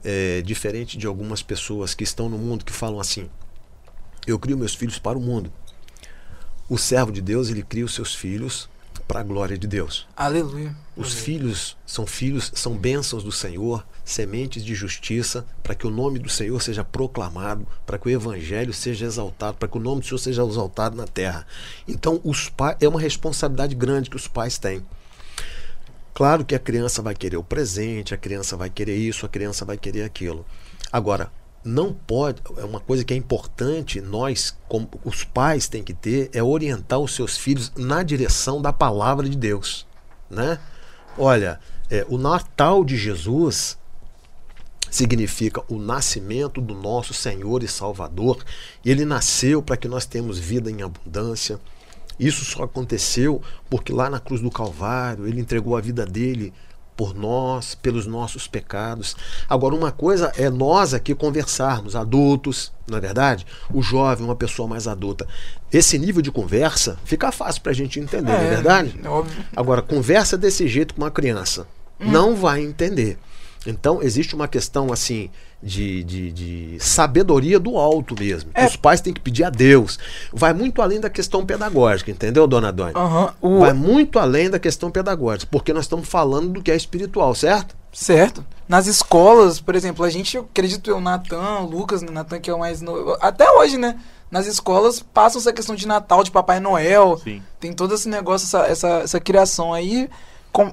É 0.04 0.42
diferente 0.42 0.96
de 0.96 1.06
algumas 1.06 1.42
pessoas 1.42 1.94
que 1.94 2.04
estão 2.04 2.28
no 2.28 2.38
mundo 2.38 2.64
que 2.64 2.72
falam 2.72 3.00
assim: 3.00 3.28
eu 4.26 4.38
crio 4.38 4.56
meus 4.56 4.74
filhos 4.74 4.98
para 4.98 5.18
o 5.18 5.20
mundo. 5.20 5.52
O 6.68 6.76
servo 6.76 7.10
de 7.10 7.20
Deus 7.20 7.48
ele 7.48 7.62
cria 7.62 7.84
os 7.84 7.94
seus 7.94 8.14
filhos 8.14 8.68
para 9.08 9.20
a 9.20 9.22
glória 9.22 9.56
de 9.56 9.66
Deus. 9.66 10.06
Aleluia. 10.14 10.76
Os 10.94 11.14
filhos 11.14 11.76
são 11.86 12.06
filhos, 12.06 12.52
são 12.54 12.76
bênçãos 12.76 13.24
do 13.24 13.32
Senhor, 13.32 13.86
sementes 14.04 14.62
de 14.62 14.74
justiça, 14.74 15.46
para 15.62 15.74
que 15.74 15.86
o 15.86 15.90
nome 15.90 16.18
do 16.18 16.28
Senhor 16.28 16.60
seja 16.60 16.84
proclamado, 16.84 17.66
para 17.86 17.98
que 17.98 18.06
o 18.06 18.10
evangelho 18.10 18.74
seja 18.74 19.06
exaltado, 19.06 19.56
para 19.56 19.66
que 19.66 19.78
o 19.78 19.80
nome 19.80 20.02
do 20.02 20.06
Senhor 20.06 20.18
seja 20.18 20.42
exaltado 20.42 20.94
na 20.94 21.06
terra. 21.06 21.46
Então, 21.86 22.20
os 22.22 22.50
pais 22.50 22.76
é 22.80 22.88
uma 22.88 23.00
responsabilidade 23.00 23.74
grande 23.74 24.10
que 24.10 24.16
os 24.16 24.28
pais 24.28 24.58
têm. 24.58 24.84
Claro 26.14 26.44
que 26.44 26.54
a 26.54 26.58
criança 26.58 27.00
vai 27.00 27.14
querer 27.14 27.36
o 27.36 27.44
presente, 27.44 28.14
a 28.14 28.16
criança 28.16 28.56
vai 28.56 28.68
querer 28.68 28.96
isso, 28.96 29.24
a 29.24 29.28
criança 29.28 29.64
vai 29.64 29.76
querer 29.76 30.02
aquilo. 30.02 30.44
Agora, 30.92 31.30
não 31.64 31.92
pode, 31.92 32.40
é 32.56 32.64
uma 32.64 32.80
coisa 32.80 33.04
que 33.04 33.12
é 33.12 33.16
importante, 33.16 34.00
nós, 34.00 34.56
como 34.68 34.88
os 35.04 35.24
pais 35.24 35.68
têm 35.68 35.82
que 35.82 35.92
ter, 35.92 36.30
é 36.32 36.42
orientar 36.42 36.98
os 36.98 37.14
seus 37.14 37.36
filhos 37.36 37.72
na 37.76 38.02
direção 38.02 38.62
da 38.62 38.72
palavra 38.72 39.28
de 39.28 39.36
Deus, 39.36 39.86
né? 40.30 40.58
Olha, 41.16 41.60
é, 41.90 42.06
o 42.08 42.16
Natal 42.16 42.84
de 42.84 42.96
Jesus 42.96 43.76
significa 44.90 45.62
o 45.68 45.78
nascimento 45.78 46.60
do 46.60 46.74
nosso 46.74 47.12
Senhor 47.12 47.62
e 47.62 47.68
Salvador. 47.68 48.44
Ele 48.84 49.04
nasceu 49.04 49.62
para 49.62 49.76
que 49.76 49.88
nós 49.88 50.06
tenhamos 50.06 50.38
vida 50.38 50.70
em 50.70 50.82
abundância. 50.82 51.60
Isso 52.18 52.44
só 52.44 52.64
aconteceu 52.64 53.40
porque 53.70 53.92
lá 53.92 54.10
na 54.10 54.18
cruz 54.20 54.40
do 54.40 54.50
Calvário 54.50 55.26
ele 55.26 55.40
entregou 55.40 55.76
a 55.76 55.80
vida 55.80 56.04
dele 56.04 56.52
por 56.98 57.14
nós, 57.14 57.76
pelos 57.76 58.06
nossos 58.06 58.48
pecados. 58.48 59.14
Agora, 59.48 59.72
uma 59.72 59.92
coisa 59.92 60.32
é 60.36 60.50
nós 60.50 60.92
aqui 60.92 61.14
conversarmos, 61.14 61.94
adultos, 61.94 62.72
não 62.88 62.98
é 62.98 63.00
verdade? 63.00 63.46
O 63.72 63.80
jovem, 63.80 64.24
uma 64.24 64.34
pessoa 64.34 64.66
mais 64.66 64.88
adulta. 64.88 65.24
Esse 65.72 65.96
nível 65.96 66.20
de 66.20 66.32
conversa 66.32 66.98
fica 67.04 67.30
fácil 67.30 67.62
para 67.62 67.70
a 67.70 67.74
gente 67.74 68.00
entender, 68.00 68.32
não 68.32 68.40
é 68.40 68.50
verdade? 68.50 68.98
É 69.00 69.08
óbvio. 69.08 69.44
Agora, 69.54 69.80
conversa 69.80 70.36
desse 70.36 70.66
jeito 70.66 70.92
com 70.92 71.02
uma 71.02 71.10
criança, 71.10 71.68
não 72.00 72.34
vai 72.34 72.62
entender. 72.62 73.16
Então, 73.64 74.02
existe 74.02 74.34
uma 74.34 74.48
questão 74.48 74.92
assim 74.92 75.30
de, 75.62 76.04
de, 76.04 76.32
de 76.32 76.76
sabedoria 76.80 77.58
do 77.58 77.76
alto 77.76 78.14
mesmo. 78.18 78.50
É. 78.54 78.66
Os 78.66 78.76
pais 78.76 79.00
têm 79.00 79.12
que 79.12 79.20
pedir 79.20 79.44
a 79.44 79.50
Deus. 79.50 79.98
Vai 80.32 80.52
muito 80.52 80.80
além 80.80 81.00
da 81.00 81.10
questão 81.10 81.44
pedagógica, 81.44 82.10
entendeu, 82.10 82.46
dona 82.46 82.70
Doni? 82.72 82.92
Aham. 82.94 83.34
O- 83.40 83.58
Vai 83.60 83.72
muito 83.72 84.18
além 84.18 84.48
da 84.48 84.58
questão 84.58 84.90
pedagógica, 84.90 85.48
porque 85.50 85.72
nós 85.72 85.84
estamos 85.84 86.08
falando 86.08 86.50
do 86.50 86.62
que 86.62 86.70
é 86.70 86.76
espiritual, 86.76 87.34
certo? 87.34 87.76
Certo. 87.92 88.44
Nas 88.68 88.86
escolas, 88.86 89.60
por 89.60 89.74
exemplo, 89.74 90.04
a 90.04 90.10
gente, 90.10 90.36
eu 90.36 90.42
acredito 90.48 90.88
eu, 90.90 91.00
Natan, 91.00 91.60
Lucas, 91.60 92.02
né, 92.02 92.10
Natan 92.12 92.38
que 92.38 92.50
é 92.50 92.54
o 92.54 92.58
mais 92.58 92.80
novo. 92.80 93.16
Até 93.20 93.50
hoje, 93.50 93.76
né? 93.78 93.96
Nas 94.30 94.46
escolas 94.46 95.00
passam 95.00 95.40
essa 95.40 95.52
questão 95.54 95.74
de 95.74 95.88
Natal, 95.88 96.22
de 96.22 96.30
Papai 96.30 96.60
Noel. 96.60 97.18
Sim. 97.24 97.42
Tem 97.58 97.72
todo 97.72 97.94
esse 97.94 98.08
negócio, 98.08 98.44
essa, 98.46 98.66
essa, 98.70 98.88
essa 99.00 99.18
criação 99.20 99.72
aí. 99.72 100.08
Com, 100.52 100.70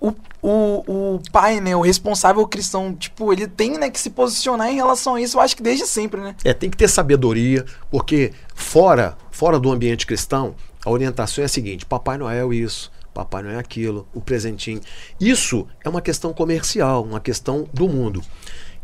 o, 0.00 0.12
o, 0.42 1.14
o 1.14 1.22
pai, 1.30 1.60
né? 1.60 1.76
O 1.76 1.80
responsável 1.80 2.46
cristão, 2.48 2.94
tipo, 2.94 3.32
ele 3.32 3.46
tem 3.46 3.78
né, 3.78 3.90
que 3.90 4.00
se 4.00 4.10
posicionar 4.10 4.68
em 4.70 4.74
relação 4.74 5.16
a 5.16 5.20
isso, 5.20 5.36
eu 5.36 5.40
acho 5.42 5.56
que 5.56 5.62
desde 5.62 5.86
sempre, 5.86 6.20
né? 6.20 6.34
É, 6.44 6.54
tem 6.54 6.70
que 6.70 6.76
ter 6.76 6.88
sabedoria, 6.88 7.64
porque 7.90 8.32
fora, 8.54 9.16
fora 9.30 9.60
do 9.60 9.70
ambiente 9.70 10.06
cristão, 10.06 10.54
a 10.84 10.90
orientação 10.90 11.42
é 11.42 11.44
a 11.44 11.48
seguinte: 11.48 11.84
Papai 11.84 12.16
Noel 12.16 12.52
isso, 12.52 12.90
Papai 13.12 13.42
Noel 13.42 13.58
aquilo, 13.58 14.08
o 14.14 14.20
presentinho. 14.20 14.80
Isso 15.20 15.68
é 15.84 15.88
uma 15.88 16.00
questão 16.00 16.32
comercial, 16.32 17.04
uma 17.04 17.20
questão 17.20 17.68
do 17.72 17.86
mundo. 17.86 18.22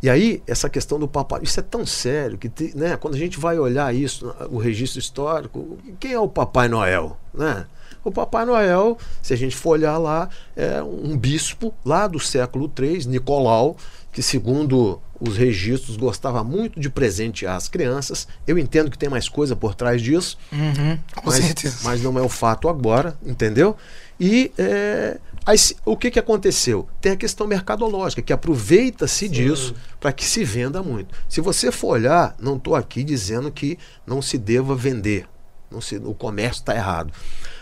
E 0.03 0.11
aí, 0.11 0.43
essa 0.47 0.69
questão 0.69 0.99
do 0.99 1.09
papai, 1.09 1.41
isso 1.43 1.59
é 1.59 1.63
tão 1.63 1.87
sério 1.87 2.37
que 2.37 2.51
né, 2.77 2.99
quando 2.99 3.15
a 3.15 3.19
gente 3.19 3.41
vai 3.41 3.59
olhar 3.59 3.95
isso, 3.95 4.33
o 4.51 4.59
registro 4.59 4.99
histórico, 4.99 5.79
quem 5.99 6.13
é 6.13 6.21
o 6.21 6.29
Papai 6.29 6.69
Noel? 6.69 7.19
Né? 7.33 7.67
O 8.07 8.13
Papai 8.13 8.45
Noel, 8.45 8.97
se 9.21 9.35
a 9.35 9.37
gente 9.37 9.57
for 9.57 9.71
olhar 9.71 9.99
lá, 9.99 10.29
é 10.55 10.81
um 10.81 11.17
bispo 11.17 11.75
lá 11.85 12.07
do 12.07 12.21
século 12.21 12.73
III, 12.79 13.05
Nicolau, 13.09 13.77
que 14.13 14.23
segundo 14.23 15.01
os 15.21 15.37
registros 15.37 15.97
gostava 15.97 16.45
muito 16.45 16.79
de 16.79 16.89
presentear 16.89 17.57
as 17.57 17.69
crianças. 17.69 18.29
Eu 18.47 18.59
entendo 18.59 18.93
que 18.93 18.97
tem 18.97 19.09
mais 19.09 19.29
coisa 19.29 19.57
por 19.57 19.75
trás 19.75 20.01
disso, 20.01 20.39
Uhum, 20.53 20.97
mas, 21.25 21.83
mas 21.83 22.01
não 22.01 22.17
é 22.17 22.23
o 22.23 22.29
fato 22.29 22.69
agora, 22.69 23.19
entendeu? 23.27 23.77
E 24.21 24.53
é, 24.57 25.19
aí, 25.45 25.57
o 25.85 25.97
que, 25.97 26.13
que 26.13 26.19
aconteceu? 26.21 26.87
Tem 27.01 27.11
a 27.11 27.17
questão 27.17 27.45
mercadológica, 27.45 28.23
que 28.23 28.33
aproveita-se 28.33 29.29
disso 29.29 29.75
para 29.99 30.13
que 30.13 30.25
se 30.25 30.45
venda 30.45 30.81
muito. 30.81 31.13
Se 31.29 31.41
você 31.41 31.73
for 31.73 31.89
olhar, 31.89 32.37
não 32.39 32.57
estou 32.57 32.77
aqui 32.77 33.03
dizendo 33.03 33.51
que 33.51 33.77
não 34.07 34.23
se 34.23 34.39
deva 34.39 34.77
vender, 34.77 35.27
não 35.71 35.81
se, 35.81 35.97
o 35.97 36.15
comércio 36.15 36.61
está 36.61 36.75
errado. 36.75 37.13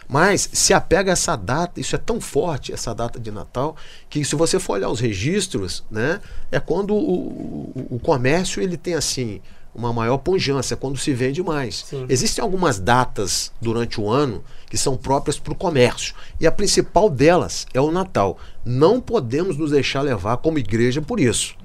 Mas 0.07 0.49
se 0.53 0.75
apega 0.75 1.13
a 1.13 1.15
essa 1.15 1.35
data, 1.35 1.81
isso 1.81 1.95
é 1.95 1.99
tão 1.99 2.21
forte, 2.21 2.73
essa 2.73 2.95
data 2.95 3.19
de 3.19 3.31
Natal, 3.31 3.75
que 4.09 4.25
se 4.25 4.37
você 4.37 4.59
for 4.59 4.75
olhar 4.75 4.91
os 4.91 5.01
registros, 5.01 5.83
né, 5.91 6.21
é 6.53 6.61
quando 6.61 6.95
o, 6.95 7.73
o, 7.75 7.87
o 7.97 7.99
comércio 7.99 8.63
ele 8.63 8.77
tem 8.77 8.95
assim 8.95 9.41
uma 9.75 9.93
maior 9.93 10.19
pujança, 10.19 10.75
é 10.75 10.77
quando 10.77 10.97
se 10.97 11.13
vende 11.13 11.43
mais. 11.43 11.85
Sim. 11.89 12.07
Existem 12.09 12.43
algumas 12.43 12.79
datas 12.79 13.51
durante 13.61 14.01
o 14.01 14.09
ano 14.09 14.45
que 14.71 14.79
são 14.79 14.97
próprias 14.97 15.39
para 15.39 15.53
o 15.53 15.57
comércio. 15.57 16.15
E 16.39 16.47
a 16.47 16.53
principal 16.53 17.11
delas 17.11 17.67
é 17.75 17.81
o 17.81 17.91
Natal. 17.91 18.39
Não 18.65 19.01
podemos 19.01 19.57
nos 19.57 19.73
deixar 19.73 20.03
levar 20.03 20.37
como 20.37 20.59
igreja 20.59 21.03
por 21.03 21.19
isso. 21.19 21.57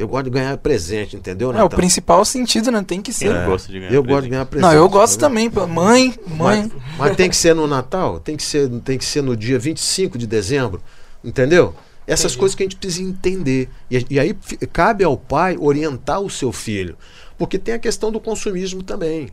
Eu 0.00 0.08
gosto 0.08 0.24
de 0.24 0.30
ganhar 0.30 0.56
presente, 0.56 1.14
entendeu, 1.14 1.52
É, 1.52 1.62
o 1.62 1.68
principal 1.68 2.24
sentido, 2.24 2.70
né? 2.70 2.82
Tem 2.82 3.02
que 3.02 3.12
ser. 3.12 3.34
não 3.34 3.50
gosta 3.50 3.70
de 3.70 3.80
ganhar 3.80 3.92
Eu 3.92 4.02
gosto 4.02 4.06
de 4.06 4.12
presente? 4.12 4.30
ganhar 4.30 4.46
presente. 4.46 4.70
Não, 4.70 4.72
eu 4.74 4.88
gosto 4.88 5.26
entendeu? 5.26 5.50
também. 5.52 5.68
Mãe, 5.68 6.14
mãe. 6.26 6.72
Mas, 6.72 6.98
mas 6.98 7.16
tem 7.16 7.28
que 7.28 7.36
ser 7.36 7.54
no 7.54 7.66
Natal? 7.66 8.18
Tem 8.18 8.34
que 8.34 8.42
ser, 8.42 8.70
tem 8.80 8.96
que 8.96 9.04
ser 9.04 9.22
no 9.22 9.36
dia 9.36 9.58
25 9.58 10.16
de 10.16 10.26
dezembro? 10.26 10.80
Entendeu? 11.22 11.74
Essas 12.06 12.32
Entendi. 12.32 12.38
coisas 12.38 12.54
que 12.54 12.62
a 12.62 12.64
gente 12.64 12.76
precisa 12.76 13.02
entender. 13.02 13.68
E, 13.90 14.06
e 14.08 14.18
aí 14.18 14.34
cabe 14.72 15.04
ao 15.04 15.18
pai 15.18 15.58
orientar 15.60 16.18
o 16.20 16.30
seu 16.30 16.50
filho. 16.50 16.96
Porque 17.36 17.58
tem 17.58 17.74
a 17.74 17.78
questão 17.78 18.10
do 18.10 18.18
consumismo 18.18 18.82
também. 18.82 19.28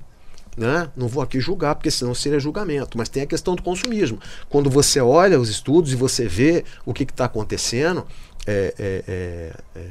Né? 0.57 0.89
Não 0.97 1.07
vou 1.07 1.23
aqui 1.23 1.39
julgar, 1.39 1.75
porque 1.75 1.89
senão 1.89 2.13
seria 2.13 2.39
julgamento, 2.39 2.97
mas 2.97 3.07
tem 3.07 3.23
a 3.23 3.27
questão 3.27 3.55
do 3.55 3.61
consumismo. 3.61 4.19
Quando 4.49 4.69
você 4.69 4.99
olha 4.99 5.39
os 5.39 5.49
estudos 5.49 5.93
e 5.93 5.95
você 5.95 6.27
vê 6.27 6.65
o 6.83 6.93
que 6.93 7.03
está 7.03 7.25
acontecendo, 7.25 8.05
é, 8.45 8.73
é, 8.79 9.03
é, 9.07 9.53
é, 9.75 9.81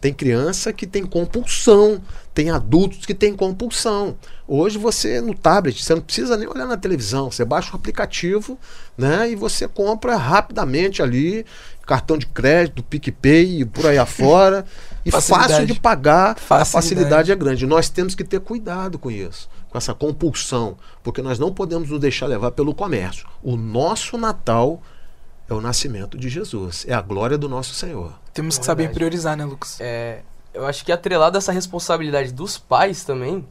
tem 0.00 0.12
criança 0.12 0.72
que 0.72 0.86
tem 0.86 1.04
compulsão, 1.04 2.00
tem 2.32 2.50
adultos 2.50 3.04
que 3.04 3.14
têm 3.14 3.34
compulsão. 3.34 4.16
Hoje 4.46 4.78
você 4.78 5.20
no 5.20 5.34
tablet, 5.34 5.82
você 5.82 5.94
não 5.94 6.02
precisa 6.02 6.36
nem 6.36 6.48
olhar 6.48 6.66
na 6.66 6.76
televisão, 6.76 7.30
você 7.30 7.44
baixa 7.44 7.72
o 7.72 7.76
aplicativo 7.76 8.56
né, 8.96 9.30
e 9.30 9.34
você 9.34 9.66
compra 9.66 10.16
rapidamente 10.16 11.02
ali, 11.02 11.44
cartão 11.84 12.16
de 12.16 12.26
crédito, 12.26 12.82
PicPay 12.82 13.62
e 13.62 13.64
por 13.64 13.86
aí 13.86 13.98
afora. 13.98 14.64
E 15.06 15.10
Facilidade. 15.10 15.52
fácil 15.52 15.66
de 15.66 15.80
pagar, 15.80 16.32
a 16.32 16.34
Facilidade. 16.34 16.70
facilidade 16.70 17.32
é 17.32 17.36
grande. 17.36 17.66
Nós 17.66 17.88
temos 17.88 18.14
que 18.14 18.22
ter 18.22 18.40
cuidado 18.40 18.98
com 18.98 19.10
isso, 19.10 19.48
com 19.70 19.78
essa 19.78 19.94
compulsão, 19.94 20.76
porque 21.02 21.22
nós 21.22 21.38
não 21.38 21.50
podemos 21.50 21.88
nos 21.88 21.98
deixar 21.98 22.26
levar 22.26 22.50
pelo 22.50 22.74
comércio. 22.74 23.26
O 23.42 23.56
nosso 23.56 24.18
Natal 24.18 24.82
é 25.48 25.54
o 25.54 25.60
nascimento 25.60 26.18
de 26.18 26.28
Jesus, 26.28 26.84
é 26.88 26.92
a 26.94 27.00
glória 27.00 27.38
do 27.38 27.48
nosso 27.48 27.74
Senhor. 27.74 28.12
Temos 28.34 28.56
que 28.58 28.62
É 28.64 28.66
saber 28.66 28.92
priorizar, 28.92 29.36
né, 29.36 29.44
Lucas? 29.44 29.78
É, 29.80 30.20
eu 30.52 30.66
acho 30.66 30.84
que 30.84 30.92
atrelado 30.92 31.36
a 31.36 31.38
essa 31.38 31.52
responsabilidade 31.52 32.32
dos 32.32 32.58
pais 32.58 33.04
também, 33.04 33.46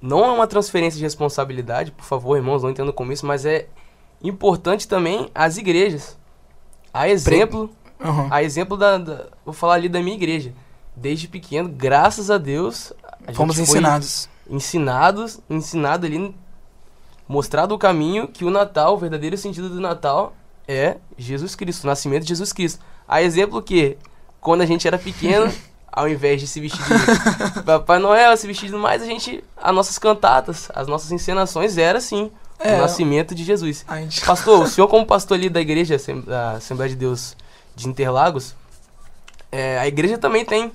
não 0.00 0.24
é 0.24 0.30
uma 0.30 0.46
transferência 0.46 0.98
de 0.98 1.04
responsabilidade, 1.04 1.90
por 1.90 2.04
favor, 2.04 2.36
irmãos, 2.36 2.62
não 2.62 2.70
entendam 2.70 2.92
como 2.92 3.12
isso, 3.12 3.26
mas 3.26 3.44
é 3.46 3.66
importante 4.22 4.86
também 4.86 5.30
as 5.34 5.56
igrejas. 5.56 6.16
A 6.92 7.08
exemplo, 7.08 7.70
Aham. 8.00 8.28
a 8.30 8.42
exemplo 8.42 8.76
da, 8.76 8.98
da- 8.98 9.26
vou 9.44 9.54
falar 9.54 9.74
ali 9.74 9.88
da 9.88 10.00
minha 10.00 10.16
igreja. 10.16 10.52
Desde 10.96 11.28
pequeno, 11.28 11.68
graças 11.68 12.30
a 12.30 12.38
Deus, 12.38 12.92
a 13.26 13.32
Fomos 13.32 13.56
gente 13.56 13.66
foi 13.68 13.76
ensinados. 13.78 14.28
ensinados, 14.50 15.40
ensinado 15.48 16.06
ali, 16.06 16.34
mostrado 17.28 17.74
o 17.74 17.78
caminho 17.78 18.26
que 18.28 18.44
o 18.44 18.50
Natal, 18.50 18.94
o 18.94 18.98
verdadeiro 18.98 19.36
sentido 19.36 19.68
do 19.68 19.80
Natal 19.80 20.34
é 20.68 20.98
Jesus 21.16 21.54
Cristo, 21.56 21.84
o 21.84 21.86
nascimento 21.86 22.22
de 22.22 22.28
Jesus 22.28 22.52
Cristo. 22.52 22.78
A 23.08 23.22
exemplo 23.22 23.60
que, 23.62 23.96
quando 24.40 24.60
a 24.60 24.66
gente 24.66 24.86
era 24.86 24.98
pequeno, 24.98 25.50
ao 25.90 26.06
invés 26.08 26.40
de 26.40 26.46
se 26.46 26.60
vestir 26.60 26.80
de 26.84 27.62
Papai 27.62 27.98
Noel, 27.98 28.36
se 28.36 28.46
vestir 28.46 28.68
de 28.68 28.76
mais, 28.76 29.02
a 29.02 29.06
gente, 29.06 29.42
as 29.56 29.74
nossas 29.74 29.98
cantatas, 29.98 30.68
as 30.74 30.86
nossas 30.86 31.10
encenações 31.10 31.78
era 31.78 31.96
assim, 31.98 32.30
É. 32.60 32.74
o 32.76 32.80
nascimento 32.82 33.34
de 33.34 33.42
Jesus. 33.44 33.84
A 33.88 34.00
gente... 34.00 34.20
Pastor, 34.20 34.62
o 34.62 34.66
senhor 34.68 34.86
como 34.88 35.06
pastor 35.06 35.36
ali 35.38 35.48
da 35.48 35.60
igreja, 35.60 35.96
da 36.26 36.52
Assembleia 36.52 36.90
de 36.90 36.96
Deus 36.96 37.34
de 37.74 37.88
Interlagos, 37.88 38.54
é, 39.50 39.78
a 39.78 39.88
igreja 39.88 40.18
também 40.18 40.44
tem 40.44 40.70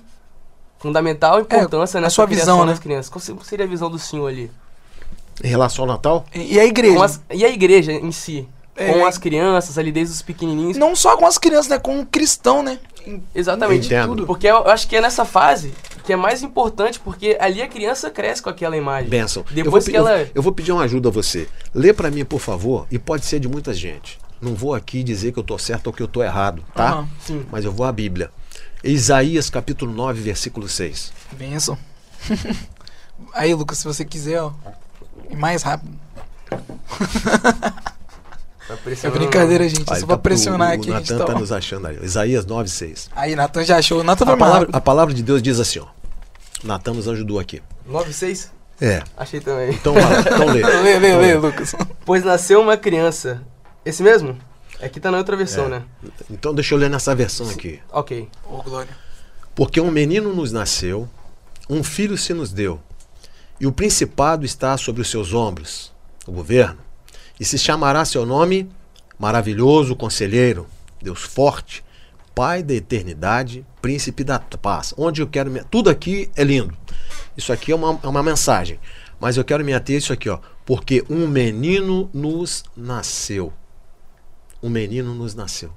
fundamental 0.79 1.39
importância 1.39 1.97
É, 1.97 2.01
nessa 2.01 2.15
sua 2.15 2.25
criação 2.27 2.55
visão, 2.55 2.65
né? 2.65 2.71
das 2.73 2.79
crianças. 2.79 3.09
Qual 3.09 3.21
se- 3.21 3.35
seria 3.43 3.65
a 3.65 3.69
visão 3.69 3.89
do 3.89 3.99
senhor 3.99 4.27
ali? 4.27 4.51
Em 5.43 5.47
relação 5.47 5.83
ao 5.85 5.87
Natal, 5.91 6.25
E 6.33 6.59
a 6.59 6.65
igreja? 6.65 7.03
As- 7.03 7.21
e 7.31 7.45
a 7.45 7.49
igreja 7.49 7.91
em 7.93 8.11
si? 8.11 8.47
É. 8.75 8.91
Com 8.91 9.05
as 9.05 9.17
crianças 9.17 9.77
ali 9.77 9.91
desde 9.91 10.13
os 10.13 10.21
pequenininhos? 10.21 10.77
Não 10.77 10.95
só 10.95 11.15
com 11.15 11.25
as 11.27 11.37
crianças, 11.37 11.67
né? 11.67 11.77
Com 11.77 11.99
o 11.99 12.05
cristão, 12.05 12.63
né? 12.63 12.79
Exatamente. 13.35 13.85
Entendo. 13.85 14.09
tudo. 14.09 14.25
Porque 14.25 14.47
eu 14.47 14.67
acho 14.67 14.87
que 14.87 14.95
é 14.95 15.01
nessa 15.01 15.25
fase 15.25 15.73
que 16.03 16.11
é 16.11 16.15
mais 16.15 16.41
importante, 16.43 16.99
porque 16.99 17.37
ali 17.39 17.61
a 17.61 17.67
criança 17.67 18.09
cresce 18.09 18.41
com 18.41 18.49
aquela 18.49 18.75
imagem. 18.75 19.09
benção. 19.09 19.43
eu, 19.43 19.45
vou, 19.45 19.63
Depois 19.63 19.85
que 19.87 19.95
ela. 19.95 20.21
eu, 20.21 20.29
eu 20.35 20.41
vou 20.41 20.51
pedir 20.51 20.71
uma 20.71 20.83
ajuda 20.83 21.09
a 21.09 21.11
você. 21.11 21.47
Lê 21.73 21.93
para 21.93 22.11
mim, 22.11 22.25
por 22.25 22.39
favor, 22.39 22.87
e 22.91 22.99
pode 22.99 23.25
ser 23.25 23.39
de 23.39 23.47
muita 23.47 23.73
gente. 23.73 24.19
Não 24.41 24.53
vou 24.55 24.73
aqui 24.73 25.03
dizer 25.03 25.31
que 25.31 25.39
eu 25.39 25.41
estou 25.41 25.57
certo 25.57 25.87
ou 25.87 25.93
que 25.93 26.01
eu 26.01 26.05
estou 26.05 26.23
errado, 26.23 26.63
tá? 26.75 26.89
Aham. 26.91 27.09
Sim. 27.19 27.45
Mas 27.49 27.63
eu 27.63 27.71
vou 27.71 27.85
à 27.85 27.91
Bíblia. 27.91 28.29
Isaías 28.83 29.49
capítulo 29.49 29.93
9, 29.93 30.21
versículo 30.21 30.67
6. 30.67 31.13
Benção. 31.31 31.77
Aí, 33.33 33.53
Lucas, 33.53 33.77
se 33.77 33.85
você 33.85 34.03
quiser, 34.03 34.41
ó. 34.41 34.51
E 35.29 35.35
mais 35.35 35.63
rápido. 35.63 35.93
Tá 38.67 38.77
É 39.03 39.09
brincadeira, 39.09 39.67
gente. 39.67 39.87
É 39.87 39.91
Olha, 39.91 39.99
só 39.99 40.05
pra 40.07 40.15
tá- 40.15 40.21
pressionar 40.21 40.71
o, 40.71 40.73
aqui. 40.73 40.89
O 40.89 40.93
Natan 40.93 41.17
tá, 41.17 41.25
tá 41.25 41.33
nos 41.33 41.51
achando 41.51 41.87
aí. 41.87 41.99
Isaías 42.01 42.45
9, 42.45 42.69
6. 42.69 43.09
Aí, 43.15 43.35
Natan 43.35 43.63
já 43.63 43.77
achou. 43.77 44.03
Natan 44.03 44.23
A 44.23 44.27
mais 44.27 44.39
palavra, 44.39 44.69
a 44.71 44.81
palavra 44.81 45.13
de 45.13 45.21
Deus 45.21 45.41
diz 45.41 45.59
assim, 45.59 45.79
ó. 45.79 45.85
Natan 46.63 46.93
nos 46.93 47.07
ajudou 47.07 47.39
aqui. 47.39 47.61
9 47.85 48.13
6? 48.13 48.51
É. 48.81 49.03
Achei 49.17 49.39
também. 49.39 49.71
Então, 49.71 49.93
lá, 49.93 50.19
então 50.19 50.45
lê. 50.51 50.61
Lê, 50.63 50.99
lê, 50.99 51.15
lê, 51.17 51.35
Lucas. 51.35 51.75
Pois 52.05 52.23
nasceu 52.23 52.61
uma 52.61 52.77
criança. 52.77 53.41
Esse 53.85 54.01
mesmo? 54.01 54.37
Aqui 54.81 54.99
tá 54.99 55.11
na 55.11 55.17
outra 55.17 55.35
versão, 55.37 55.65
É. 55.65 55.69
né? 55.69 55.83
Então 56.29 56.53
deixa 56.53 56.73
eu 56.73 56.77
ler 56.79 56.89
nessa 56.89 57.13
versão 57.13 57.49
aqui. 57.49 57.79
Ok. 57.91 58.27
Ô, 58.49 58.61
Glória. 58.63 58.91
Porque 59.55 59.79
um 59.79 59.91
menino 59.91 60.33
nos 60.33 60.51
nasceu, 60.51 61.07
um 61.69 61.83
filho 61.83 62.17
se 62.17 62.33
nos 62.33 62.51
deu, 62.51 62.81
e 63.59 63.67
o 63.67 63.71
principado 63.71 64.45
está 64.45 64.75
sobre 64.77 65.01
os 65.01 65.09
seus 65.09 65.33
ombros, 65.33 65.93
o 66.27 66.31
governo, 66.31 66.79
e 67.39 67.45
se 67.45 67.57
chamará 67.57 68.05
seu 68.05 68.25
nome 68.25 68.69
Maravilhoso 69.17 69.95
Conselheiro, 69.95 70.67
Deus 71.01 71.21
Forte, 71.21 71.83
Pai 72.35 72.63
da 72.63 72.73
Eternidade, 72.73 73.65
Príncipe 73.81 74.23
da 74.23 74.39
Paz. 74.39 74.93
Onde 74.97 75.21
eu 75.21 75.27
quero 75.27 75.51
me... 75.51 75.63
Tudo 75.63 75.89
aqui 75.89 76.29
é 76.35 76.43
lindo. 76.43 76.75
Isso 77.37 77.53
aqui 77.53 77.71
é 77.71 77.75
uma, 77.75 77.99
é 78.03 78.07
uma 78.07 78.23
mensagem. 78.23 78.79
Mas 79.19 79.37
eu 79.37 79.45
quero 79.45 79.63
me 79.63 79.73
ater 79.73 79.97
isso 79.97 80.11
aqui, 80.11 80.29
ó. 80.29 80.39
Porque 80.65 81.05
um 81.09 81.27
menino 81.27 82.09
nos 82.13 82.63
nasceu. 82.75 83.53
Um 84.61 84.69
menino 84.69 85.13
nos 85.13 85.35
nasceu. 85.35 85.71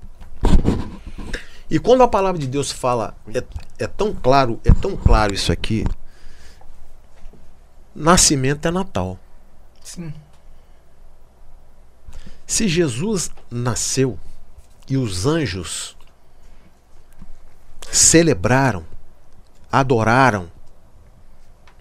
E 1.68 1.78
quando 1.78 2.02
a 2.02 2.08
palavra 2.08 2.40
de 2.40 2.46
Deus 2.46 2.72
fala, 2.72 3.16
é, 3.34 3.44
é 3.78 3.86
tão 3.86 4.14
claro, 4.14 4.60
é 4.64 4.72
tão 4.72 4.96
claro 4.96 5.34
isso 5.34 5.52
aqui. 5.52 5.84
Nascimento 7.94 8.66
é 8.66 8.70
Natal. 8.70 9.18
Sim. 9.82 10.12
Se 12.46 12.68
Jesus 12.68 13.30
nasceu 13.50 14.18
e 14.88 14.96
os 14.96 15.26
anjos 15.26 15.96
celebraram, 17.90 18.84
adoraram 19.70 20.50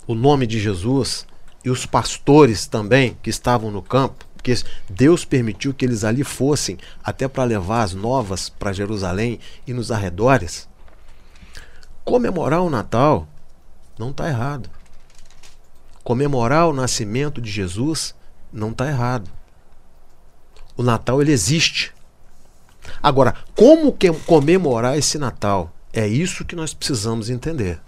o 0.07 0.15
nome 0.15 0.47
de 0.47 0.59
Jesus 0.59 1.27
e 1.63 1.69
os 1.69 1.85
pastores 1.85 2.65
também 2.65 3.15
que 3.21 3.29
estavam 3.29 3.69
no 3.69 3.81
campo, 3.81 4.25
porque 4.35 4.55
Deus 4.89 5.23
permitiu 5.23 5.73
que 5.73 5.85
eles 5.85 6.03
ali 6.03 6.23
fossem 6.23 6.77
até 7.03 7.27
para 7.27 7.43
levar 7.43 7.83
as 7.83 7.93
novas 7.93 8.49
para 8.49 8.73
Jerusalém 8.73 9.39
e 9.67 9.73
nos 9.73 9.91
arredores. 9.91 10.67
Comemorar 12.03 12.61
o 12.61 12.69
Natal 12.69 13.27
não 13.97 14.09
está 14.09 14.27
errado. 14.27 14.69
Comemorar 16.03 16.67
o 16.67 16.73
nascimento 16.73 17.39
de 17.41 17.51
Jesus 17.51 18.15
não 18.51 18.71
está 18.71 18.87
errado. 18.87 19.29
O 20.77 20.83
Natal 20.83 21.21
ele 21.21 21.31
existe. 21.31 21.93
Agora, 23.01 23.35
como 23.55 23.93
que 23.93 24.11
comemorar 24.11 24.97
esse 24.97 25.17
Natal? 25.17 25.71
É 25.93 26.07
isso 26.07 26.45
que 26.45 26.55
nós 26.55 26.73
precisamos 26.73 27.29
entender. 27.29 27.79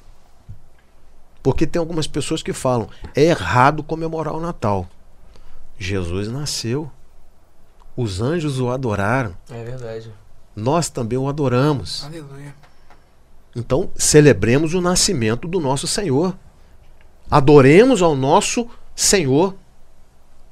Porque 1.43 1.67
tem 1.67 1.79
algumas 1.79 2.07
pessoas 2.07 2.41
que 2.41 2.53
falam, 2.53 2.89
é 3.15 3.23
errado 3.23 3.83
comemorar 3.83 4.33
o 4.35 4.39
Natal. 4.39 4.87
Jesus 5.77 6.27
nasceu. 6.27 6.91
Os 7.95 8.21
anjos 8.21 8.59
o 8.59 8.69
adoraram. 8.69 9.35
É 9.49 9.63
verdade. 9.63 10.11
Nós 10.55 10.89
também 10.89 11.17
o 11.17 11.27
adoramos. 11.27 12.03
Aleluia. 12.05 12.53
Então, 13.55 13.89
celebremos 13.95 14.73
o 14.73 14.81
nascimento 14.81 15.47
do 15.47 15.59
nosso 15.59 15.87
Senhor. 15.87 16.35
Adoremos 17.29 18.01
ao 18.01 18.15
nosso 18.15 18.67
Senhor 18.95 19.55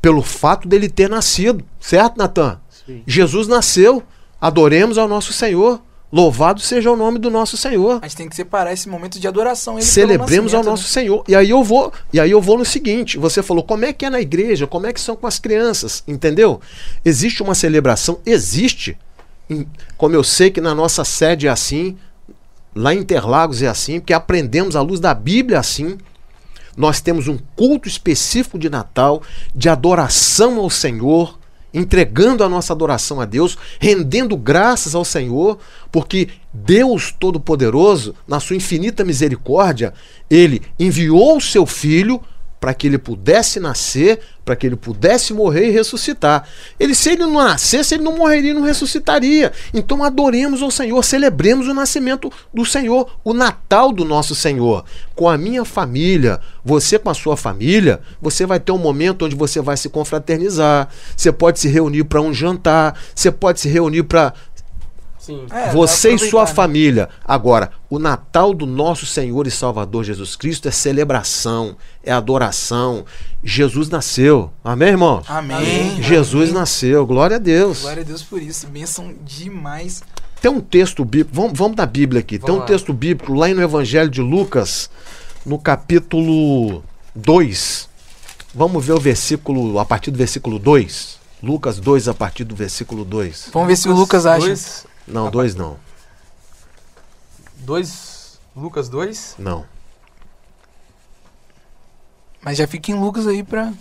pelo 0.06 0.22
fato 0.22 0.68
dele 0.68 0.88
ter 0.88 1.10
nascido. 1.10 1.66
Certo, 1.80 2.16
Natan? 2.16 2.60
Jesus 3.08 3.47
nasceu. 3.47 4.03
Adoremos 4.39 4.99
ao 4.99 5.08
nosso 5.08 5.34
Senhor. 5.34 5.82
Louvado 6.12 6.62
seja 6.62 6.91
o 6.91 6.95
nome 6.95 7.18
do 7.18 7.32
nosso 7.32 7.58
Senhor. 7.58 7.97
A 8.03 8.08
gente 8.08 8.18
tem 8.18 8.30
que 8.30 8.36
separar 8.36 8.72
esse 8.72 8.88
momento 8.88 9.20
de 9.20 9.28
adoração. 9.28 9.82
Celebremos 9.82 10.53
ao 10.53 10.64
nosso 10.64 10.84
né? 10.84 10.89
Senhor. 10.89 11.24
E 11.28 11.36
aí 11.36 11.49
eu 11.49 11.64
vou, 11.64 11.91
e 12.14 12.20
aí 12.20 12.30
eu 12.30 12.39
vou 12.39 12.56
no 12.56 12.64
seguinte, 12.64 13.18
você 13.18 13.41
falou 13.41 13.64
como 13.64 13.84
é 13.84 13.91
que 13.91 14.06
é 14.06 14.10
na 14.12 14.22
igreja, 14.22 14.68
como 14.68 14.86
é 14.86 14.93
que 14.93 15.01
são 15.01 15.16
com 15.16 15.26
as 15.26 15.39
crianças, 15.39 16.03
entendeu? 16.08 16.62
Existe 17.03 17.41
uma 17.41 17.56
celebração, 17.56 18.20
existe. 18.28 18.95
Como 19.97 20.14
eu 20.14 20.24
sei 20.24 20.51
que 20.51 20.62
na 20.62 20.76
nossa 20.76 21.03
sede 21.03 21.47
é 21.47 21.49
assim, 21.49 21.97
lá 22.76 22.93
em 22.93 22.99
Interlagos 22.99 23.64
é 23.64 23.68
assim, 23.68 23.99
porque 23.99 24.14
aprendemos 24.14 24.76
à 24.76 24.82
luz 24.82 24.99
da 24.99 25.16
Bíblia 25.16 25.58
assim. 25.58 25.97
Nós 26.76 27.00
temos 27.02 27.28
um 27.28 27.38
culto 27.56 27.88
específico 27.88 28.60
de 28.60 28.70
Natal, 28.70 29.22
de 29.54 29.70
adoração 29.70 30.60
ao 30.60 30.70
Senhor, 30.70 31.40
entregando 31.74 32.44
a 32.44 32.50
nossa 32.50 32.72
adoração 32.74 33.20
a 33.20 33.26
Deus, 33.26 33.58
rendendo 33.80 34.38
graças 34.38 34.96
ao 34.96 35.04
Senhor, 35.04 35.58
porque 35.92 36.30
Deus 36.54 37.14
Todo-Poderoso, 37.18 38.16
na 38.28 38.40
sua 38.40 38.56
infinita 38.56 39.04
misericórdia, 39.04 39.94
ele 40.30 40.62
enviou 40.80 41.38
o 41.38 41.42
seu 41.42 41.66
filho 41.66 42.22
para 42.66 42.74
que 42.74 42.88
ele 42.88 42.97
pudesse 42.97 43.59
nascer, 43.59 44.22
para 44.43 44.55
que 44.55 44.66
ele 44.66 44.76
pudesse 44.76 45.36
morrer 45.36 45.68
e 45.68 45.70
ressuscitar. 45.70 46.49
Ele, 46.80 46.95
se 46.95 47.11
ele 47.11 47.22
não 47.22 47.34
nascesse, 47.34 47.93
ele 47.93 48.03
não 48.03 48.18
morreria 48.18 48.49
e 48.49 48.53
não 48.55 48.63
ressuscitaria. 48.63 49.51
Então 49.72 50.03
adoremos 50.03 50.63
ao 50.63 50.72
Senhor, 50.72 51.05
celebremos 51.05 51.68
o 51.68 51.76
nascimento 51.76 52.34
do 52.51 52.66
Senhor, 52.66 53.20
o 53.24 53.36
Natal 53.36 53.91
do 53.91 54.03
nosso 54.03 54.34
Senhor. 54.34 54.84
Com 55.13 55.30
a 55.30 55.38
minha 55.38 55.63
família, 55.63 56.39
você 56.63 56.97
com 56.97 57.11
a 57.11 57.13
sua 57.13 57.38
família, 57.38 58.01
você 58.20 58.47
vai 58.47 58.59
ter 58.59 58.72
um 58.72 58.80
momento 58.80 59.26
onde 59.26 59.36
você 59.36 59.61
vai 59.61 59.78
se 59.78 59.88
confraternizar, 59.88 60.89
você 61.16 61.32
pode 61.32 61.59
se 61.59 61.68
reunir 61.68 62.05
para 62.05 62.20
um 62.20 62.34
jantar, 62.34 62.99
você 63.13 63.30
pode 63.30 63.59
se 63.59 63.70
reunir 63.70 64.01
para 64.01 64.34
Sim. 65.26 65.48
É, 65.50 65.72
você 65.72 66.14
e 66.14 66.20
sua 66.20 66.46
né? 66.46 66.54
família. 66.54 67.10
Agora, 67.26 67.72
o 67.90 67.98
Natal 67.98 68.54
do 68.54 68.68
nosso 68.68 69.08
Senhor 69.08 69.48
e 69.48 69.52
Salvador 69.52 70.04
Jesus 70.04 70.36
Cristo 70.36 70.68
é 70.68 70.72
celebração, 70.72 71.76
é 72.04 72.12
adoração. 72.12 73.04
Jesus 73.44 73.90
nasceu. 73.90 74.52
Amém, 74.64 74.90
irmão? 74.90 75.24
Amém. 75.28 76.00
Jesus 76.00 76.50
Amém. 76.50 76.60
nasceu. 76.60 77.08
Glória 77.08 77.38
a 77.38 77.40
Deus. 77.40 77.82
Glória 77.82 78.04
a 78.04 78.06
Deus 78.06 78.22
por 78.22 78.40
isso. 78.40 78.68
Bênção 78.68 79.16
demais. 79.24 80.04
Tem 80.40 80.52
um 80.52 80.62
texto 80.62 81.04
bíblico. 81.04 81.32
Vamos, 81.34 81.58
vamos 81.58 81.76
da 81.76 81.88
Bíblia 81.88 82.20
aqui. 82.20 82.38
Tem 82.38 82.46
Vamos 82.46 82.58
um 82.58 82.60
lá. 82.60 82.68
texto 82.68 82.94
bíblico 82.94 83.34
lá 83.34 83.48
no 83.48 83.64
Evangelho 83.64 84.12
de 84.12 84.22
Lucas, 84.22 84.92
no 85.44 85.58
capítulo 85.58 86.84
2. 87.16 87.90
Vamos 88.54 88.86
ver 88.86 88.94
o 88.94 89.00
versículo, 89.00 89.80
a 89.80 89.86
partir 89.86 90.12
do 90.12 90.20
versículo 90.20 90.60
2. 90.60 91.18
Lucas 91.42 91.80
2, 91.80 92.10
a 92.10 92.14
partir 92.14 92.44
do 92.44 92.56
versículo 92.56 93.04
2. 93.04 93.50
Vamos 93.52 93.68
ver 93.68 93.76
se 93.76 93.90
o 93.90 93.94
Lucas 93.94 94.28
acha. 94.28 94.46
Dois, 94.46 94.86
Não, 95.08 95.30
2 95.30 95.56
não. 95.56 95.80
dois 97.58 98.39
Lucas 98.56 98.88
2. 98.88 99.36
Não. 99.38 99.66
Mas 102.41 102.58
já 102.58 102.68
fica 102.68 102.91
em 102.91 102.95
Lucas 102.95 103.28
aí 103.28 103.43
pra. 103.43 103.74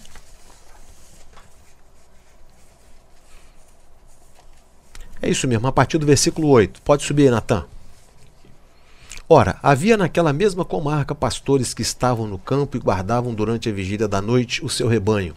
É 5.23 5.29
isso 5.29 5.47
mesmo, 5.47 5.67
a 5.67 5.73
partir 5.73 5.99
do 5.99 6.07
versículo 6.07 6.49
8. 6.49 6.83
Pode 6.83 7.05
subir 7.05 7.25
aí, 7.25 7.31
Natan. 7.31 7.67
Ora, 9.29 9.59
havia 9.63 9.97
naquela 9.97 10.33
mesma 10.33 10.65
comarca 10.65 11.15
pastores 11.15 11.73
que 11.73 11.83
estavam 11.83 12.27
no 12.27 12.39
campo 12.39 12.77
e 12.77 12.81
guardavam 12.81 13.35
durante 13.35 13.69
a 13.69 13.73
vigília 13.73 14.09
da 14.09 14.21
noite 14.21 14.65
o 14.65 14.69
seu 14.69 14.89
rebanho. 14.89 15.35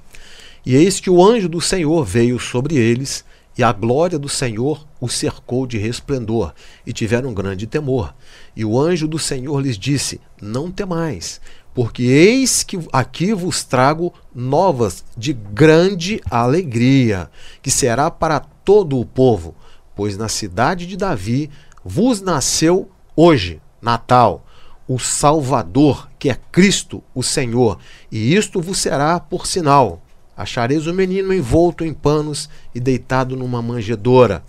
E 0.66 0.76
eis 0.76 1.00
que 1.00 1.10
o 1.10 1.24
anjo 1.24 1.48
do 1.48 1.62
Senhor 1.62 2.04
veio 2.04 2.40
sobre 2.40 2.76
eles, 2.76 3.24
e 3.58 3.64
a 3.64 3.72
glória 3.72 4.20
do 4.20 4.28
Senhor 4.28 4.87
os 5.00 5.14
cercou 5.14 5.68
de 5.68 5.78
resplendor, 5.78 6.54
e 6.86 6.94
tiveram 6.94 7.34
grande 7.34 7.68
temor. 7.68 8.14
E 8.56 8.66
o 8.66 8.80
anjo 8.80 9.08
do 9.08 9.20
Senhor 9.20 9.60
lhes 9.60 9.78
disse: 9.78 10.20
Não 10.42 10.72
temais, 10.72 11.40
porque 11.74 12.04
eis 12.04 12.64
que 12.64 12.80
aqui 12.92 13.34
vos 13.34 13.64
trago 13.64 14.14
novas 14.34 15.06
de 15.16 15.34
grande 15.34 16.22
alegria, 16.30 17.30
que 17.62 17.70
será 17.70 18.10
para 18.10 18.40
todo 18.40 19.00
o 19.00 19.06
povo, 19.06 19.54
pois 19.96 20.18
na 20.18 20.28
cidade 20.28 20.88
de 20.88 20.98
Davi 20.98 21.50
vos 21.86 22.20
nasceu 22.20 22.90
hoje, 23.16 23.62
Natal, 23.82 24.46
o 24.88 24.98
Salvador, 24.98 26.10
que 26.18 26.30
é 26.30 26.38
Cristo, 26.52 27.04
o 27.14 27.22
Senhor, 27.22 27.78
e 28.12 28.36
isto 28.36 28.62
vos 28.62 28.78
será 28.78 29.20
por 29.20 29.46
sinal. 29.46 30.02
Achareis 30.36 30.86
o 30.86 30.94
menino 30.94 31.34
envolto 31.34 31.84
em 31.84 31.94
panos 31.94 32.50
e 32.74 32.80
deitado 32.80 33.36
numa 33.36 33.62
manjedoura. 33.62 34.44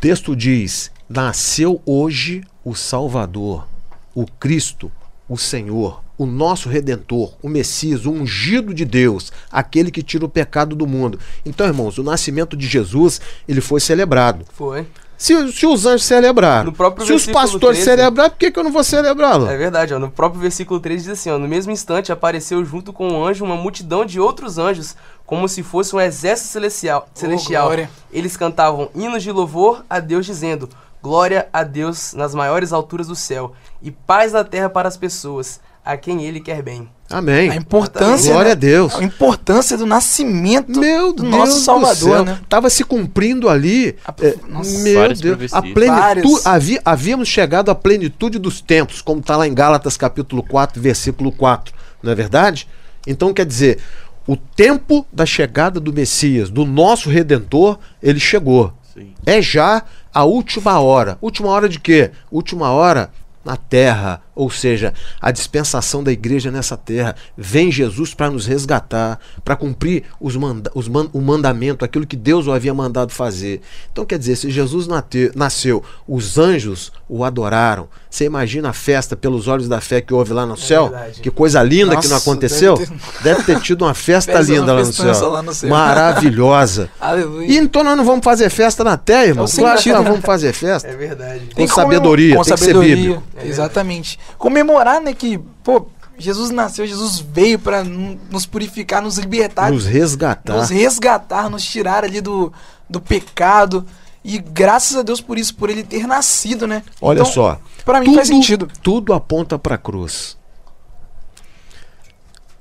O 0.00 0.08
texto 0.08 0.34
diz: 0.34 0.90
Nasceu 1.06 1.82
hoje 1.84 2.42
o 2.64 2.74
Salvador, 2.74 3.68
o 4.14 4.24
Cristo, 4.24 4.90
o 5.28 5.36
Senhor, 5.36 6.02
o 6.16 6.24
nosso 6.24 6.70
redentor, 6.70 7.34
o 7.42 7.50
Messias, 7.50 8.06
o 8.06 8.10
ungido 8.10 8.72
de 8.72 8.86
Deus, 8.86 9.30
aquele 9.52 9.90
que 9.90 10.02
tira 10.02 10.24
o 10.24 10.28
pecado 10.28 10.74
do 10.74 10.86
mundo. 10.86 11.20
Então, 11.44 11.66
irmãos, 11.66 11.98
o 11.98 12.02
nascimento 12.02 12.56
de 12.56 12.66
Jesus, 12.66 13.20
ele 13.46 13.60
foi 13.60 13.78
celebrado. 13.78 14.46
Foi. 14.54 14.86
Se, 15.18 15.52
se 15.52 15.66
os 15.66 15.84
anjos 15.84 16.06
celebraram, 16.06 16.64
No 16.64 16.72
próprio 16.72 17.06
se 17.06 17.12
os 17.12 17.26
pastores 17.26 17.80
13, 17.80 17.84
celebraram, 17.84 18.30
por 18.30 18.38
que, 18.38 18.50
que 18.50 18.58
eu 18.58 18.64
não 18.64 18.72
vou 18.72 18.82
celebrá-lo? 18.82 19.50
É 19.50 19.56
verdade, 19.58 19.92
ó. 19.92 19.98
No 19.98 20.10
próprio 20.10 20.40
versículo 20.40 20.80
3 20.80 21.02
diz 21.02 21.12
assim, 21.12 21.28
ó. 21.28 21.36
No 21.36 21.46
mesmo 21.46 21.70
instante 21.70 22.10
apareceu 22.10 22.64
junto 22.64 22.90
com 22.90 23.06
o 23.06 23.26
anjo 23.26 23.44
uma 23.44 23.54
multidão 23.54 24.06
de 24.06 24.18
outros 24.18 24.56
anjos, 24.56 24.96
como 25.30 25.48
se 25.48 25.62
fosse 25.62 25.94
um 25.94 26.00
exército 26.00 26.48
celestial. 26.48 27.08
celestial. 27.14 27.66
glória. 27.66 27.88
Eles 28.12 28.36
cantavam 28.36 28.90
hinos 28.96 29.22
de 29.22 29.30
louvor 29.30 29.84
a 29.88 30.00
Deus, 30.00 30.26
dizendo: 30.26 30.68
Glória 31.00 31.46
a 31.52 31.62
Deus 31.62 32.12
nas 32.14 32.34
maiores 32.34 32.72
alturas 32.72 33.06
do 33.06 33.14
céu, 33.14 33.52
e 33.80 33.92
paz 33.92 34.32
na 34.32 34.42
terra 34.42 34.68
para 34.68 34.88
as 34.88 34.96
pessoas, 34.96 35.60
a 35.84 35.96
quem 35.96 36.24
ele 36.24 36.40
quer 36.40 36.62
bem. 36.62 36.88
Amém. 37.08 37.48
A 37.48 37.54
importância, 37.54 38.32
Glória 38.32 38.48
né? 38.48 38.52
a 38.52 38.56
Deus. 38.56 38.96
A 38.96 39.04
importância 39.04 39.78
do 39.78 39.86
nascimento 39.86 40.80
Meu 40.80 41.12
do 41.12 41.22
Deus 41.22 41.32
nosso 41.32 41.52
do 41.54 41.60
Salvador, 41.60 41.96
céu. 42.16 42.24
né? 42.24 42.40
Tava 42.48 42.68
se 42.68 42.82
cumprindo 42.82 43.48
ali. 43.48 43.96
A- 44.04 44.12
é, 44.20 44.34
nossa. 44.48 44.78
meu 44.80 45.14
Deus, 45.14 45.54
a 45.54 45.62
plenitude. 45.62 46.40
Havia, 46.44 46.82
havíamos 46.84 47.28
chegado 47.28 47.70
à 47.70 47.74
plenitude 47.76 48.36
dos 48.36 48.60
tempos, 48.60 49.00
como 49.00 49.20
está 49.20 49.36
lá 49.36 49.46
em 49.46 49.54
Gálatas 49.54 49.96
capítulo 49.96 50.42
4, 50.42 50.82
versículo 50.82 51.30
4. 51.30 51.72
Não 52.02 52.10
é 52.10 52.16
verdade? 52.16 52.66
Então 53.06 53.32
quer 53.32 53.46
dizer, 53.46 53.78
o 54.26 54.36
tempo 54.36 55.06
da 55.12 55.26
chegada 55.26 55.80
do 55.80 55.92
Messias, 55.92 56.50
do 56.50 56.64
nosso 56.64 57.08
redentor, 57.10 57.78
ele 58.02 58.20
chegou. 58.20 58.72
Sim. 58.94 59.14
É 59.24 59.40
já 59.40 59.82
a 60.12 60.24
última 60.24 60.78
hora. 60.80 61.18
Última 61.20 61.48
hora 61.48 61.68
de 61.68 61.78
quê? 61.78 62.10
Última 62.30 62.70
hora 62.70 63.10
na 63.44 63.56
terra, 63.56 64.22
ou 64.34 64.50
seja, 64.50 64.92
a 65.20 65.30
dispensação 65.30 66.02
da 66.02 66.10
igreja 66.12 66.50
nessa 66.50 66.76
terra. 66.76 67.14
Vem 67.36 67.70
Jesus 67.70 68.14
para 68.14 68.30
nos 68.30 68.46
resgatar, 68.46 69.18
para 69.44 69.56
cumprir 69.56 70.04
os 70.20 70.36
manda 70.36 70.70
os 70.74 70.88
man 70.88 71.08
o 71.12 71.20
mandamento, 71.20 71.84
aquilo 71.84 72.06
que 72.06 72.16
Deus 72.16 72.46
o 72.46 72.52
havia 72.52 72.72
mandado 72.74 73.12
fazer. 73.12 73.60
Então, 73.92 74.04
quer 74.06 74.18
dizer, 74.18 74.36
se 74.36 74.50
Jesus 74.50 74.86
nasceu, 75.34 75.82
os 76.06 76.38
anjos 76.38 76.92
o 77.08 77.24
adoraram. 77.24 77.88
Você 78.08 78.24
imagina 78.24 78.70
a 78.70 78.72
festa 78.72 79.16
pelos 79.16 79.46
olhos 79.46 79.68
da 79.68 79.80
fé 79.80 80.00
que 80.00 80.12
houve 80.12 80.32
lá 80.32 80.44
no 80.44 80.56
céu? 80.56 80.88
verdade. 80.90 81.20
Que 81.20 81.30
coisa 81.30 81.62
linda 81.62 81.96
que 81.96 82.08
não 82.08 82.14
Nossa, 82.14 82.16
aconteceu? 82.16 82.76
deve 82.76 82.90
Deve 83.22 83.42
ter, 83.44 83.60
tido 83.60 83.82
uma 83.84 83.94
festa 83.94 84.38
linda 84.42 84.72
lá 84.72 84.80
no, 84.80 84.92
céu. 84.92 85.30
lá 85.30 85.42
no 85.42 85.54
céu. 85.54 85.70
Maravilhosa. 85.70 86.90
E 87.46 87.56
então 87.56 87.82
nós 87.84 87.96
não 87.96 88.04
vamos 88.04 88.24
fazer 88.24 88.48
festa 88.50 88.82
na 88.84 88.96
terra, 88.96 89.26
irmão. 89.26 89.44
É 89.44 89.48
o 89.48 89.52
claro 89.56 89.80
que 89.80 89.92
nós 89.92 90.04
vamos 90.04 90.20
fazer 90.20 90.52
festa. 90.52 90.88
É 90.88 90.96
verdade. 90.96 91.40
Com 91.46 91.54
comemor- 91.54 91.74
sabedoria, 91.74 92.36
com 92.36 92.42
tem 92.42 92.52
que 92.52 92.58
ser 92.58 92.64
sabedoria, 92.66 92.96
bíblico. 92.96 93.22
É 93.36 93.46
exatamente. 93.46 94.18
Comemorar, 94.38 95.00
né, 95.00 95.12
que, 95.14 95.38
pô, 95.62 95.86
Jesus 96.18 96.50
nasceu, 96.50 96.86
Jesus 96.86 97.18
veio 97.18 97.58
pra 97.58 97.84
n- 97.84 98.18
nos 98.30 98.44
purificar, 98.46 99.00
nos 99.02 99.16
libertar, 99.18 99.70
Nos 99.70 99.86
resgatar. 99.86 100.56
nos 100.56 100.68
resgatar, 100.70 101.48
nos 101.48 101.64
tirar 101.64 102.04
ali 102.04 102.20
do, 102.20 102.52
do 102.88 103.00
pecado. 103.00 103.86
E 104.22 104.38
graças 104.38 104.96
a 104.98 105.02
Deus 105.02 105.20
por 105.20 105.38
isso, 105.38 105.54
por 105.54 105.70
ele 105.70 105.82
ter 105.82 106.06
nascido, 106.06 106.66
né? 106.66 106.82
Olha 107.00 107.20
Então, 107.20 107.32
só. 107.32 107.58
Pra 107.86 108.00
mim 108.00 108.14
faz 108.14 108.28
sentido. 108.28 108.68
Tudo 108.82 109.14
aponta 109.14 109.58
para 109.58 109.76
a 109.76 109.78
cruz. 109.78 110.36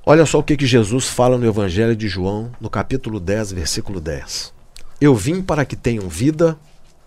Olha 0.05 0.26
só 0.26 0.39
o 0.39 0.43
que, 0.43 0.55
que 0.57 0.65
Jesus 0.65 1.05
fala 1.07 1.38
no 1.38 1.45
Evangelho 1.45 1.95
de 1.95 2.07
João, 2.07 2.51
no 2.59 2.70
capítulo 2.70 3.20
10, 3.20 3.51
versículo 3.51 3.99
10. 3.99 4.53
Eu 4.99 5.13
vim 5.15 5.41
para 5.41 5.65
que 5.65 5.76
tenham 5.76 6.07
vida 6.09 6.57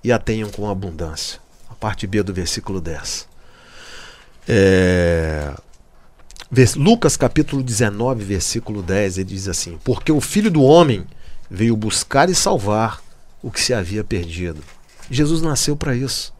e 0.05 0.13
a 0.13 0.19
tenham 0.19 0.51
com 0.51 0.69
abundância. 0.69 1.41
A 1.71 1.75
parte 1.75 2.07
B 2.07 2.23
do 2.23 2.33
versículo 2.33 2.81
10. 2.81 3.27
É, 4.49 5.55
Lucas 6.76 7.16
capítulo 7.16 7.62
19, 7.62 8.24
versículo 8.24 8.82
10, 8.82 9.18
ele 9.18 9.28
diz 9.28 9.49
assim: 9.49 9.78
Porque 9.84 10.12
o 10.12 10.20
filho 10.20 10.51
do 10.51 10.62
homem 10.62 11.07
veio 11.51 11.76
buscar 11.76 12.28
e 12.28 12.34
salvar 12.34 13.03
o 13.43 13.51
que 13.51 13.61
se 13.61 13.74
havia 13.74 14.03
perdido. 14.03 14.62
Jesus 15.11 15.43
nasceu 15.43 15.76
para 15.76 15.95
isso. 15.95 16.32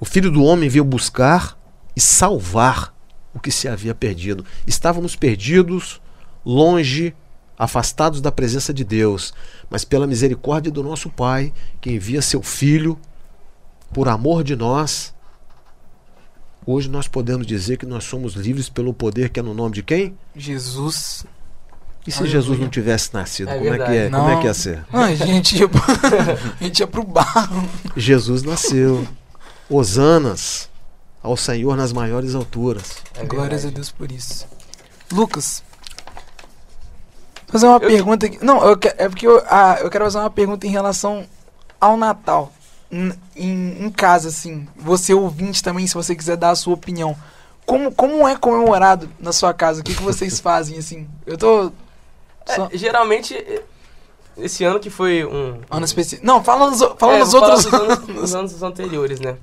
O 0.00 0.04
filho 0.04 0.30
do 0.30 0.42
homem 0.42 0.68
veio 0.68 0.84
buscar 0.84 1.56
e 1.94 2.00
salvar 2.00 2.92
o 3.34 3.38
que 3.38 3.50
se 3.50 3.68
havia 3.68 3.94
perdido. 3.94 4.44
Estávamos 4.66 5.14
perdidos, 5.14 6.00
longe, 6.44 7.14
afastados 7.58 8.20
da 8.20 8.32
presença 8.32 8.74
de 8.74 8.82
Deus, 8.82 9.32
mas 9.70 9.84
pela 9.84 10.06
misericórdia 10.06 10.72
do 10.72 10.82
nosso 10.82 11.08
Pai, 11.08 11.52
que 11.80 11.90
envia 11.92 12.20
seu 12.20 12.42
filho 12.42 12.98
por 13.92 14.08
amor 14.08 14.42
de 14.42 14.56
nós, 14.56 15.14
hoje 16.66 16.88
nós 16.88 17.08
podemos 17.08 17.46
dizer 17.46 17.76
que 17.76 17.86
nós 17.86 18.04
somos 18.04 18.34
livres 18.34 18.68
pelo 18.68 18.92
poder 18.94 19.28
que 19.30 19.40
é 19.40 19.42
no 19.42 19.54
nome 19.54 19.74
de 19.74 19.82
quem? 19.82 20.16
Jesus. 20.34 21.24
E 22.06 22.10
se 22.10 22.18
Aleluia. 22.18 22.40
Jesus 22.40 22.58
não 22.58 22.68
tivesse 22.68 23.14
nascido, 23.14 23.48
É 23.50 23.58
como, 23.58 23.74
é 23.74 23.76
que 23.78 23.92
é, 23.92 24.10
como 24.10 24.28
é 24.28 24.34
Não. 24.34 24.40
que 24.40 24.46
ia 24.46 24.54
ser? 24.54 24.84
Ah, 24.92 25.04
a 25.04 25.14
gente 25.14 25.56
ia, 25.56 25.68
pro- 25.68 25.80
a 26.60 26.64
gente 26.64 26.80
ia 26.80 26.86
pro 26.86 27.04
barro. 27.04 27.68
Jesus 27.96 28.42
nasceu. 28.42 29.06
Hosanas 29.70 30.68
ao 31.22 31.36
Senhor 31.36 31.76
nas 31.76 31.92
maiores 31.92 32.34
alturas. 32.34 32.96
É 33.14 33.24
Glórias 33.24 33.64
a. 33.64 33.70
Deus 33.70 33.90
por 33.92 34.10
isso. 34.10 34.46
Lucas. 35.12 35.62
Fazer 37.46 37.66
uma 37.66 37.76
Eu- 37.76 37.80
pergunta 37.88 38.26
aqui. 38.26 38.44
Não, 38.44 38.64
eu 38.66 38.76
que- 38.76 38.88
é 38.88 39.08
porque 39.08 39.26
eu, 39.26 39.40
ah, 39.46 39.78
eu 39.80 39.88
quero 39.90 40.04
fazer 40.04 40.18
uma 40.18 40.30
pergunta 40.30 40.66
em 40.66 40.70
relação 40.70 41.24
ao 41.80 41.96
Natal. 41.96 42.52
Em, 43.34 43.86
em 43.86 43.90
casa, 43.90 44.28
assim. 44.28 44.68
Você 44.76 45.14
ouvinte 45.14 45.62
também, 45.62 45.86
se 45.86 45.94
você 45.94 46.14
quiser 46.14 46.36
dar 46.36 46.50
a 46.50 46.54
sua 46.54 46.74
opinião. 46.74 47.16
Como, 47.64 47.90
como 47.92 48.28
é 48.28 48.36
comemorado 48.36 49.08
na 49.18 49.32
sua 49.32 49.54
casa? 49.54 49.80
O 49.80 49.84
que, 49.84 49.94
que 49.94 50.02
vocês 50.02 50.38
fazem, 50.40 50.78
assim? 50.78 51.08
Eu 51.26 51.38
tô. 51.38 51.72
Só, 52.46 52.68
É, 52.70 52.76
geralmente, 52.76 53.34
esse 54.36 54.64
ano 54.64 54.78
que 54.78 54.90
foi 54.90 55.24
um. 55.24 55.60
ano 55.70 55.84
específico. 55.84 56.26
Não, 56.26 56.42
fala 56.42 56.70
nos, 56.70 56.80
fala 56.98 57.14
É, 57.14 57.18
nos 57.20 57.32
outros 57.34 57.64
dos 57.64 57.72
anos, 57.72 57.98
dos 58.06 58.34
anos 58.34 58.62
anteriores, 58.62 59.20
né? 59.20 59.36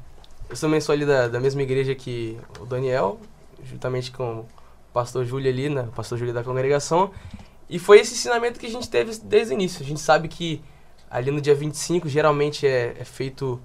Eu 0.50 0.58
também 0.58 0.82
sou 0.82 0.93
ali 0.93 1.06
da, 1.06 1.28
da 1.28 1.39
mesma 1.39 1.62
igreja 1.62 1.93
que 1.95 2.38
o 2.60 2.66
Daniel, 2.66 3.20
juntamente 3.64 4.12
com 4.12 4.39
o 4.39 4.45
pastor 4.93 5.26
Júlio 5.26 5.50
ali, 5.52 5.70
né? 5.70 5.84
O 5.84 5.91
pastor 5.91 6.18
Júlio 6.18 6.34
da 6.34 6.43
congregação. 6.43 7.12
E 7.70 7.78
foi 7.78 8.00
esse 8.00 8.14
ensinamento 8.14 8.60
que 8.60 8.66
a 8.66 8.70
gente 8.70 8.89
teve 8.89 9.16
desde 9.24 9.54
o 9.54 9.56
início. 9.56 9.84
A 9.84 9.86
gente 9.86 10.00
sabe 10.00 10.28
que 10.28 10.62
ali 11.10 11.32
no 11.32 11.41
dia 11.41 11.55
25, 11.55 12.07
geralmente 12.10 12.66
é, 12.68 12.95
é 12.99 13.03
feito. 13.05 13.60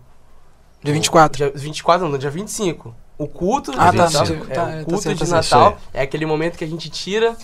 Dia 0.82 0.92
24. 0.94 1.36
Dia 1.36 1.52
24, 1.54 2.04
não, 2.04 2.12
no 2.12 2.18
dia 2.18 2.30
25. 2.30 2.94
O 3.16 3.26
culto 3.28 3.72
Ah, 3.76 3.90
de 3.90 3.96
tá, 3.96 4.04
Natal, 4.04 4.26
tá, 4.26 4.32
é, 4.32 4.36
tá, 4.36 4.64
o 4.64 4.66
tá 4.78 4.84
culto 4.84 5.02
certo, 5.02 5.18
de 5.24 5.30
tá 5.30 5.42
certo. 5.42 5.54
Natal 5.54 5.78
é 5.92 6.02
aquele 6.02 6.26
momento 6.26 6.56
que 6.58 6.64
a 6.64 6.68
gente 6.68 6.90
tira 6.90 7.36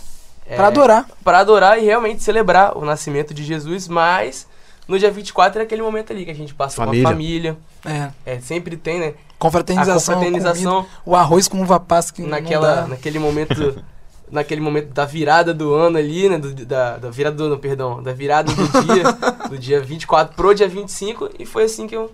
é, 0.46 0.56
Pra 0.56 0.66
adorar. 0.66 1.06
para 1.22 1.38
adorar 1.38 1.78
e 1.78 1.84
realmente 1.84 2.22
celebrar 2.22 2.76
o 2.76 2.84
nascimento 2.84 3.32
de 3.32 3.44
Jesus, 3.44 3.86
mas 3.86 4.48
no 4.88 4.98
dia 4.98 5.10
24 5.12 5.60
é 5.60 5.64
aquele 5.64 5.80
momento 5.82 6.12
ali 6.12 6.24
que 6.24 6.30
a 6.32 6.34
gente 6.34 6.52
passa 6.54 6.76
Família. 6.76 7.02
com 7.04 7.08
a 7.08 7.12
família. 7.12 7.56
É. 7.84 8.10
É, 8.26 8.40
sempre 8.40 8.76
tem, 8.76 8.98
né? 8.98 9.14
Confraternização. 9.38 10.14
a 10.14 10.16
confraternização 10.18 10.72
comida, 10.82 10.88
o 11.06 11.14
arroz 11.16 11.46
com 11.46 11.62
uva 11.62 11.78
passa 11.78 12.12
que 12.12 12.22
naquela, 12.22 12.86
naquele 12.88 13.18
momento 13.20 13.82
naquele 14.30 14.60
momento 14.60 14.92
da 14.92 15.04
virada 15.04 15.52
do 15.52 15.74
ano 15.74 15.98
ali, 15.98 16.28
né, 16.28 16.38
do, 16.38 16.52
da, 16.64 16.98
da 16.98 17.10
virada 17.10 17.36
do 17.36 17.44
ano, 17.44 17.58
perdão, 17.58 18.02
da 18.02 18.12
virada 18.12 18.52
do 18.52 18.66
dia, 18.84 19.02
do 19.48 19.58
dia 19.58 19.80
24 19.80 20.34
pro 20.36 20.54
dia 20.54 20.68
25 20.68 21.30
e 21.38 21.44
foi 21.46 21.64
assim 21.64 21.86
que 21.86 21.96
eu 21.96 22.12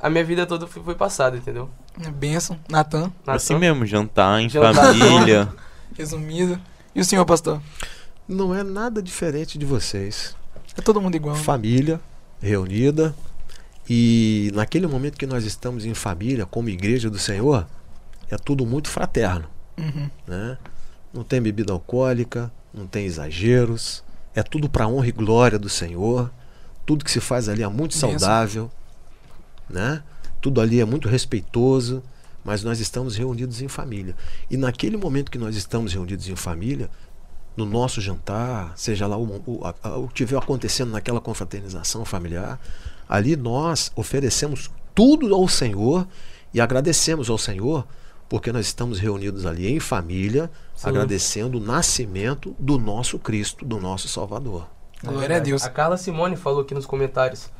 a 0.00 0.08
minha 0.08 0.24
vida 0.24 0.46
toda 0.46 0.66
foi, 0.66 0.82
foi 0.82 0.94
passada, 0.94 1.36
entendeu? 1.36 1.68
É 2.00 2.08
Bênção, 2.10 2.58
Natan, 2.68 3.12
Assim 3.26 3.56
mesmo, 3.58 3.84
jantar 3.84 4.40
em 4.40 4.48
Jantar. 4.48 4.74
família. 4.94 5.48
resumido. 5.96 6.58
E 6.94 7.00
o 7.00 7.04
senhor, 7.04 7.24
pastor? 7.24 7.60
Não 8.28 8.54
é 8.54 8.62
nada 8.62 9.02
diferente 9.02 9.58
de 9.58 9.66
vocês. 9.66 10.36
É 10.76 10.80
todo 10.80 11.00
mundo 11.00 11.16
igual. 11.16 11.34
né? 11.34 11.42
família 11.42 12.00
reunida 12.40 13.12
e 13.90 14.50
naquele 14.54 14.86
momento 14.86 15.16
que 15.18 15.26
nós 15.26 15.44
estamos 15.44 15.84
em 15.84 15.94
família, 15.94 16.46
como 16.46 16.68
igreja 16.68 17.10
do 17.10 17.18
Senhor, 17.18 17.66
é 18.30 18.36
tudo 18.36 18.64
muito 18.66 18.88
fraterno, 18.88 19.46
Uhum. 19.78 20.08
né? 20.26 20.58
Não 21.12 21.24
tem 21.24 21.40
bebida 21.40 21.72
alcoólica, 21.72 22.50
não 22.72 22.86
tem 22.86 23.04
exageros, 23.06 24.04
é 24.34 24.42
tudo 24.42 24.68
para 24.68 24.86
honra 24.86 25.08
e 25.08 25.12
glória 25.12 25.58
do 25.58 25.68
Senhor. 25.68 26.30
Tudo 26.86 27.04
que 27.04 27.10
se 27.10 27.20
faz 27.20 27.48
ali 27.48 27.62
é 27.62 27.68
muito 27.68 27.94
saudável, 27.96 28.70
né? 29.68 30.02
Tudo 30.40 30.60
ali 30.60 30.80
é 30.80 30.84
muito 30.84 31.08
respeitoso, 31.08 32.02
mas 32.44 32.62
nós 32.62 32.80
estamos 32.80 33.16
reunidos 33.16 33.60
em 33.60 33.68
família. 33.68 34.14
E 34.50 34.56
naquele 34.56 34.96
momento 34.96 35.30
que 35.30 35.38
nós 35.38 35.56
estamos 35.56 35.92
reunidos 35.92 36.28
em 36.28 36.36
família, 36.36 36.88
no 37.56 37.66
nosso 37.66 38.00
jantar, 38.00 38.72
seja 38.76 39.06
lá 39.06 39.16
o, 39.16 39.42
o, 39.44 39.60
a- 39.82 39.96
o 39.96 40.06
que 40.08 40.22
estiver 40.22 40.38
acontecendo 40.40 40.92
naquela 40.92 41.20
confraternização 41.20 42.04
familiar, 42.04 42.58
ali 43.08 43.34
nós 43.36 43.90
oferecemos 43.96 44.70
tudo 44.94 45.34
ao 45.34 45.48
Senhor 45.48 46.06
e 46.54 46.60
agradecemos 46.60 47.28
ao 47.28 47.36
Senhor 47.36 47.86
porque 48.28 48.52
nós 48.52 48.66
estamos 48.66 48.98
reunidos 49.00 49.44
ali 49.44 49.66
em 49.66 49.80
família, 49.80 50.50
Sim. 50.78 50.88
agradecendo 50.90 51.58
o 51.58 51.60
nascimento 51.60 52.54
do 52.58 52.78
nosso 52.78 53.18
Cristo, 53.18 53.64
do 53.64 53.80
nosso 53.80 54.06
Salvador. 54.08 54.66
Glória 55.04 55.36
a 55.36 55.40
Deus. 55.40 55.64
A 55.64 55.70
Carla 55.70 55.96
Simone 55.96 56.36
falou 56.36 56.60
aqui 56.60 56.72
nos 56.74 56.86
comentários. 56.86 57.50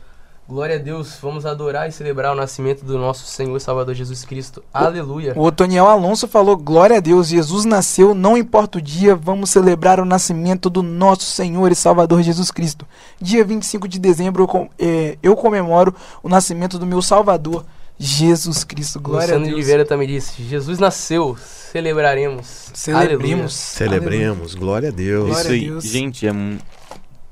Glória 0.48 0.76
a 0.76 0.78
Deus, 0.78 1.18
vamos 1.20 1.44
adorar 1.44 1.88
e 1.88 1.92
celebrar 1.92 2.32
o 2.32 2.34
nascimento 2.36 2.82
do 2.84 2.96
nosso 2.96 3.26
Senhor 3.26 3.54
e 3.56 3.60
Salvador 3.60 3.94
Jesus 3.94 4.24
Cristo. 4.24 4.62
Aleluia. 4.72 5.34
O 5.36 5.42
Otoniel 5.42 5.86
Alonso 5.86 6.26
falou: 6.26 6.56
Glória 6.56 6.96
a 6.96 7.00
Deus, 7.00 7.28
Jesus 7.28 7.64
nasceu, 7.66 8.14
não 8.14 8.34
importa 8.36 8.78
o 8.78 8.80
dia, 8.80 9.14
vamos 9.14 9.50
celebrar 9.50 10.00
o 10.00 10.06
nascimento 10.06 10.70
do 10.70 10.82
nosso 10.82 11.24
Senhor 11.24 11.70
e 11.70 11.74
Salvador 11.74 12.22
Jesus 12.22 12.50
Cristo. 12.50 12.86
Dia 13.20 13.44
25 13.44 13.86
de 13.86 13.98
dezembro 13.98 14.44
eu, 14.44 14.48
com- 14.48 14.70
eh, 14.78 15.18
eu 15.22 15.36
comemoro 15.36 15.94
o 16.22 16.28
nascimento 16.30 16.78
do 16.78 16.86
meu 16.86 17.02
Salvador, 17.02 17.66
Jesus 17.98 18.64
Cristo. 18.64 19.00
Glória 19.00 19.24
Luciano 19.26 19.42
a 19.42 19.44
de 19.44 19.50
Deus. 19.50 19.58
Oliveira 19.58 19.84
também 19.84 20.08
disse: 20.08 20.42
Jesus 20.44 20.78
nasceu, 20.78 21.36
celebraremos. 21.72 22.70
Celebremos. 22.74 23.52
Celebremos, 23.52 24.54
glória 24.54 24.88
a 24.88 24.92
Deus. 24.92 25.26
Glória 25.26 25.40
Isso 25.40 25.48
a 25.48 25.52
aí, 25.52 25.64
Deus. 25.66 25.84
gente, 25.84 26.26
é 26.26 26.32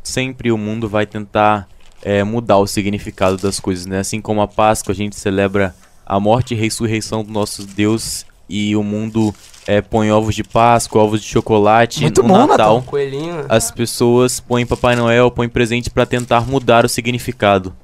sempre 0.02 0.52
o 0.52 0.58
mundo 0.58 0.88
vai 0.88 1.04
tentar 1.04 1.68
é, 2.02 2.22
mudar 2.22 2.58
o 2.58 2.66
significado 2.66 3.36
das 3.36 3.58
coisas, 3.58 3.86
né? 3.86 3.98
Assim 3.98 4.20
como 4.20 4.40
a 4.40 4.48
Páscoa, 4.48 4.92
a 4.92 4.96
gente 4.96 5.16
celebra 5.16 5.74
a 6.04 6.20
morte 6.20 6.54
e 6.54 6.56
ressurreição 6.56 7.24
do 7.24 7.32
nosso 7.32 7.66
Deus 7.66 8.24
e 8.48 8.76
o 8.76 8.82
mundo 8.82 9.34
é, 9.66 9.80
põe 9.80 10.10
ovos 10.12 10.34
de 10.34 10.44
Páscoa, 10.44 11.02
ovos 11.02 11.20
de 11.20 11.26
chocolate 11.26 12.02
Muito 12.02 12.22
no 12.22 12.28
bom, 12.28 12.46
Natal. 12.46 12.82
Coelhinho. 12.82 13.44
As 13.48 13.72
pessoas 13.72 14.38
põem 14.38 14.64
Papai 14.64 14.94
Noel, 14.94 15.30
põem 15.30 15.48
presente 15.48 15.90
pra 15.90 16.06
tentar 16.06 16.46
mudar 16.46 16.84
o 16.84 16.88
significado. 16.88 17.74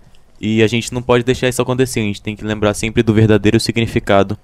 E 0.41 0.63
a 0.63 0.67
gente 0.67 0.93
não 0.93 1.03
pode 1.03 1.25
deixar 1.25 1.49
isso 1.49 1.63
acontecer, 1.63 2.01
a 2.01 2.05
gente 2.05 2.23
tem 2.23 2.35
que 2.35 2.45
lembrar 2.45 2.75
sempre 2.75 3.03
do 3.03 3.15
verdadeiro 3.15 3.61
significado, 3.61 4.37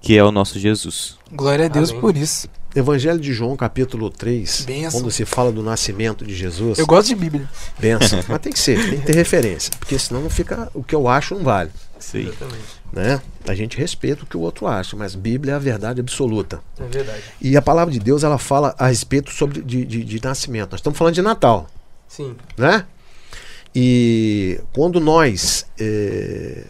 que 0.00 0.16
é 0.16 0.24
o 0.24 0.30
nosso 0.32 0.58
Jesus. 0.58 1.16
Glória 1.32 1.66
a 1.66 1.68
Deus 1.68 1.90
Amém. 1.90 2.00
por 2.00 2.16
isso. 2.16 2.48
Evangelho 2.74 3.18
de 3.18 3.32
João, 3.32 3.56
capítulo 3.56 4.08
3, 4.10 4.60
Bênção. 4.64 5.00
quando 5.00 5.10
se 5.10 5.24
fala 5.24 5.50
do 5.50 5.60
nascimento 5.60 6.24
de 6.24 6.32
Jesus, 6.34 6.78
Eu 6.78 6.86
gosto 6.86 7.08
de 7.08 7.16
Bíblia. 7.16 7.48
benção. 7.78 8.20
Mas 8.28 8.38
tem 8.40 8.52
que 8.52 8.60
ser, 8.60 8.78
tem 8.88 9.00
que 9.00 9.06
ter 9.06 9.14
referência, 9.16 9.72
porque 9.76 9.98
senão 9.98 10.22
não 10.22 10.30
fica 10.30 10.70
o 10.72 10.82
que 10.84 10.94
eu 10.94 11.08
acho 11.08 11.34
não 11.34 11.42
vale, 11.42 11.70
aí. 12.14 12.28
Exatamente. 12.28 12.62
né? 12.92 13.20
A 13.48 13.54
gente 13.56 13.76
respeita 13.76 14.22
o 14.22 14.26
que 14.26 14.36
o 14.36 14.40
outro 14.40 14.68
acha, 14.68 14.96
mas 14.96 15.16
Bíblia 15.16 15.54
é 15.54 15.56
a 15.56 15.58
verdade 15.58 16.00
absoluta. 16.00 16.62
É 16.78 16.84
verdade. 16.86 17.22
E 17.40 17.56
a 17.56 17.62
palavra 17.62 17.92
de 17.92 17.98
Deus, 17.98 18.22
ela 18.22 18.38
fala 18.38 18.72
a 18.78 18.86
respeito 18.86 19.32
sobre 19.32 19.60
de, 19.62 19.84
de, 19.84 20.04
de 20.04 20.22
nascimento. 20.22 20.70
Nós 20.70 20.78
estamos 20.78 20.96
falando 20.96 21.14
de 21.14 21.22
Natal, 21.22 21.66
Sim. 22.06 22.36
né? 22.56 22.84
E 23.74 24.60
quando 24.72 25.00
nós 25.00 25.66
eh, 25.78 26.64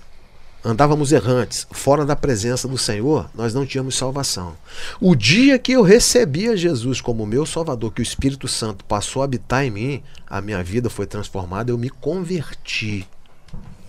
andávamos 0.65 1.13
errantes, 1.13 1.67
fora 1.71 2.05
da 2.05 2.15
presença 2.15 2.69
do 2.69 2.77
Senhor, 2.77 3.31
nós 3.35 3.55
não 3.55 3.65
tínhamos 3.65 3.97
salvação. 3.97 4.55
O 5.01 5.15
dia 5.15 5.59
que 5.59 5.73
eu 5.73 5.83
recebi 5.83 6.49
a 6.49 6.57
Jesus 6.57 7.01
como 7.01 7.27
meu 7.27 7.47
Salvador, 7.47 7.93
que 7.93 8.01
o 8.01 8.03
Espírito 8.03 8.47
Santo 8.47 8.85
passou 8.85 9.23
a 9.23 9.25
habitar 9.25 9.65
em 9.65 9.71
mim, 9.71 10.03
a 10.29 10.41
minha 10.41 10.63
vida 10.63 10.91
foi 10.91 11.07
transformada, 11.07 11.71
eu 11.71 11.79
me 11.79 11.89
converti. 11.89 13.07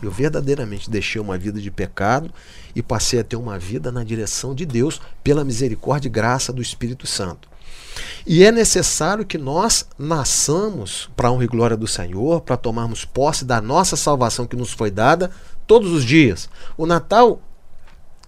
Eu 0.02 0.10
verdadeiramente 0.10 0.90
deixei 0.90 1.22
uma 1.22 1.38
vida 1.38 1.62
de 1.62 1.70
pecado 1.70 2.32
e 2.76 2.82
passei 2.82 3.20
a 3.20 3.24
ter 3.24 3.36
uma 3.36 3.60
vida 3.60 3.92
na 3.92 4.04
direção 4.04 4.56
de 4.56 4.66
Deus, 4.66 5.00
pela 5.24 5.44
misericórdia 5.44 6.08
e 6.08 6.12
graça 6.12 6.52
do 6.52 6.62
Espírito 6.62 7.06
Santo. 7.06 7.52
E 8.26 8.44
é 8.44 8.52
necessário 8.52 9.26
que 9.26 9.38
nós 9.38 9.86
nasçamos 9.98 11.10
para 11.16 11.28
a 11.28 11.32
honra 11.32 11.44
e 11.44 11.48
glória 11.48 11.78
do 11.78 11.88
Senhor, 11.88 12.42
para 12.42 12.58
tomarmos 12.58 13.04
posse 13.04 13.44
da 13.44 13.60
nossa 13.60 13.96
salvação 13.96 14.46
que 14.48 14.56
nos 14.56 14.72
foi 14.72 14.90
dada 14.90 15.32
todos 15.72 15.94
os 15.94 16.04
dias. 16.04 16.50
O 16.76 16.86
Natal 16.86 17.42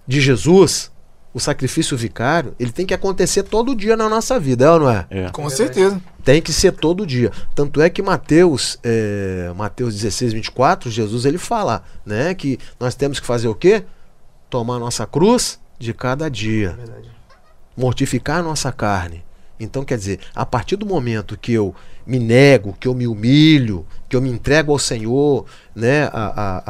de 0.06 0.18
Jesus, 0.18 0.90
o 1.34 1.38
sacrifício 1.38 1.94
vicário, 1.94 2.54
ele 2.58 2.72
tem 2.72 2.86
que 2.86 2.94
acontecer 2.94 3.42
todo 3.42 3.76
dia 3.76 3.98
na 3.98 4.08
nossa 4.08 4.40
vida, 4.40 4.64
é 4.64 4.70
ou 4.70 4.80
não 4.80 4.90
é? 4.90 5.06
É. 5.10 5.28
Com 5.28 5.50
certeza. 5.50 6.00
Tem 6.24 6.40
que 6.40 6.54
ser 6.54 6.72
todo 6.72 7.06
dia. 7.06 7.30
Tanto 7.54 7.82
é 7.82 7.90
que 7.90 8.00
Mateus, 8.00 8.78
é, 8.82 9.52
Mateus 9.54 9.94
16, 9.94 10.32
24, 10.32 10.90
Jesus 10.90 11.26
ele 11.26 11.36
fala 11.36 11.84
né, 12.06 12.32
que 12.32 12.58
nós 12.80 12.94
temos 12.94 13.20
que 13.20 13.26
fazer 13.26 13.48
o 13.48 13.54
quê? 13.54 13.84
Tomar 14.48 14.76
a 14.76 14.78
nossa 14.78 15.06
cruz 15.06 15.60
de 15.78 15.92
cada 15.92 16.28
É 16.28 16.30
dia 16.30 16.70
verdade. 16.70 17.10
mortificar 17.76 18.38
a 18.38 18.42
nossa 18.42 18.72
carne. 18.72 19.22
Então, 19.60 19.84
quer 19.84 19.98
dizer, 19.98 20.20
a 20.34 20.46
partir 20.46 20.76
do 20.76 20.86
momento 20.86 21.36
que 21.36 21.52
eu 21.52 21.74
me 22.06 22.18
nego, 22.18 22.76
que 22.78 22.86
eu 22.86 22.94
me 22.94 23.06
humilho, 23.06 23.86
que 24.08 24.14
eu 24.16 24.20
me 24.20 24.28
entrego 24.30 24.72
ao 24.72 24.78
Senhor, 24.78 25.46
né, 25.74 26.04
a, 26.12 26.12
a- 26.12 26.62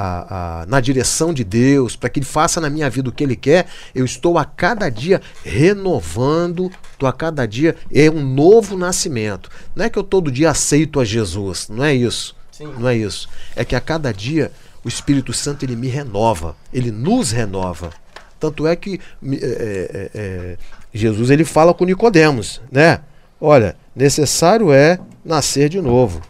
a- 0.63 0.67
na 0.67 0.81
direção 0.81 1.35
de 1.35 1.43
Deus, 1.45 1.97
para 1.97 2.09
que 2.09 2.19
Ele 2.21 2.27
faça 2.27 2.61
na 2.61 2.71
minha 2.71 2.89
vida 2.89 3.09
o 3.09 3.13
que 3.13 3.23
Ele 3.25 3.37
quer, 3.37 3.67
eu 3.95 4.05
estou 4.05 4.39
a 4.39 4.45
cada 4.45 4.89
dia 4.89 5.21
renovando, 5.45 6.71
estou 6.93 7.09
a 7.09 7.13
cada 7.13 7.47
dia, 7.47 7.77
é 7.93 8.09
um 8.11 8.25
novo 8.25 8.77
nascimento. 8.77 9.51
Não 9.75 9.85
é 9.85 9.91
que 9.91 9.99
eu 9.99 10.05
todo 10.05 10.31
dia 10.31 10.51
aceito 10.51 11.01
a 11.01 11.05
Jesus, 11.05 11.69
não 11.69 11.85
é 11.85 11.95
isso. 11.95 12.35
Sim. 12.53 12.73
Não 12.79 12.89
é 12.89 12.97
isso. 12.97 13.29
É 13.57 13.65
que 13.65 13.75
a 13.75 13.81
cada 13.81 14.13
dia 14.13 14.53
o 14.85 14.89
Espírito 14.89 15.33
Santo 15.33 15.65
ele 15.65 15.75
me 15.75 15.89
renova, 15.89 16.55
ele 16.73 16.91
nos 16.93 17.33
renova. 17.33 17.91
Tanto 18.39 18.67
é 18.67 18.77
que 18.77 19.01
me- 19.21 19.39
é, 19.39 19.41
é, 19.43 20.11
é, 20.15 20.57
Jesus 20.93 21.31
ele 21.31 21.45
fala 21.45 21.75
com 21.75 21.85
Nicodemos, 21.85 22.61
né? 22.71 23.01
Olha, 23.41 23.77
necessário 23.97 24.73
é 24.73 24.99
nascer 25.25 25.69
de 25.69 25.81
novo. 25.81 26.21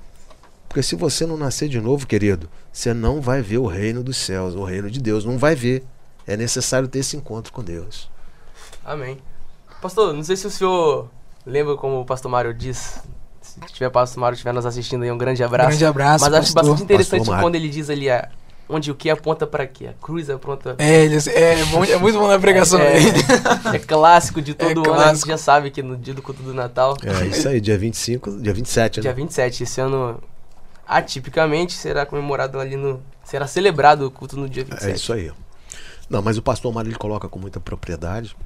Porque 0.69 0.83
se 0.83 0.97
você 0.97 1.27
não 1.27 1.37
nascer 1.37 1.69
de 1.69 1.81
novo, 1.81 2.07
querido, 2.07 2.49
você 2.73 2.93
não 2.93 3.21
vai 3.21 3.41
ver 3.43 3.59
o 3.59 3.67
reino 3.67 4.03
dos 4.03 4.17
céus, 4.17 4.55
o 4.55 4.65
reino 4.65 4.91
de 4.91 5.01
Deus, 5.01 5.25
não 5.25 5.39
vai 5.39 5.55
ver. 5.55 5.85
É 6.27 6.37
necessário 6.37 6.89
ter 6.89 7.01
esse 7.01 7.17
encontro 7.17 7.53
com 7.53 7.63
Deus. 7.63 8.11
Amém. 8.85 9.19
Pastor, 9.81 10.13
não 10.13 10.23
sei 10.23 10.37
se 10.37 10.47
o 10.47 10.51
senhor 10.51 11.09
lembra 11.47 11.77
como 11.77 12.01
o 12.01 12.05
pastor 12.05 12.31
Mário 12.31 12.55
diz. 12.55 13.01
Se 13.43 13.61
tiver 13.73 13.91
pastor 13.91 14.21
Mário 14.21 14.35
estiver 14.35 14.53
nos 14.53 14.65
assistindo 14.65 15.03
aí, 15.03 15.13
um 15.13 15.19
grande 15.19 15.45
abraço. 15.45 15.69
Grande 15.69 15.85
abraço, 15.85 16.25
Mas 16.25 16.35
acho 16.35 16.55
pastor. 16.55 16.71
bastante 16.73 16.85
interessante 16.85 17.27
quando 17.41 17.55
ele 17.55 17.69
diz 17.69 17.91
ali 17.91 18.11
a, 18.11 18.29
onde 18.69 18.91
o 18.91 18.95
que 18.95 19.11
aponta 19.11 19.47
para 19.47 19.67
quê? 19.67 19.87
A 19.89 19.93
cruz 19.93 20.29
aponta. 20.31 20.75
É, 20.79 21.05
eles, 21.05 21.27
é, 21.27 21.65
bom- 21.67 21.85
é 21.85 21.97
muito 21.97 22.19
bom 22.19 22.29
na 22.29 22.39
pregação 22.39 22.81
é, 22.81 22.93
dele. 23.01 23.19
é 23.75 23.79
clássico 23.79 24.41
de 24.43 24.55
todo 24.55 24.69
É 24.69 24.73
ano, 24.73 24.81
a 24.81 24.85
gente 24.85 24.97
clássico. 25.05 25.29
já 25.29 25.39
sabe 25.39 25.71
que 25.71 25.83
no 25.83 25.97
dia 25.97 26.15
do 26.15 26.23
culto 26.23 26.43
do 26.43 26.53
Natal, 26.55 26.97
É 27.03 27.27
isso 27.27 27.49
aí, 27.49 27.61
dia 27.61 27.77
25, 27.79 28.41
dia 28.41 28.53
27, 28.55 29.01
dia 29.01 29.11
né? 29.11 29.15
27, 29.17 29.63
esse 29.63 29.81
ano, 29.81 30.23
atipicamente, 30.87 31.73
será 31.75 32.05
comemorado 32.07 32.59
ali 32.61 32.77
no. 32.77 33.03
Será 33.25 33.47
celebrado 33.47 34.07
o 34.07 34.11
culto 34.11 34.37
no 34.37 34.49
dia 34.49 34.65
27. 34.65 34.91
É 34.91 34.95
isso 34.95 35.13
aí. 35.13 35.31
Não, 36.11 36.21
mas 36.21 36.37
o 36.37 36.43
pastor 36.43 36.73
Mário 36.73 36.91
ele 36.91 36.99
coloca 36.99 37.29
com 37.29 37.39
muita 37.39 37.59
propriedade. 37.59 38.37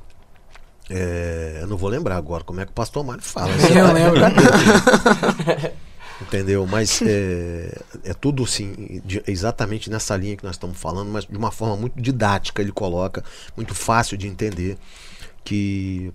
É, 0.90 1.58
eu 1.60 1.66
não 1.66 1.76
vou 1.76 1.90
lembrar 1.90 2.16
agora 2.16 2.42
como 2.44 2.60
é 2.60 2.64
que 2.64 2.70
o 2.70 2.74
pastor 2.74 3.04
Mário 3.04 3.22
fala. 3.22 3.50
Eu 3.74 3.92
lembro. 3.92 4.20
Entendeu? 6.20 6.66
Mas 6.66 7.00
é, 7.02 7.80
é 8.04 8.14
tudo 8.14 8.42
assim, 8.42 9.00
exatamente 9.26 9.88
nessa 9.88 10.16
linha 10.16 10.36
que 10.36 10.44
nós 10.44 10.56
estamos 10.56 10.76
falando, 10.76 11.10
mas 11.10 11.24
de 11.24 11.36
uma 11.36 11.52
forma 11.52 11.76
muito 11.76 12.00
didática 12.00 12.60
ele 12.60 12.72
coloca, 12.72 13.24
muito 13.56 13.74
fácil 13.74 14.16
de 14.16 14.26
entender, 14.26 14.76
que 15.44 16.12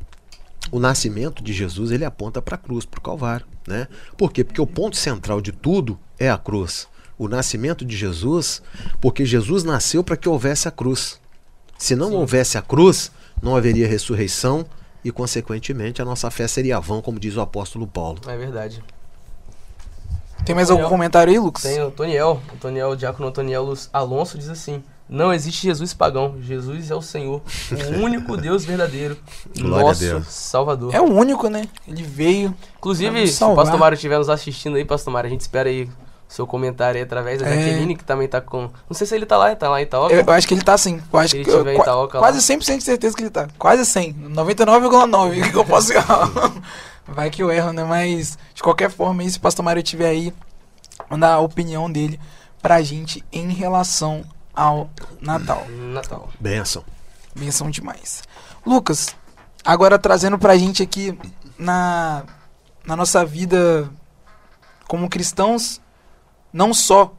o 0.71 0.79
nascimento 0.79 1.43
de 1.43 1.53
Jesus 1.53 1.91
ele 1.91 2.05
aponta 2.05 2.41
para 2.41 2.55
a 2.55 2.57
cruz, 2.57 2.85
para 2.85 2.99
o 2.99 3.01
Calvário. 3.01 3.45
Né? 3.67 3.87
Por 4.17 4.31
quê? 4.31 4.43
Porque 4.43 4.61
o 4.61 4.67
ponto 4.67 4.97
central 4.97 5.41
de 5.41 5.51
tudo 5.51 5.97
é 6.19 6.29
a 6.29 6.37
cruz. 6.37 6.87
O 7.17 7.27
nascimento 7.27 7.85
de 7.85 7.95
Jesus, 7.95 8.61
porque 8.99 9.25
Jesus 9.25 9.63
nasceu 9.63 10.03
para 10.03 10.17
que 10.17 10.27
houvesse 10.27 10.67
a 10.67 10.71
cruz. 10.71 11.19
Se 11.77 11.95
não 11.95 12.11
houvesse 12.13 12.57
a 12.57 12.61
cruz, 12.61 13.11
não 13.41 13.55
haveria 13.55 13.87
ressurreição 13.87 14.65
e, 15.03 15.11
consequentemente, 15.11 16.01
a 16.01 16.05
nossa 16.05 16.29
fé 16.31 16.47
seria 16.47 16.79
vã, 16.79 17.01
como 17.01 17.19
diz 17.19 17.35
o 17.35 17.41
apóstolo 17.41 17.85
Paulo. 17.85 18.19
É 18.27 18.37
verdade. 18.37 18.83
Tem 20.45 20.53
mais 20.55 20.69
algum 20.69 20.87
comentário 20.89 21.31
aí, 21.31 21.39
Lucas? 21.39 21.63
Tem 21.63 21.81
o 21.81 21.89
Toniel, 21.89 22.41
o 22.53 22.57
Toniel, 22.57 22.89
o 22.89 22.95
diácono 22.95 23.31
Toniel 23.31 23.63
Luz 23.63 23.89
Alonso 23.93 24.37
diz 24.37 24.49
assim: 24.49 24.83
Não 25.07 25.33
existe 25.33 25.63
Jesus 25.65 25.93
pagão, 25.93 26.35
Jesus 26.41 26.91
é 26.91 26.95
o 26.95 27.01
Senhor, 27.01 27.41
o 27.71 28.01
único 28.03 28.35
Deus 28.35 28.65
verdadeiro, 28.65 29.17
Glória 29.57 29.85
a 29.85 29.87
nosso 29.89 29.99
Deus. 30.01 30.27
Salvador. 30.27 30.93
É 30.93 30.99
o 30.99 31.05
único, 31.05 31.47
né? 31.49 31.63
Ele 31.87 32.03
veio. 32.03 32.53
Inclusive, 32.77 33.27
se 33.27 33.43
o. 33.43 33.55
Pastor 33.55 33.79
Mário 33.79 33.95
estiver 33.95 34.17
nos 34.17 34.29
assistindo 34.29 34.75
aí, 34.75 34.83
Pastor 34.83 35.13
Mário, 35.13 35.27
a 35.27 35.31
gente 35.31 35.41
espera 35.41 35.69
aí 35.69 35.83
o 35.85 35.89
seu 36.27 36.45
comentário 36.45 36.97
aí 36.97 37.03
através 37.03 37.39
da 37.41 37.47
É. 37.47 37.55
Jaqueline, 37.55 37.95
que 37.95 38.03
também 38.03 38.27
tá 38.27 38.41
com. 38.41 38.63
Não 38.89 38.93
sei 38.95 39.07
se 39.07 39.15
ele 39.15 39.25
tá 39.25 39.37
lá, 39.37 39.55
tá 39.55 39.69
lá 39.69 39.79
em 39.79 39.83
Itaúba. 39.83 40.13
Eu, 40.13 40.23
eu 40.25 40.33
acho 40.33 40.45
que 40.45 40.53
ele 40.55 40.61
tá 40.63 40.77
sim. 40.77 40.99
Eu 41.13 41.19
acho 41.19 41.29
Se 41.31 41.37
ele 41.37 41.45
que, 41.45 41.51
eu- 41.51 41.61
em 41.69 41.75
qua- 41.75 41.83
Itaoca 41.83 42.17
lá. 42.19 42.23
quase 42.27 42.39
100% 42.39 42.77
de 42.79 42.83
certeza 42.83 43.15
que 43.15 43.23
ele 43.23 43.29
tá. 43.29 43.47
Quase 43.57 43.85
100. 43.85 44.13
99,9 44.33 45.51
que 45.51 45.57
eu 45.57 45.63
posso. 45.63 45.93
Vai 47.07 47.29
que 47.29 47.43
eu 47.43 47.51
erro, 47.51 47.73
né? 47.73 47.83
Mas, 47.83 48.37
de 48.53 48.63
qualquer 48.63 48.89
forma, 48.89 49.21
aí, 49.21 49.29
se 49.29 49.37
o 49.37 49.41
Pastor 49.41 49.63
Mário 49.63 49.81
estiver 49.81 50.07
aí, 50.07 50.33
mandar 51.09 51.33
a 51.33 51.39
opinião 51.39 51.91
dele 51.91 52.19
pra 52.61 52.81
gente 52.81 53.23
em 53.31 53.51
relação 53.51 54.23
ao 54.53 54.89
Natal. 55.19 55.65
Natal. 55.69 56.29
Benção. 56.39 56.83
Benção 57.35 57.69
demais. 57.69 58.23
Lucas, 58.65 59.15
agora 59.65 59.99
trazendo 59.99 60.37
pra 60.37 60.57
gente 60.57 60.81
aqui 60.81 61.17
na, 61.57 62.23
na 62.85 62.95
nossa 62.95 63.25
vida 63.25 63.89
como 64.87 65.09
cristãos, 65.09 65.81
não 66.51 66.73
só 66.73 67.13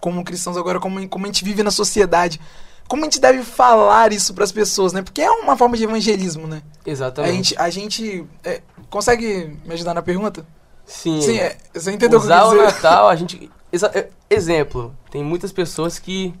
como 0.00 0.22
cristãos 0.24 0.56
agora, 0.56 0.78
como, 0.78 1.08
como 1.08 1.24
a 1.24 1.28
gente 1.28 1.44
vive 1.44 1.62
na 1.62 1.70
sociedade. 1.70 2.40
Como 2.86 3.02
a 3.02 3.06
gente 3.06 3.18
deve 3.18 3.42
falar 3.42 4.12
isso 4.12 4.34
pras 4.34 4.52
pessoas, 4.52 4.92
né? 4.92 5.00
Porque 5.00 5.22
é 5.22 5.30
uma 5.30 5.56
forma 5.56 5.76
de 5.76 5.84
evangelismo, 5.84 6.46
né? 6.46 6.62
A 6.84 6.90
Exatamente. 6.90 7.34
gente, 7.34 7.58
a 7.58 7.70
gente 7.70 8.26
é, 8.42 8.60
consegue 8.94 9.58
me 9.64 9.74
ajudar 9.74 9.92
na 9.92 10.02
pergunta? 10.02 10.46
Sim. 10.86 11.20
Sim, 11.20 11.38
é, 11.38 11.56
você 11.74 11.90
entendeu 11.90 12.20
o 12.20 12.22
que 12.22 12.28
eu 12.28 12.32
Usar 12.36 12.44
o? 12.44 12.54
Natal, 12.54 13.08
a 13.08 13.16
gente. 13.16 13.50
É, 13.92 14.08
exemplo, 14.30 14.94
tem 15.10 15.24
muitas 15.24 15.50
pessoas 15.50 15.98
que, 15.98 16.32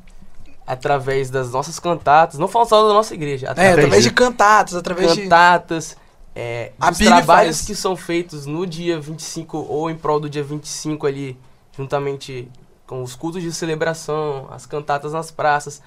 através 0.64 1.30
das 1.30 1.50
nossas 1.50 1.80
cantatas, 1.80 2.38
não 2.38 2.46
falando 2.46 2.68
só 2.68 2.86
da 2.86 2.94
nossa 2.94 3.12
igreja, 3.12 3.48
É, 3.48 3.50
através, 3.50 3.72
através 3.74 4.02
de 4.04 4.08
de 4.10 4.14
cantatas, 4.14 4.74
através 4.76 5.14
de. 5.14 5.22
cantatas, 5.22 5.96
é, 6.34 6.70
A 6.78 6.90
dos 6.90 6.98
Bíblia 7.00 7.16
trabalhos 7.16 7.56
faz. 7.56 7.66
que 7.66 7.74
são 7.74 7.96
feitos 7.96 8.46
no 8.46 8.64
dia 8.66 9.00
25 9.00 9.58
ou 9.68 9.90
em 9.90 9.96
prol 9.96 10.20
do 10.20 10.30
dia 10.30 10.44
25 10.44 11.06
ali, 11.08 11.36
juntamente 11.76 12.48
com 12.86 13.02
os 13.02 13.16
cultos 13.16 13.42
de 13.42 13.50
celebração, 13.52 14.46
as 14.52 14.64
cantatas 14.64 15.12
nas 15.12 15.30
praças. 15.32 15.82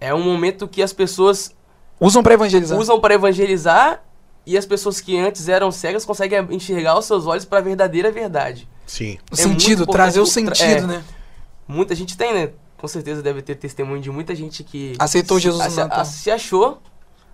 É 0.00 0.14
um 0.14 0.22
momento 0.22 0.68
que 0.68 0.80
as 0.80 0.92
pessoas 0.92 1.50
Usam 2.00 2.22
pra 2.22 2.34
evangelizar. 2.34 2.78
usam 2.78 3.00
para 3.00 3.14
evangelizar 3.14 4.00
e 4.50 4.56
as 4.56 4.64
pessoas 4.66 5.00
que 5.00 5.18
antes 5.18 5.48
eram 5.48 5.70
cegas 5.70 6.04
conseguem 6.04 6.46
enxergar 6.50 6.98
os 6.98 7.04
seus 7.04 7.26
olhos 7.26 7.44
para 7.44 7.58
a 7.58 7.62
verdadeira 7.62 8.10
verdade. 8.10 8.66
Sim. 8.86 9.18
O 9.30 9.34
é 9.34 9.36
sentido, 9.36 9.86
trazer 9.86 10.20
o 10.20 10.26
sentido, 10.26 10.62
é. 10.64 10.80
né? 10.86 11.04
Muita 11.66 11.94
gente 11.94 12.16
tem, 12.16 12.32
né? 12.32 12.50
Com 12.78 12.88
certeza 12.88 13.20
deve 13.20 13.42
ter 13.42 13.56
testemunho 13.56 14.00
de 14.00 14.10
muita 14.10 14.34
gente 14.34 14.64
que 14.64 14.94
Aceitou 14.98 15.38
Jesus 15.38 15.62
no 15.64 15.70
se, 15.70 15.76
Natal. 15.80 16.04
se 16.04 16.30
achou 16.30 16.80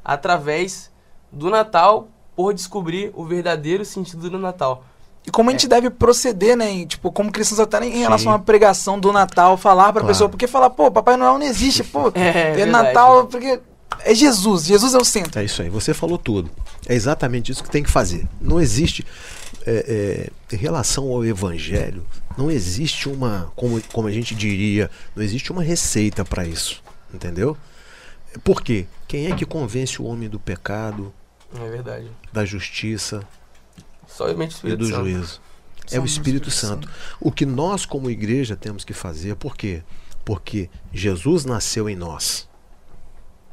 através 0.05 0.91
do 1.31 1.51
Natal 1.51 2.09
por 2.35 2.53
descobrir 2.53 3.13
o 3.15 3.25
verdadeiro 3.25 3.85
sentido 3.85 4.29
do 4.29 4.39
Natal. 4.39 4.85
E 5.27 5.31
como 5.31 5.49
a 5.49 5.53
É. 5.53 5.55
gente 5.55 5.69
deve 5.69 5.89
proceder, 5.91 6.57
né? 6.57 6.71
em, 6.71 6.87
tipo, 6.87 7.11
como 7.11 7.31
cristãos 7.33 7.61
até 7.61 7.79
em 7.87 7.93
Sim. 7.93 7.99
relação 8.01 8.33
à 8.33 8.39
pregação 8.39 8.99
do 8.99 9.13
Natal, 9.13 9.57
falar 9.57 9.85
pra 9.85 10.03
Claro. 10.03 10.07
pessoa. 10.09 10.29
Porque 10.29 10.47
falar, 10.47 10.69
pô, 10.71 10.91
Papai 10.91 11.17
Noel 11.17 11.39
não 11.39 11.47
existe, 11.47 11.83
pô. 11.85 12.11
É, 12.15 12.51
É, 12.51 12.53
verdade. 12.55 12.71
Natal, 12.89 13.27
porque 13.27 13.61
é 14.01 14.15
Jesus. 14.15 14.65
Jesus 14.65 14.95
é 14.95 14.99
o 14.99 15.05
centro. 15.05 15.39
É 15.41 15.45
isso 15.45 15.63
aí, 15.63 15.69
você 15.69 15.93
falou 15.95 16.19
tudo. 16.19 16.51
É 16.87 16.95
exatamente 16.95 17.51
isso 17.53 17.63
que 17.63 17.71
tem 17.71 17.83
que 17.83 17.91
fazer. 17.91 18.27
Não 18.41 18.61
existe, 18.61 19.05
é, 19.67 20.31
é, 20.51 20.55
em 20.55 20.59
relação 20.59 21.11
ao 21.11 21.25
evangelho, 21.25 22.07
não 22.37 22.51
existe 22.51 23.09
uma, 23.09 23.53
como, 23.55 23.81
como 23.93 24.09
a 24.09 24.11
gente 24.13 24.35
diria, 24.35 24.91
não 25.15 25.23
existe 25.23 25.51
uma 25.53 25.63
receita 25.63 26.25
para 26.25 26.47
isso. 26.47 26.83
Entendeu? 27.13 27.57
Por 28.43 28.61
quê? 28.63 28.87
Quem 29.07 29.31
é 29.31 29.37
que 29.37 29.45
convence 29.47 30.03
o 30.03 30.05
homem 30.05 30.29
do 30.29 30.41
pecado, 30.41 31.15
É 31.55 31.71
verdade. 31.71 32.11
da 32.33 32.45
justiça 32.45 33.23
Somente 34.09 34.51
o 34.51 34.55
e 34.55 34.57
Espírito 34.57 34.79
do 34.79 34.87
Santo. 34.87 34.97
juízo? 35.01 35.41
É 35.93 36.01
o 36.01 36.05
Espírito 36.05 36.49
Espírito 36.49 36.51
Santo. 36.51 36.91
O 37.21 37.31
que 37.31 37.45
nós, 37.47 37.85
como 37.87 38.11
igreja, 38.11 38.57
temos 38.57 38.85
que 38.85 38.93
fazer, 38.93 39.37
por 39.37 39.57
quê? 39.57 39.83
Porque 40.25 40.69
Jesus 40.93 41.45
nasceu 41.45 41.89
em 41.89 41.95
nós. 41.95 42.49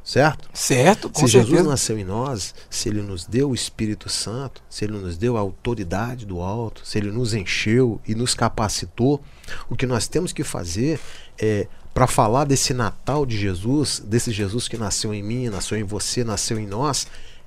Certo? 0.04 0.48
Certo, 0.52 1.08
com 1.08 1.20
se 1.20 1.32
Jesus 1.32 1.48
certeza. 1.48 1.70
nasceu 1.70 1.98
em 1.98 2.04
nós, 2.04 2.54
se 2.68 2.88
ele 2.88 3.02
nos 3.02 3.24
deu 3.24 3.50
o 3.50 3.54
Espírito 3.54 4.08
Santo, 4.08 4.60
se 4.68 4.84
ele 4.84 4.94
nos 4.94 5.16
deu 5.16 5.36
a 5.36 5.40
autoridade 5.40 6.26
do 6.26 6.40
alto, 6.40 6.82
se 6.84 6.98
ele 6.98 7.12
nos 7.12 7.34
encheu 7.34 8.00
e 8.06 8.14
nos 8.14 8.34
capacitou, 8.34 9.22
o 9.70 9.76
que 9.76 9.86
nós 9.86 10.08
temos 10.08 10.32
que 10.32 10.42
fazer 10.42 10.98
é 11.38 11.68
para 11.94 12.06
falar 12.06 12.44
desse 12.44 12.74
Natal 12.74 13.24
de 13.24 13.38
Jesus, 13.38 14.02
desse 14.04 14.32
Jesus 14.32 14.66
que 14.66 14.76
nasceu 14.76 15.14
em 15.14 15.22
mim, 15.22 15.48
nasceu 15.48 15.78
em 15.78 15.84
você, 15.84 16.24
nasceu 16.24 16.58
em 16.58 16.66
nós, 16.66 17.06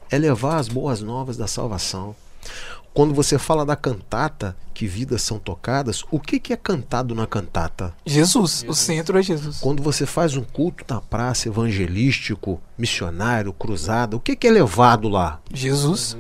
é 0.10 0.18
levar 0.18 0.58
as 0.58 0.70
boas 0.70 1.01
novas 1.01 1.36
da 1.36 1.47
salvação. 1.47 2.16
Quando 2.96 3.14
você 3.14 3.38
fala 3.38 3.66
da 3.66 3.76
cantata, 3.76 4.56
que 4.74 4.88
vidas 4.88 5.22
são 5.22 5.38
tocadas, 5.38 6.06
o 6.10 6.18
que, 6.18 6.39
que 6.39 6.54
é 6.54 6.56
cantado 6.56 7.14
na 7.14 7.28
cantata? 7.28 7.93
Jesus, 8.06 8.64
o 8.66 8.74
centro 8.74 9.20
é 9.20 9.22
Jesus. 9.22 9.58
Quando 9.60 9.84
você 9.84 10.06
faz 10.06 10.38
um 10.38 10.43
culto 10.43 10.86
na 10.88 11.02
praça 11.02 11.50
evangelístico, 11.50 12.62
missionário, 12.78 13.52
cruzada, 13.52 14.16
o 14.16 14.20
que, 14.20 14.34
que 14.34 14.48
é 14.48 14.52
levado 14.52 15.10
lá? 15.10 15.41
Jesus. 15.54 16.16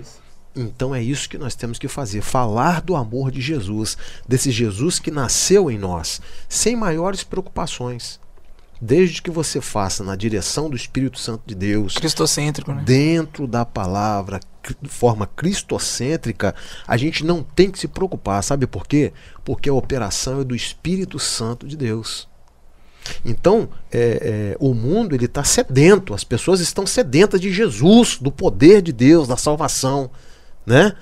Então 0.53 0.93
é 0.93 1.01
isso 1.01 1.29
que 1.29 1.37
nós 1.37 1.55
temos 1.55 1.79
que 1.79 1.87
fazer: 1.87 2.21
falar 2.21 2.81
do 2.81 2.93
amor 2.97 3.31
de 3.31 3.39
Jesus, 3.39 3.97
desse 4.27 4.51
Jesus 4.51 4.99
que 4.99 5.09
nasceu 5.09 5.71
em 5.71 5.77
nós, 5.77 6.19
sem 6.49 6.75
maiores 6.75 7.23
preocupações. 7.23 8.19
Desde 8.85 9.19
que 9.19 9.31
você 9.31 9.59
faça 9.59 10.03
na 10.03 10.15
direção 10.15 10.69
do 10.69 10.75
Espírito 10.75 11.17
Santo 11.17 11.41
de 11.43 11.55
Deus, 11.55 11.95
Cristocêntrico, 11.95 12.71
né? 12.71 12.83
dentro 12.85 13.47
da 13.47 13.65
palavra, 13.65 14.39
de 14.79 14.89
forma 14.89 15.25
cristocêntrica, 15.25 16.53
a 16.85 16.95
gente 16.95 17.25
não 17.25 17.41
tem 17.41 17.71
que 17.71 17.79
se 17.79 17.87
preocupar. 17.87 18.43
Sabe 18.43 18.67
por 18.67 18.85
quê? 18.85 19.11
Porque 19.43 19.69
a 19.69 19.73
operação 19.73 20.41
é 20.41 20.43
do 20.43 20.55
Espírito 20.55 21.17
Santo 21.17 21.67
de 21.67 21.75
Deus. 21.75 22.27
Então, 23.25 23.69
é, 23.91 24.53
é, 24.53 24.57
o 24.59 24.75
mundo 24.75 25.15
ele 25.15 25.25
está 25.25 25.43
sedento, 25.43 26.13
as 26.13 26.23
pessoas 26.23 26.59
estão 26.59 26.85
sedentas 26.85 27.41
de 27.41 27.51
Jesus, 27.51 28.19
do 28.21 28.31
poder 28.31 28.83
de 28.83 28.93
Deus, 28.93 29.27
da 29.27 29.35
salvação, 29.35 30.11
né? 30.63 30.93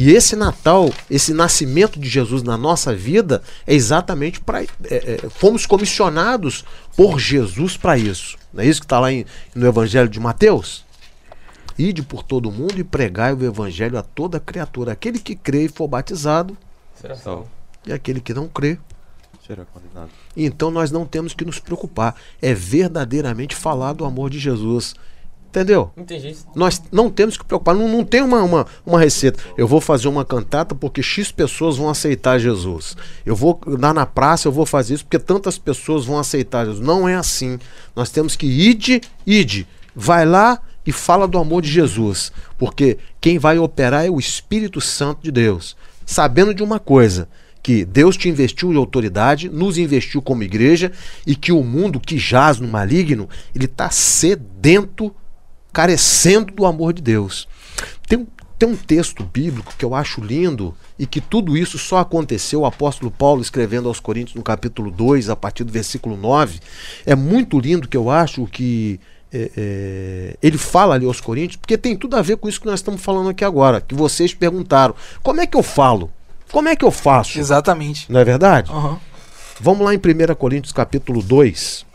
E 0.00 0.12
esse 0.12 0.36
Natal, 0.36 0.92
esse 1.10 1.34
nascimento 1.34 1.98
de 1.98 2.08
Jesus 2.08 2.44
na 2.44 2.56
nossa 2.56 2.94
vida 2.94 3.42
é 3.66 3.74
exatamente 3.74 4.38
para. 4.40 4.64
fomos 5.30 5.66
comissionados 5.66 6.64
por 6.96 7.18
Jesus 7.18 7.76
para 7.76 7.98
isso. 7.98 8.36
Não 8.54 8.62
é 8.62 8.66
isso 8.68 8.78
que 8.80 8.86
está 8.86 9.00
lá 9.00 9.12
em- 9.12 9.26
no 9.56 9.66
Evangelho 9.66 10.08
de 10.08 10.20
Mateus? 10.20 10.84
Ide 11.76 12.02
por 12.02 12.22
todo 12.22 12.48
mundo 12.50 12.78
e 12.78 12.84
pregai 12.84 13.32
o 13.32 13.44
Evangelho 13.44 13.98
a 13.98 14.02
toda 14.04 14.38
criatura. 14.38 14.92
Aquele 14.92 15.18
que 15.18 15.34
crê 15.34 15.64
e 15.64 15.68
for 15.68 15.88
batizado, 15.88 16.56
Será 16.94 17.16
Salvo. 17.16 17.48
e 17.84 17.92
aquele 17.92 18.20
que 18.20 18.32
não 18.32 18.46
crê. 18.46 18.78
Será 19.44 19.64
condenado. 19.64 20.10
Então 20.36 20.70
nós 20.70 20.92
não 20.92 21.04
temos 21.06 21.34
que 21.34 21.44
nos 21.44 21.58
preocupar. 21.58 22.14
É 22.40 22.54
verdadeiramente 22.54 23.56
falar 23.56 23.94
do 23.94 24.04
amor 24.04 24.30
de 24.30 24.38
Jesus. 24.38 24.94
Entendeu? 25.48 25.90
Entendi. 25.96 26.36
Nós 26.54 26.82
não 26.92 27.10
temos 27.10 27.38
que 27.38 27.44
preocupar, 27.44 27.74
não, 27.74 27.88
não 27.88 28.04
tem 28.04 28.20
uma, 28.20 28.42
uma, 28.42 28.66
uma 28.84 29.00
receita. 29.00 29.42
Eu 29.56 29.66
vou 29.66 29.80
fazer 29.80 30.06
uma 30.06 30.24
cantata 30.24 30.74
porque 30.74 31.02
X 31.02 31.32
pessoas 31.32 31.78
vão 31.78 31.88
aceitar 31.88 32.38
Jesus. 32.38 32.94
Eu 33.24 33.34
vou 33.34 33.58
lá 33.66 33.94
na 33.94 34.04
praça, 34.04 34.46
eu 34.46 34.52
vou 34.52 34.66
fazer 34.66 34.94
isso 34.94 35.04
porque 35.04 35.18
tantas 35.18 35.56
pessoas 35.56 36.04
vão 36.04 36.18
aceitar 36.18 36.66
Jesus. 36.66 36.86
Não 36.86 37.08
é 37.08 37.14
assim. 37.14 37.58
Nós 37.96 38.10
temos 38.10 38.36
que 38.36 38.46
ide, 38.46 39.00
ide. 39.26 39.66
Vai 39.94 40.26
lá 40.26 40.60
e 40.84 40.92
fala 40.92 41.26
do 41.26 41.38
amor 41.38 41.62
de 41.62 41.70
Jesus. 41.70 42.30
Porque 42.58 42.98
quem 43.18 43.38
vai 43.38 43.58
operar 43.58 44.04
é 44.04 44.10
o 44.10 44.20
Espírito 44.20 44.82
Santo 44.82 45.22
de 45.22 45.30
Deus. 45.30 45.76
Sabendo 46.04 46.52
de 46.52 46.62
uma 46.62 46.78
coisa, 46.78 47.26
que 47.62 47.84
Deus 47.84 48.16
te 48.16 48.28
investiu 48.28 48.72
em 48.72 48.76
autoridade, 48.76 49.48
nos 49.48 49.76
investiu 49.76 50.22
como 50.22 50.42
igreja 50.42 50.92
e 51.26 51.34
que 51.34 51.52
o 51.52 51.62
mundo 51.62 52.00
que 52.00 52.18
jaz 52.18 52.58
no 52.58 52.68
maligno, 52.68 53.28
ele 53.54 53.66
está 53.66 53.90
sedento 53.90 55.14
carecendo 55.82 56.52
do 56.52 56.66
amor 56.66 56.92
de 56.92 57.00
Deus. 57.00 57.46
Tem, 58.08 58.18
um- 58.18 58.26
tem 58.58 58.68
um 58.68 58.74
texto 58.74 59.22
bíblico 59.22 59.72
que 59.78 59.84
eu 59.84 59.94
acho 59.94 60.20
lindo 60.20 60.74
e 60.98 61.06
que 61.06 61.20
tudo 61.20 61.56
isso 61.56 61.78
só 61.78 61.98
aconteceu 61.98 62.62
o 62.62 62.66
apóstolo 62.66 63.12
Paulo 63.12 63.40
escrevendo 63.40 63.86
aos 63.86 64.00
Coríntios 64.00 64.34
no 64.34 64.42
capítulo 64.42 64.90
2, 64.90 65.30
a 65.30 65.36
partir 65.36 65.62
do 65.62 65.72
versículo 65.72 66.16
9. 66.16 66.58
É 67.06 67.14
muito 67.14 67.60
lindo 67.60 67.86
que 67.86 67.96
eu 67.96 68.10
acho 68.10 68.44
que 68.46 68.98
é, 69.32 69.52
é, 69.56 70.36
ele 70.42 70.58
fala 70.58 70.96
ali 70.96 71.06
aos 71.06 71.20
Coríntios, 71.20 71.54
porque 71.58 71.78
tem 71.78 71.96
tudo 71.96 72.16
a 72.16 72.22
ver 72.22 72.38
com 72.38 72.48
isso 72.48 72.60
que 72.60 72.66
nós 72.66 72.80
estamos 72.80 73.00
falando 73.00 73.28
aqui 73.30 73.44
agora, 73.44 73.80
que 73.80 73.94
vocês 73.94 74.34
perguntaram. 74.34 74.96
Como 75.22 75.40
é 75.40 75.46
que 75.46 75.56
eu 75.56 75.62
falo? 75.62 76.10
Como 76.50 76.68
é 76.68 76.74
que 76.74 76.84
eu 76.84 76.90
faço? 76.90 77.38
Exatamente. 77.38 78.10
Não 78.10 78.18
é 78.18 78.24
verdade? 78.24 78.68
Aham. 78.72 78.98
Vamos 79.60 79.84
lá 79.84 79.94
em 79.94 79.98
1 79.98 80.34
Coríntios 80.34 80.72
capítulo 80.72 81.22
2. 81.22 81.86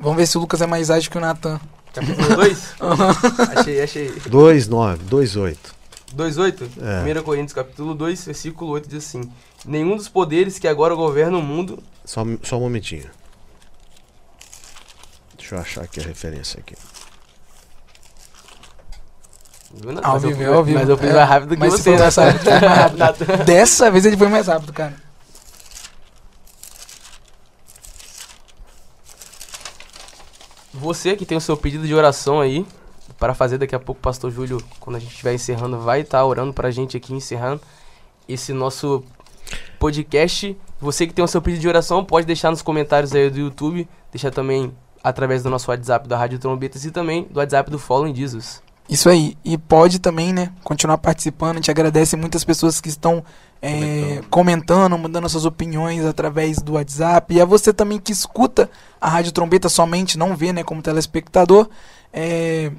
Vamos 0.00 0.16
ver 0.16 0.26
se 0.26 0.36
o 0.36 0.40
Lucas 0.40 0.60
é 0.62 0.66
mais 0.66 0.90
ágil 0.90 1.08
que 1.12 1.18
o 1.18 1.20
Natan. 1.20 1.60
Capítulo 1.94 2.36
2? 2.36 2.74
achei, 3.56 3.82
achei. 3.82 4.08
2, 4.26 4.68
9, 4.68 5.04
2, 5.04 5.36
8. 5.36 5.74
2,8? 6.16 6.68
É. 7.06 7.18
1 7.20 7.22
Coríntios 7.22 7.52
capítulo 7.52 7.94
2, 7.94 8.24
versículo 8.26 8.70
8 8.72 8.88
diz 8.88 9.04
assim: 9.04 9.30
Nenhum 9.64 9.96
dos 9.96 10.08
poderes 10.08 10.58
que 10.58 10.68
agora 10.68 10.94
governam 10.94 11.38
o 11.40 11.42
mundo. 11.42 11.82
Só, 12.04 12.22
só 12.42 12.56
um 12.56 12.60
momentinho. 12.60 13.08
Deixa 15.38 15.54
eu 15.56 15.60
achar 15.60 15.82
aqui 15.84 16.00
a 16.00 16.02
referência 16.04 16.60
aqui. 16.60 16.74
Viu, 19.74 19.92
né? 19.92 20.00
Ao 20.04 20.14
Mas 20.14 20.22
eu 20.24 20.28
vivo, 20.30 20.44
fui- 20.44 20.54
ao 20.54 20.64
vivo. 20.64 20.78
Mas 20.78 20.88
eu 20.88 20.96
fui 20.96 21.08
É, 21.08 21.12
mais 21.12 21.28
rápido 21.28 21.48
que 21.54 21.60
mas 21.60 21.72
você, 21.72 21.96
for 21.96 22.04
né? 22.04 22.10
foi 22.10 22.52
mais 22.60 22.98
rápido. 22.98 23.26
Dessa 23.44 23.90
vez 23.90 24.04
ele 24.06 24.16
foi 24.16 24.28
mais 24.28 24.46
rápido, 24.46 24.72
cara. 24.72 24.94
Você 30.84 31.16
que 31.16 31.24
tem 31.24 31.38
o 31.38 31.40
seu 31.40 31.56
pedido 31.56 31.86
de 31.86 31.94
oração 31.94 32.42
aí, 32.42 32.66
para 33.18 33.32
fazer 33.32 33.56
daqui 33.56 33.74
a 33.74 33.80
pouco, 33.80 34.02
pastor 34.02 34.30
Júlio, 34.30 34.62
quando 34.78 34.96
a 34.96 34.98
gente 34.98 35.12
estiver 35.12 35.32
encerrando, 35.32 35.80
vai 35.80 36.02
estar 36.02 36.22
orando 36.22 36.52
pra 36.52 36.70
gente 36.70 36.94
aqui, 36.94 37.14
encerrando 37.14 37.62
esse 38.28 38.52
nosso 38.52 39.02
podcast. 39.78 40.54
Você 40.78 41.06
que 41.06 41.14
tem 41.14 41.24
o 41.24 41.28
seu 41.28 41.40
pedido 41.40 41.62
de 41.62 41.68
oração, 41.68 42.04
pode 42.04 42.26
deixar 42.26 42.50
nos 42.50 42.60
comentários 42.60 43.14
aí 43.14 43.30
do 43.30 43.38
YouTube, 43.38 43.88
deixar 44.12 44.30
também 44.30 44.74
através 45.02 45.42
do 45.42 45.48
nosso 45.48 45.70
WhatsApp 45.70 46.06
da 46.06 46.18
Rádio 46.18 46.38
Trombetas 46.38 46.84
e 46.84 46.90
também 46.90 47.26
do 47.30 47.38
WhatsApp 47.38 47.70
do 47.70 47.78
Following 47.78 48.14
Jesus. 48.14 48.62
Isso 48.86 49.08
aí. 49.08 49.38
E 49.42 49.56
pode 49.56 49.98
também, 49.98 50.34
né, 50.34 50.52
continuar 50.62 50.98
participando. 50.98 51.52
A 51.52 51.54
gente 51.54 51.70
agradece 51.70 52.14
muitas 52.14 52.44
pessoas 52.44 52.78
que 52.78 52.90
estão 52.90 53.24
é, 53.66 54.20
comentando, 54.28 54.98
mandando 54.98 55.26
suas 55.28 55.46
opiniões 55.46 56.04
através 56.04 56.58
do 56.58 56.74
WhatsApp. 56.74 57.34
E 57.34 57.40
a 57.40 57.44
você 57.46 57.72
também 57.72 57.98
que 57.98 58.12
escuta 58.12 58.70
a 59.00 59.08
Rádio 59.08 59.32
Trombeta 59.32 59.70
somente, 59.70 60.18
não 60.18 60.36
vê, 60.36 60.52
né, 60.52 60.62
como 60.62 60.82
telespectador. 60.82 61.68
É, 62.12 62.70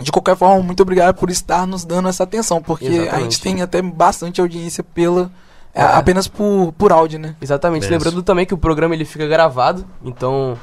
de 0.00 0.10
qualquer 0.10 0.36
forma, 0.36 0.62
muito 0.62 0.82
obrigado 0.82 1.14
por 1.14 1.30
estar 1.30 1.66
nos 1.66 1.84
dando 1.84 2.08
essa 2.08 2.24
atenção, 2.24 2.60
porque 2.60 2.86
a 2.86 2.90
Exatamente. 2.90 3.22
gente 3.22 3.40
tem 3.40 3.62
até 3.62 3.80
bastante 3.80 4.40
audiência 4.40 4.82
pela, 4.82 5.30
É, 5.72 5.82
apenas 5.82 6.26
por, 6.26 6.72
por 6.76 6.90
áudio, 6.90 7.18
né? 7.18 7.36
Exatamente. 7.40 7.86
Lembrando 7.86 8.22
também 8.22 8.46
que 8.46 8.54
o 8.54 8.58
programa 8.58 8.94
ele 8.94 9.04
fica 9.04 9.26
gravado, 9.26 9.86
então 10.02 10.58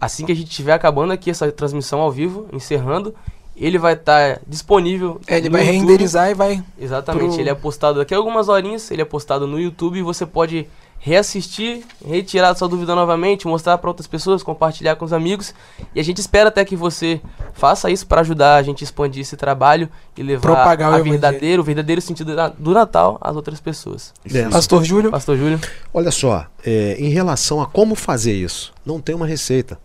assim 0.00 0.26
que 0.26 0.32
a 0.32 0.34
gente 0.34 0.50
estiver 0.50 0.72
acabando 0.72 1.12
aqui 1.12 1.30
essa 1.30 1.52
transmissão 1.52 2.00
ao 2.00 2.10
vivo, 2.10 2.46
encerrando, 2.52 3.14
ele 3.56 3.78
vai 3.78 3.94
estar 3.94 4.40
disponível. 4.46 5.20
É, 5.26 5.38
ele 5.38 5.48
vai 5.50 5.62
YouTube. 5.62 5.78
renderizar 5.80 6.30
e 6.30 6.34
vai. 6.34 6.62
Exatamente. 6.78 7.30
pro- 7.32 7.40
Ele 7.40 7.50
é 7.50 7.54
postado 7.54 7.98
daqui 7.98 8.12
a 8.14 8.16
algumas 8.16 8.48
horinhas, 8.48 8.90
ele 8.90 9.02
é 9.02 9.04
postado 9.04 9.46
no 9.46 9.58
YouTube 9.60 9.98
e 9.98 10.02
você 10.02 10.24
pode 10.26 10.66
reassistir, 10.98 11.84
retirar 12.04 12.54
sua 12.54 12.66
dúvida 12.66 12.94
novamente, 12.94 13.46
mostrar 13.46 13.76
para 13.76 13.90
outras 13.90 14.06
pessoas, 14.06 14.42
compartilhar 14.42 14.96
com 14.96 15.04
os 15.04 15.12
amigos. 15.12 15.54
E 15.94 16.00
a 16.00 16.02
gente 16.02 16.18
espera 16.18 16.48
até 16.48 16.64
que 16.64 16.74
você 16.74 17.20
faça 17.52 17.90
isso 17.90 18.06
para 18.06 18.22
ajudar 18.22 18.56
a 18.56 18.62
gente 18.62 18.82
a 18.82 18.86
expandir 18.86 19.20
esse 19.20 19.36
trabalho 19.36 19.88
e 20.16 20.22
levar 20.22 20.40
Propagar 20.40 20.98
o 20.98 21.04
verdadeiro, 21.04 21.60
o 21.60 21.64
verdadeiro 21.64 22.00
sentido 22.00 22.34
do 22.58 22.70
Natal 22.72 23.18
às 23.20 23.36
outras 23.36 23.60
pessoas. 23.60 24.14
Benção. 24.24 24.50
Pastor 24.52 24.82
Júlio. 24.82 25.10
Pastor 25.10 25.36
Júlio. 25.36 25.60
Olha 25.92 26.10
só, 26.10 26.46
é, 26.64 26.96
em 26.98 27.10
relação 27.10 27.60
a 27.60 27.66
como 27.66 27.94
fazer 27.94 28.32
isso, 28.32 28.72
não 28.84 28.98
tem 28.98 29.14
uma 29.14 29.26
receita. 29.26 29.78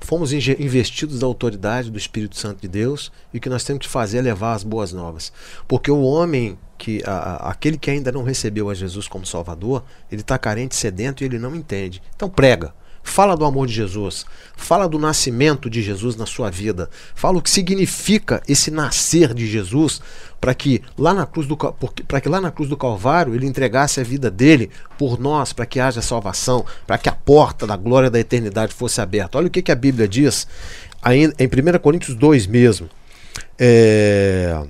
Fomos 0.00 0.32
investidos 0.32 1.20
da 1.20 1.26
autoridade 1.26 1.90
do 1.90 1.98
Espírito 1.98 2.36
Santo 2.36 2.60
de 2.60 2.68
Deus 2.68 3.10
e 3.32 3.38
o 3.38 3.40
que 3.40 3.48
nós 3.48 3.64
temos 3.64 3.86
que 3.86 3.88
fazer 3.92 4.18
é 4.18 4.22
levar 4.22 4.52
as 4.54 4.62
boas 4.62 4.92
novas. 4.92 5.32
Porque 5.66 5.90
o 5.90 6.02
homem, 6.02 6.56
que 6.78 7.02
a- 7.04 7.50
aquele 7.50 7.76
que 7.78 7.90
ainda 7.90 8.12
não 8.12 8.22
recebeu 8.22 8.68
a 8.70 8.74
Jesus 8.74 9.08
como 9.08 9.26
Salvador, 9.26 9.82
ele 10.12 10.20
está 10.20 10.38
carente, 10.38 10.76
sedento 10.76 11.22
e 11.22 11.26
ele 11.26 11.38
não 11.38 11.54
entende. 11.56 12.02
Então 12.14 12.28
prega. 12.28 12.72
Fala 13.08 13.36
do 13.36 13.44
amor 13.44 13.68
de 13.68 13.72
Jesus, 13.72 14.26
fala 14.56 14.88
do 14.88 14.98
nascimento 14.98 15.70
de 15.70 15.80
Jesus 15.80 16.16
na 16.16 16.26
sua 16.26 16.50
vida, 16.50 16.90
fala 17.14 17.38
o 17.38 17.42
que 17.42 17.48
significa 17.48 18.42
esse 18.48 18.68
nascer 18.68 19.32
de 19.32 19.46
Jesus 19.46 20.02
para 20.40 20.52
que 20.52 20.82
lá 20.98 21.14
na 21.14 21.24
cruz 21.24 21.46
do 21.46 21.56
para 21.56 22.20
que 22.20 22.28
lá 22.28 22.40
na 22.40 22.50
cruz 22.50 22.68
do 22.68 22.76
Calvário 22.76 23.34
ele 23.34 23.46
entregasse 23.46 24.00
a 24.00 24.02
vida 24.02 24.28
dele 24.28 24.70
por 24.98 25.20
nós, 25.20 25.52
para 25.52 25.64
que 25.64 25.78
haja 25.78 26.02
salvação, 26.02 26.66
para 26.84 26.98
que 26.98 27.08
a 27.08 27.12
porta 27.12 27.64
da 27.64 27.76
glória 27.76 28.10
da 28.10 28.18
eternidade 28.18 28.74
fosse 28.74 29.00
aberta. 29.00 29.38
Olha 29.38 29.46
o 29.46 29.50
que, 29.50 29.62
que 29.62 29.72
a 29.72 29.76
Bíblia 29.76 30.08
diz 30.08 30.46
em 31.06 31.28
1 31.28 31.78
Coríntios 31.78 32.16
2 32.16 32.46
mesmo. 32.48 32.90
É, 33.56 34.62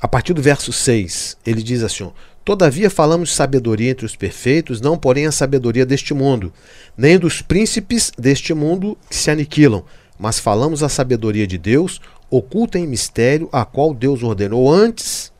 a 0.00 0.08
partir 0.08 0.32
do 0.32 0.42
verso 0.42 0.72
6, 0.72 1.36
ele 1.46 1.62
diz 1.62 1.82
assim: 1.82 2.10
Todavia 2.44 2.90
falamos 2.90 3.34
sabedoria 3.34 3.90
entre 3.90 4.04
os 4.04 4.14
perfeitos, 4.14 4.80
não 4.80 4.98
porém 4.98 5.26
a 5.26 5.32
sabedoria 5.32 5.86
deste 5.86 6.12
mundo, 6.12 6.52
nem 6.96 7.18
dos 7.18 7.40
príncipes 7.40 8.12
deste 8.18 8.52
mundo 8.52 8.98
que 9.08 9.16
se 9.16 9.30
aniquilam, 9.30 9.82
mas 10.18 10.38
falamos 10.38 10.82
a 10.82 10.88
sabedoria 10.90 11.46
de 11.46 11.56
Deus, 11.56 12.02
oculta 12.30 12.78
em 12.78 12.86
mistério, 12.86 13.48
a 13.50 13.64
qual 13.64 13.94
Deus 13.94 14.22
ordenou 14.22 14.70
antes 14.70 15.32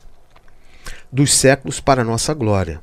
dos 1.11 1.31
séculos 1.33 1.79
para 1.79 2.03
nossa 2.03 2.33
glória, 2.33 2.81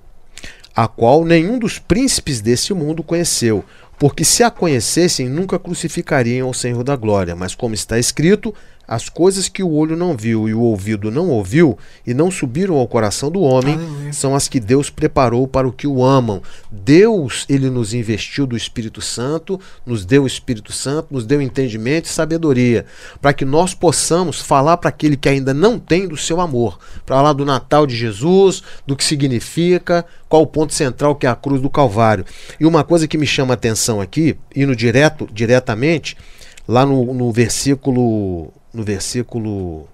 a 0.74 0.86
qual 0.86 1.24
nenhum 1.24 1.58
dos 1.58 1.80
príncipes 1.80 2.40
deste 2.40 2.72
mundo 2.72 3.02
conheceu, 3.02 3.64
porque 3.98 4.24
se 4.24 4.44
a 4.44 4.50
conhecessem, 4.50 5.28
nunca 5.28 5.58
crucificariam 5.58 6.48
o 6.48 6.54
Senhor 6.54 6.84
da 6.84 6.94
glória, 6.94 7.34
mas 7.34 7.56
como 7.56 7.74
está 7.74 7.98
escrito, 7.98 8.54
as 8.93 9.09
coisas 9.09 9.49
que 9.49 9.62
o 9.62 9.72
olho 9.72 9.97
não 9.97 10.14
viu 10.14 10.47
e 10.47 10.53
o 10.53 10.61
ouvido 10.61 11.11
não 11.11 11.30
ouviu 11.30 11.78
e 12.07 12.12
não 12.12 12.30
subiram 12.30 12.76
ao 12.76 12.86
coração 12.86 13.30
do 13.30 13.40
homem 13.40 13.76
Aleluia. 13.76 14.12
são 14.12 14.34
as 14.34 14.49
que 14.49 14.61
Deus 14.61 14.90
preparou 14.90 15.49
para 15.49 15.66
o 15.66 15.72
que 15.72 15.86
o 15.86 16.05
amam. 16.05 16.43
Deus, 16.70 17.47
ele 17.49 17.70
nos 17.70 17.95
investiu 17.95 18.47
do 18.47 18.55
Espírito 18.55 19.01
Santo, 19.01 19.59
nos 19.86 20.05
deu 20.05 20.24
o 20.24 20.26
Espírito 20.26 20.74
Santo, 20.74 21.09
nos 21.11 21.24
deu 21.24 21.40
entendimento 21.40 22.05
e 22.05 22.11
sabedoria, 22.11 22.84
para 23.18 23.32
que 23.32 23.47
nós 23.47 23.72
possamos 23.72 24.43
falar 24.43 24.76
para 24.76 24.90
aquele 24.90 25.16
que 25.16 25.28
ainda 25.30 25.55
não 25.55 25.78
tem 25.78 26.07
do 26.07 26.16
seu 26.18 26.38
amor, 26.38 26.78
para 27.07 27.16
falar 27.16 27.32
do 27.32 27.47
Natal 27.47 27.86
de 27.86 27.97
Jesus, 27.97 28.62
do 28.86 28.95
que 28.95 29.05
significa, 29.05 30.05
qual 30.28 30.43
o 30.43 30.47
ponto 30.47 30.74
central 30.74 31.16
que 31.16 31.26
é 31.26 31.30
a 31.30 31.34
cruz 31.34 31.62
do 31.62 31.70
Calvário. 31.70 32.26
E 32.61 32.66
uma 32.66 32.84
coisa 32.84 33.09
que 33.09 33.16
me 33.16 33.26
chama 33.26 33.55
a 33.55 33.57
atenção 33.57 34.03
aqui, 34.03 34.36
indo 34.55 34.76
direto, 34.76 35.26
diretamente, 35.32 36.14
lá 36.66 36.86
no, 36.86 37.12
no 37.12 37.32
versículo 37.32 38.52
no 38.72 38.82
versículo 38.82 39.86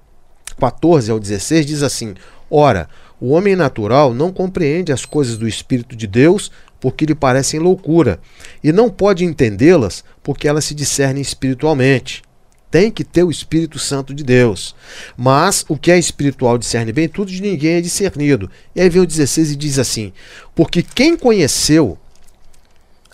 14 0.58 1.10
ao 1.10 1.18
16 1.18 1.66
diz 1.66 1.82
assim: 1.82 2.14
Ora, 2.50 2.88
o 3.20 3.30
homem 3.30 3.56
natural 3.56 4.14
não 4.14 4.32
compreende 4.32 4.92
as 4.92 5.04
coisas 5.04 5.36
do 5.36 5.48
Espírito 5.48 5.96
de 5.96 6.06
Deus 6.06 6.50
porque 6.80 7.04
lhe 7.04 7.14
parecem 7.14 7.58
loucura, 7.58 8.20
e 8.62 8.70
não 8.70 8.88
pode 8.88 9.24
entendê-las 9.24 10.04
porque 10.22 10.46
elas 10.46 10.64
se 10.64 10.74
discernem 10.74 11.20
espiritualmente. 11.20 12.22
Tem 12.70 12.90
que 12.90 13.02
ter 13.02 13.24
o 13.24 13.30
Espírito 13.30 13.78
Santo 13.78 14.12
de 14.12 14.22
Deus. 14.22 14.76
Mas 15.16 15.64
o 15.68 15.76
que 15.76 15.90
é 15.90 15.98
espiritual 15.98 16.58
discerne 16.58 16.92
bem, 16.92 17.08
tudo 17.08 17.30
de 17.30 17.40
ninguém 17.40 17.76
é 17.76 17.80
discernido. 17.80 18.50
E 18.76 18.80
aí 18.80 18.90
vem 18.90 19.00
o 19.00 19.06
16 19.06 19.52
e 19.52 19.56
diz 19.56 19.78
assim: 19.78 20.12
Porque 20.54 20.82
quem 20.82 21.16
conheceu 21.16 21.98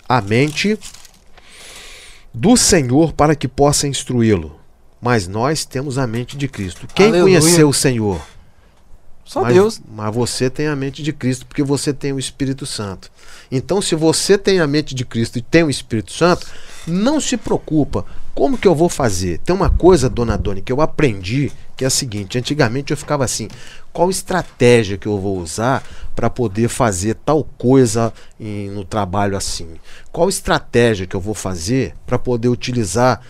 a 0.08 0.20
mente 0.20 0.76
do 2.34 2.56
Senhor 2.56 3.12
para 3.12 3.36
que 3.36 3.46
possa 3.46 3.86
instruí-lo? 3.86 4.58
Mas 5.00 5.28
nós 5.28 5.64
temos 5.64 5.98
a 5.98 6.06
mente 6.06 6.36
de 6.36 6.48
Cristo. 6.48 6.88
Quem 6.94 7.08
Aleluia. 7.08 7.40
conheceu 7.40 7.68
o 7.68 7.74
Senhor? 7.74 8.20
Só 9.24 9.42
mas, 9.42 9.54
Deus. 9.54 9.80
Mas 9.88 10.14
você 10.14 10.50
tem 10.50 10.66
a 10.66 10.74
mente 10.74 11.02
de 11.02 11.12
Cristo 11.12 11.46
porque 11.46 11.62
você 11.62 11.92
tem 11.92 12.12
o 12.12 12.18
Espírito 12.18 12.66
Santo. 12.66 13.10
Então, 13.50 13.80
se 13.80 13.94
você 13.94 14.36
tem 14.36 14.60
a 14.60 14.66
mente 14.66 14.94
de 14.94 15.04
Cristo 15.04 15.38
e 15.38 15.42
tem 15.42 15.62
o 15.62 15.70
Espírito 15.70 16.12
Santo, 16.12 16.46
não 16.86 17.20
se 17.20 17.36
preocupa. 17.36 18.04
Como 18.34 18.58
que 18.58 18.66
eu 18.66 18.74
vou 18.74 18.88
fazer? 18.88 19.38
Tem 19.38 19.54
uma 19.54 19.70
coisa, 19.70 20.10
dona 20.10 20.36
Doni, 20.36 20.60
que 20.60 20.72
eu 20.72 20.80
aprendi 20.80 21.52
que 21.76 21.84
é 21.84 21.86
a 21.86 21.90
seguinte: 21.90 22.36
antigamente 22.36 22.90
eu 22.90 22.96
ficava 22.96 23.24
assim, 23.24 23.48
qual 23.94 24.10
estratégia 24.10 24.98
que 24.98 25.06
eu 25.06 25.18
vou 25.18 25.38
usar 25.38 25.82
para 26.14 26.28
poder 26.28 26.68
fazer 26.68 27.14
tal 27.24 27.42
coisa 27.56 28.12
em- 28.38 28.68
no 28.70 28.84
trabalho 28.84 29.36
assim? 29.36 29.68
Qual 30.12 30.28
estratégia 30.28 31.06
que 31.06 31.16
eu 31.16 31.20
vou 31.20 31.32
fazer 31.34 31.94
para 32.04 32.18
poder 32.18 32.48
utilizar 32.48 33.20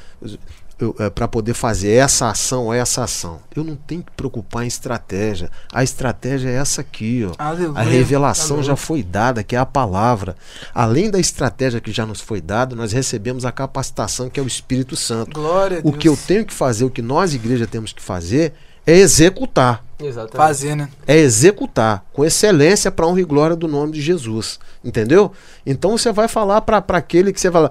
para 1.14 1.28
poder 1.28 1.54
fazer 1.54 1.92
essa 1.92 2.28
ação 2.30 2.64
ou 2.64 2.74
essa 2.74 3.04
ação? 3.04 3.38
Eu 3.54 3.62
não 3.62 3.76
tenho 3.76 4.02
que 4.02 4.10
preocupar 4.10 4.64
em 4.64 4.66
estratégia. 4.66 5.48
A 5.72 5.84
estratégia 5.84 6.48
é 6.48 6.54
essa 6.56 6.80
aqui, 6.80 7.24
ó. 7.30 7.32
Aleluia. 7.38 7.78
A 7.78 7.82
revelação 7.82 8.56
Aleluia. 8.56 8.66
já 8.66 8.76
foi 8.76 9.02
dada, 9.02 9.44
que 9.44 9.54
é 9.54 9.58
a 9.58 9.64
palavra. 9.64 10.34
Além 10.74 11.08
da 11.10 11.18
estratégia 11.20 11.80
que 11.80 11.92
já 11.92 12.04
nos 12.04 12.20
foi 12.20 12.40
dada, 12.40 12.74
nós 12.74 12.92
recebemos 12.92 13.44
a 13.44 13.52
capacitação 13.52 14.28
que 14.28 14.40
é 14.40 14.42
o 14.42 14.46
Espírito 14.48 14.96
Santo. 14.96 15.32
Glória 15.40 15.76
a 15.78 15.80
O 15.80 15.90
Deus. 15.92 15.96
que 15.96 16.08
eu 16.08 16.16
tenho 16.16 16.44
que 16.44 16.52
fazer, 16.52 16.84
o 16.84 16.90
que 16.90 17.00
nós, 17.02 17.34
igreja, 17.34 17.66
temos 17.68 17.92
que 17.92 18.02
fazer 18.02 18.52
é 18.84 18.94
executar. 18.96 19.84
Exatamente. 19.98 20.36
Fazer, 20.36 20.74
né? 20.74 20.88
É 21.06 21.16
executar 21.16 22.04
com 22.12 22.24
excelência 22.24 22.90
para 22.90 23.06
honra 23.06 23.20
e 23.20 23.24
glória 23.24 23.56
do 23.56 23.68
nome 23.68 23.92
de 23.92 24.00
Jesus. 24.00 24.58
Entendeu? 24.84 25.32
Então 25.64 25.96
você 25.96 26.12
vai 26.12 26.28
falar 26.28 26.60
para 26.62 26.82
aquele 26.96 27.32
que 27.32 27.40
você 27.40 27.50
vai 27.50 27.62
lá. 27.62 27.70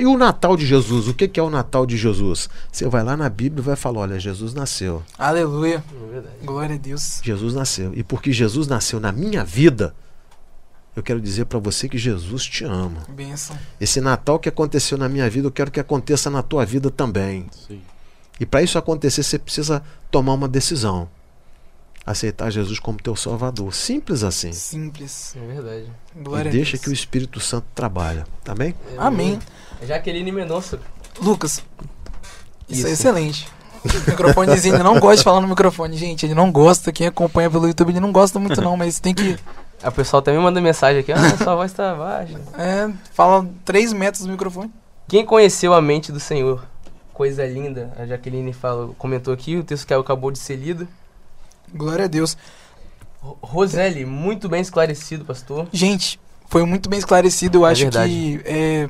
E 0.00 0.06
o 0.06 0.16
Natal 0.16 0.56
de 0.56 0.66
Jesus? 0.66 1.08
O 1.08 1.14
que, 1.14 1.28
que 1.28 1.38
é 1.38 1.42
o 1.42 1.50
Natal 1.50 1.84
de 1.84 1.96
Jesus? 1.96 2.48
Você 2.70 2.88
vai 2.88 3.02
lá 3.02 3.16
na 3.16 3.28
Bíblia 3.28 3.60
e 3.60 3.64
vai 3.64 3.76
falar: 3.76 4.00
olha, 4.00 4.18
Jesus 4.18 4.54
nasceu. 4.54 5.02
Aleluia. 5.18 5.82
É. 6.42 6.44
Glória 6.44 6.76
a 6.76 6.78
Deus. 6.78 7.20
Jesus 7.22 7.54
nasceu. 7.54 7.92
E 7.94 8.02
porque 8.02 8.32
Jesus 8.32 8.66
nasceu 8.66 9.00
na 9.00 9.12
minha 9.12 9.44
vida, 9.44 9.94
eu 10.96 11.02
quero 11.02 11.20
dizer 11.20 11.46
para 11.46 11.58
você 11.58 11.88
que 11.88 11.98
Jesus 11.98 12.44
te 12.44 12.64
ama. 12.64 13.02
Benção. 13.08 13.58
Esse 13.80 14.00
Natal 14.00 14.38
que 14.38 14.48
aconteceu 14.48 14.96
na 14.96 15.08
minha 15.08 15.28
vida, 15.28 15.48
eu 15.48 15.52
quero 15.52 15.70
que 15.70 15.80
aconteça 15.80 16.30
na 16.30 16.42
tua 16.42 16.64
vida 16.64 16.90
também. 16.90 17.46
E 18.38 18.46
para 18.46 18.62
isso 18.62 18.78
acontecer, 18.78 19.22
você 19.22 19.38
precisa 19.38 19.82
tomar 20.10 20.34
uma 20.34 20.48
decisão. 20.48 21.08
Aceitar 22.06 22.50
Jesus 22.50 22.78
como 22.78 22.98
teu 22.98 23.16
Salvador. 23.16 23.74
Simples 23.74 24.22
assim. 24.22 24.52
Simples. 24.52 25.34
É 25.36 25.46
verdade. 25.46 25.86
Glória 26.14 26.48
e 26.48 26.50
a 26.50 26.52
deixa 26.52 26.72
Deus. 26.72 26.82
que 26.82 26.90
o 26.90 26.92
Espírito 26.92 27.40
Santo 27.40 27.66
trabalhe. 27.74 28.24
Tá 28.42 28.54
bem? 28.54 28.74
É, 28.92 28.96
Amém. 28.98 29.38
Jaqueline 29.82 30.30
Mendonça. 30.30 30.78
Lucas, 31.22 31.62
isso, 32.68 32.86
é 32.86 32.90
Isso. 32.90 33.02
excelente. 33.02 33.48
O 33.84 34.10
microfonezinho, 34.10 34.76
ele 34.76 34.82
não 34.82 34.98
gosta 34.98 35.16
de 35.18 35.24
falar 35.24 35.40
no 35.40 35.48
microfone, 35.48 35.96
gente. 35.96 36.24
Ele 36.24 36.34
não 36.34 36.50
gosta. 36.50 36.90
Quem 36.90 37.06
acompanha 37.06 37.50
pelo 37.50 37.66
YouTube, 37.66 37.90
ele 37.90 38.00
não 38.00 38.12
gosta 38.12 38.38
muito, 38.38 38.60
não, 38.60 38.76
mas 38.76 38.98
tem 38.98 39.14
que. 39.14 39.38
A 39.82 39.90
pessoal 39.90 40.20
até 40.20 40.32
me 40.32 40.38
manda 40.38 40.60
mensagem 40.62 41.00
aqui, 41.00 41.12
ah, 41.12 41.36
sua 41.36 41.54
voz 41.54 41.70
tá 41.72 41.94
baixa. 41.94 42.40
É, 42.56 42.90
fala 43.12 43.46
3 43.66 43.92
metros 43.92 44.24
do 44.24 44.30
microfone. 44.30 44.72
Quem 45.06 45.26
conheceu 45.26 45.74
a 45.74 45.82
mente 45.82 46.10
do 46.10 46.18
Senhor? 46.18 46.64
Coisa 47.12 47.44
linda. 47.46 47.92
A 47.98 48.06
Jaqueline 48.06 48.54
falou, 48.54 48.94
comentou 48.96 49.34
aqui, 49.34 49.56
o 49.56 49.62
texto 49.62 49.86
que 49.86 49.92
acabou 49.92 50.30
de 50.30 50.38
ser 50.38 50.56
lido. 50.56 50.88
Glória 51.74 52.04
a 52.04 52.08
Deus. 52.08 52.36
Ro- 53.20 53.38
Roseli, 53.42 54.04
muito 54.04 54.48
bem 54.48 54.60
esclarecido, 54.60 55.24
pastor. 55.24 55.66
Gente, 55.72 56.20
foi 56.48 56.64
muito 56.64 56.88
bem 56.88 56.98
esclarecido. 56.98 57.58
Eu 57.58 57.66
É 57.66 57.72
acho 57.72 57.82
verdade. 57.82 58.12
que 58.12 58.40
é, 58.44 58.88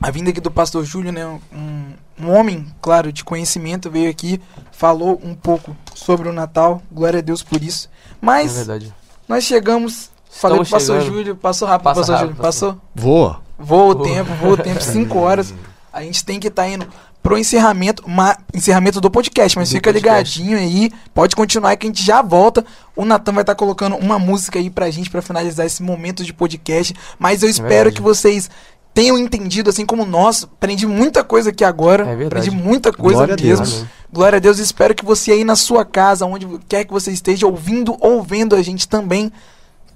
a 0.00 0.10
vinda 0.10 0.30
aqui 0.30 0.40
do 0.40 0.50
pastor 0.50 0.84
Júlio, 0.84 1.12
né? 1.12 1.26
Um, 1.52 1.92
um 2.18 2.30
homem, 2.30 2.66
claro, 2.80 3.12
de 3.12 3.24
conhecimento, 3.24 3.90
veio 3.90 4.10
aqui, 4.10 4.40
falou 4.72 5.20
um 5.22 5.34
pouco 5.34 5.76
sobre 5.94 6.28
o 6.28 6.32
Natal. 6.32 6.82
Glória 6.90 7.18
a 7.18 7.22
Deus 7.22 7.42
por 7.42 7.62
isso. 7.62 7.88
É 8.10 8.16
Mas 8.20 8.56
verdade. 8.56 8.94
nós 9.28 9.44
chegamos. 9.44 10.10
Falei 10.30 10.56
pro 10.58 10.64
Estamos 10.64 10.68
pastor 10.84 11.00
chegando. 11.00 11.16
Júlio, 11.16 11.36
passou 11.36 11.66
rápido, 11.66 11.84
Passa 11.84 12.00
pastor 12.00 12.14
rápido, 12.14 12.28
Júlio, 12.30 12.42
passou. 12.42 12.80
Voa. 12.94 13.40
Voa 13.58 13.94
o 13.94 13.98
Voa. 13.98 14.04
tempo, 14.08 14.34
voa 14.34 14.52
o 14.52 14.56
tempo, 14.58 14.80
5 14.84 15.18
horas. 15.18 15.54
a 15.92 16.02
gente 16.02 16.24
tem 16.26 16.38
que 16.38 16.48
estar 16.48 16.68
indo 16.68 16.86
pro 17.26 17.36
encerramento, 17.38 18.08
ma- 18.08 18.36
encerramento 18.54 19.00
do 19.00 19.10
podcast, 19.10 19.58
mas 19.58 19.68
Do 19.68 19.72
fica 19.72 19.92
podcast. 19.92 20.40
ligadinho 20.40 20.58
aí, 20.58 20.92
pode 21.12 21.34
continuar 21.34 21.74
que 21.76 21.84
a 21.86 21.90
gente 21.90 22.04
já 22.04 22.22
volta. 22.22 22.64
O 22.94 23.04
Natan 23.04 23.32
vai 23.32 23.42
estar 23.42 23.56
colocando 23.56 23.96
uma 23.96 24.16
música 24.18 24.60
aí 24.60 24.70
pra 24.70 24.88
gente 24.90 25.10
pra 25.10 25.20
finalizar 25.20 25.66
esse 25.66 25.82
momento 25.82 26.22
de 26.24 26.32
podcast, 26.32 26.94
mas 27.18 27.42
eu 27.42 27.48
espero 27.48 27.68
verdade. 27.70 27.96
que 27.96 28.02
vocês 28.02 28.48
tenham 28.94 29.18
entendido, 29.18 29.68
assim 29.68 29.84
como 29.84 30.06
nós, 30.06 30.44
aprendi 30.44 30.86
muita 30.86 31.24
coisa 31.24 31.50
aqui 31.50 31.64
agora, 31.64 32.04
É 32.04 32.14
verdade. 32.14 32.48
aprendi 32.48 32.64
muita 32.64 32.92
coisa 32.92 33.26
Glória 33.26 33.34
a 33.34 33.42
mesmo. 33.42 33.66
Deus. 33.66 33.84
Glória 34.12 34.36
a 34.36 34.40
Deus, 34.40 34.58
espero 34.58 34.94
que 34.94 35.04
você 35.04 35.32
aí 35.32 35.44
na 35.44 35.56
sua 35.56 35.84
casa, 35.84 36.24
onde 36.24 36.46
quer 36.68 36.84
que 36.84 36.92
você 36.92 37.10
esteja 37.10 37.46
ouvindo 37.46 37.96
ou 38.00 38.22
vendo 38.22 38.54
a 38.54 38.62
gente 38.62 38.88
também, 38.88 39.30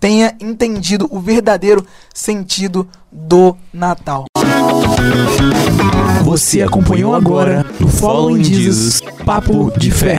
tenha 0.00 0.34
entendido 0.40 1.06
o 1.10 1.20
verdadeiro 1.20 1.86
sentido 2.12 2.88
do 3.12 3.54
Natal. 3.72 4.24
Você 6.24 6.62
acompanhou 6.62 7.14
agora 7.14 7.64
no 7.78 7.88
Following 7.88 8.42
Jesus 8.42 9.02
Papo 9.24 9.70
de 9.76 9.90
Fé. 9.90 10.18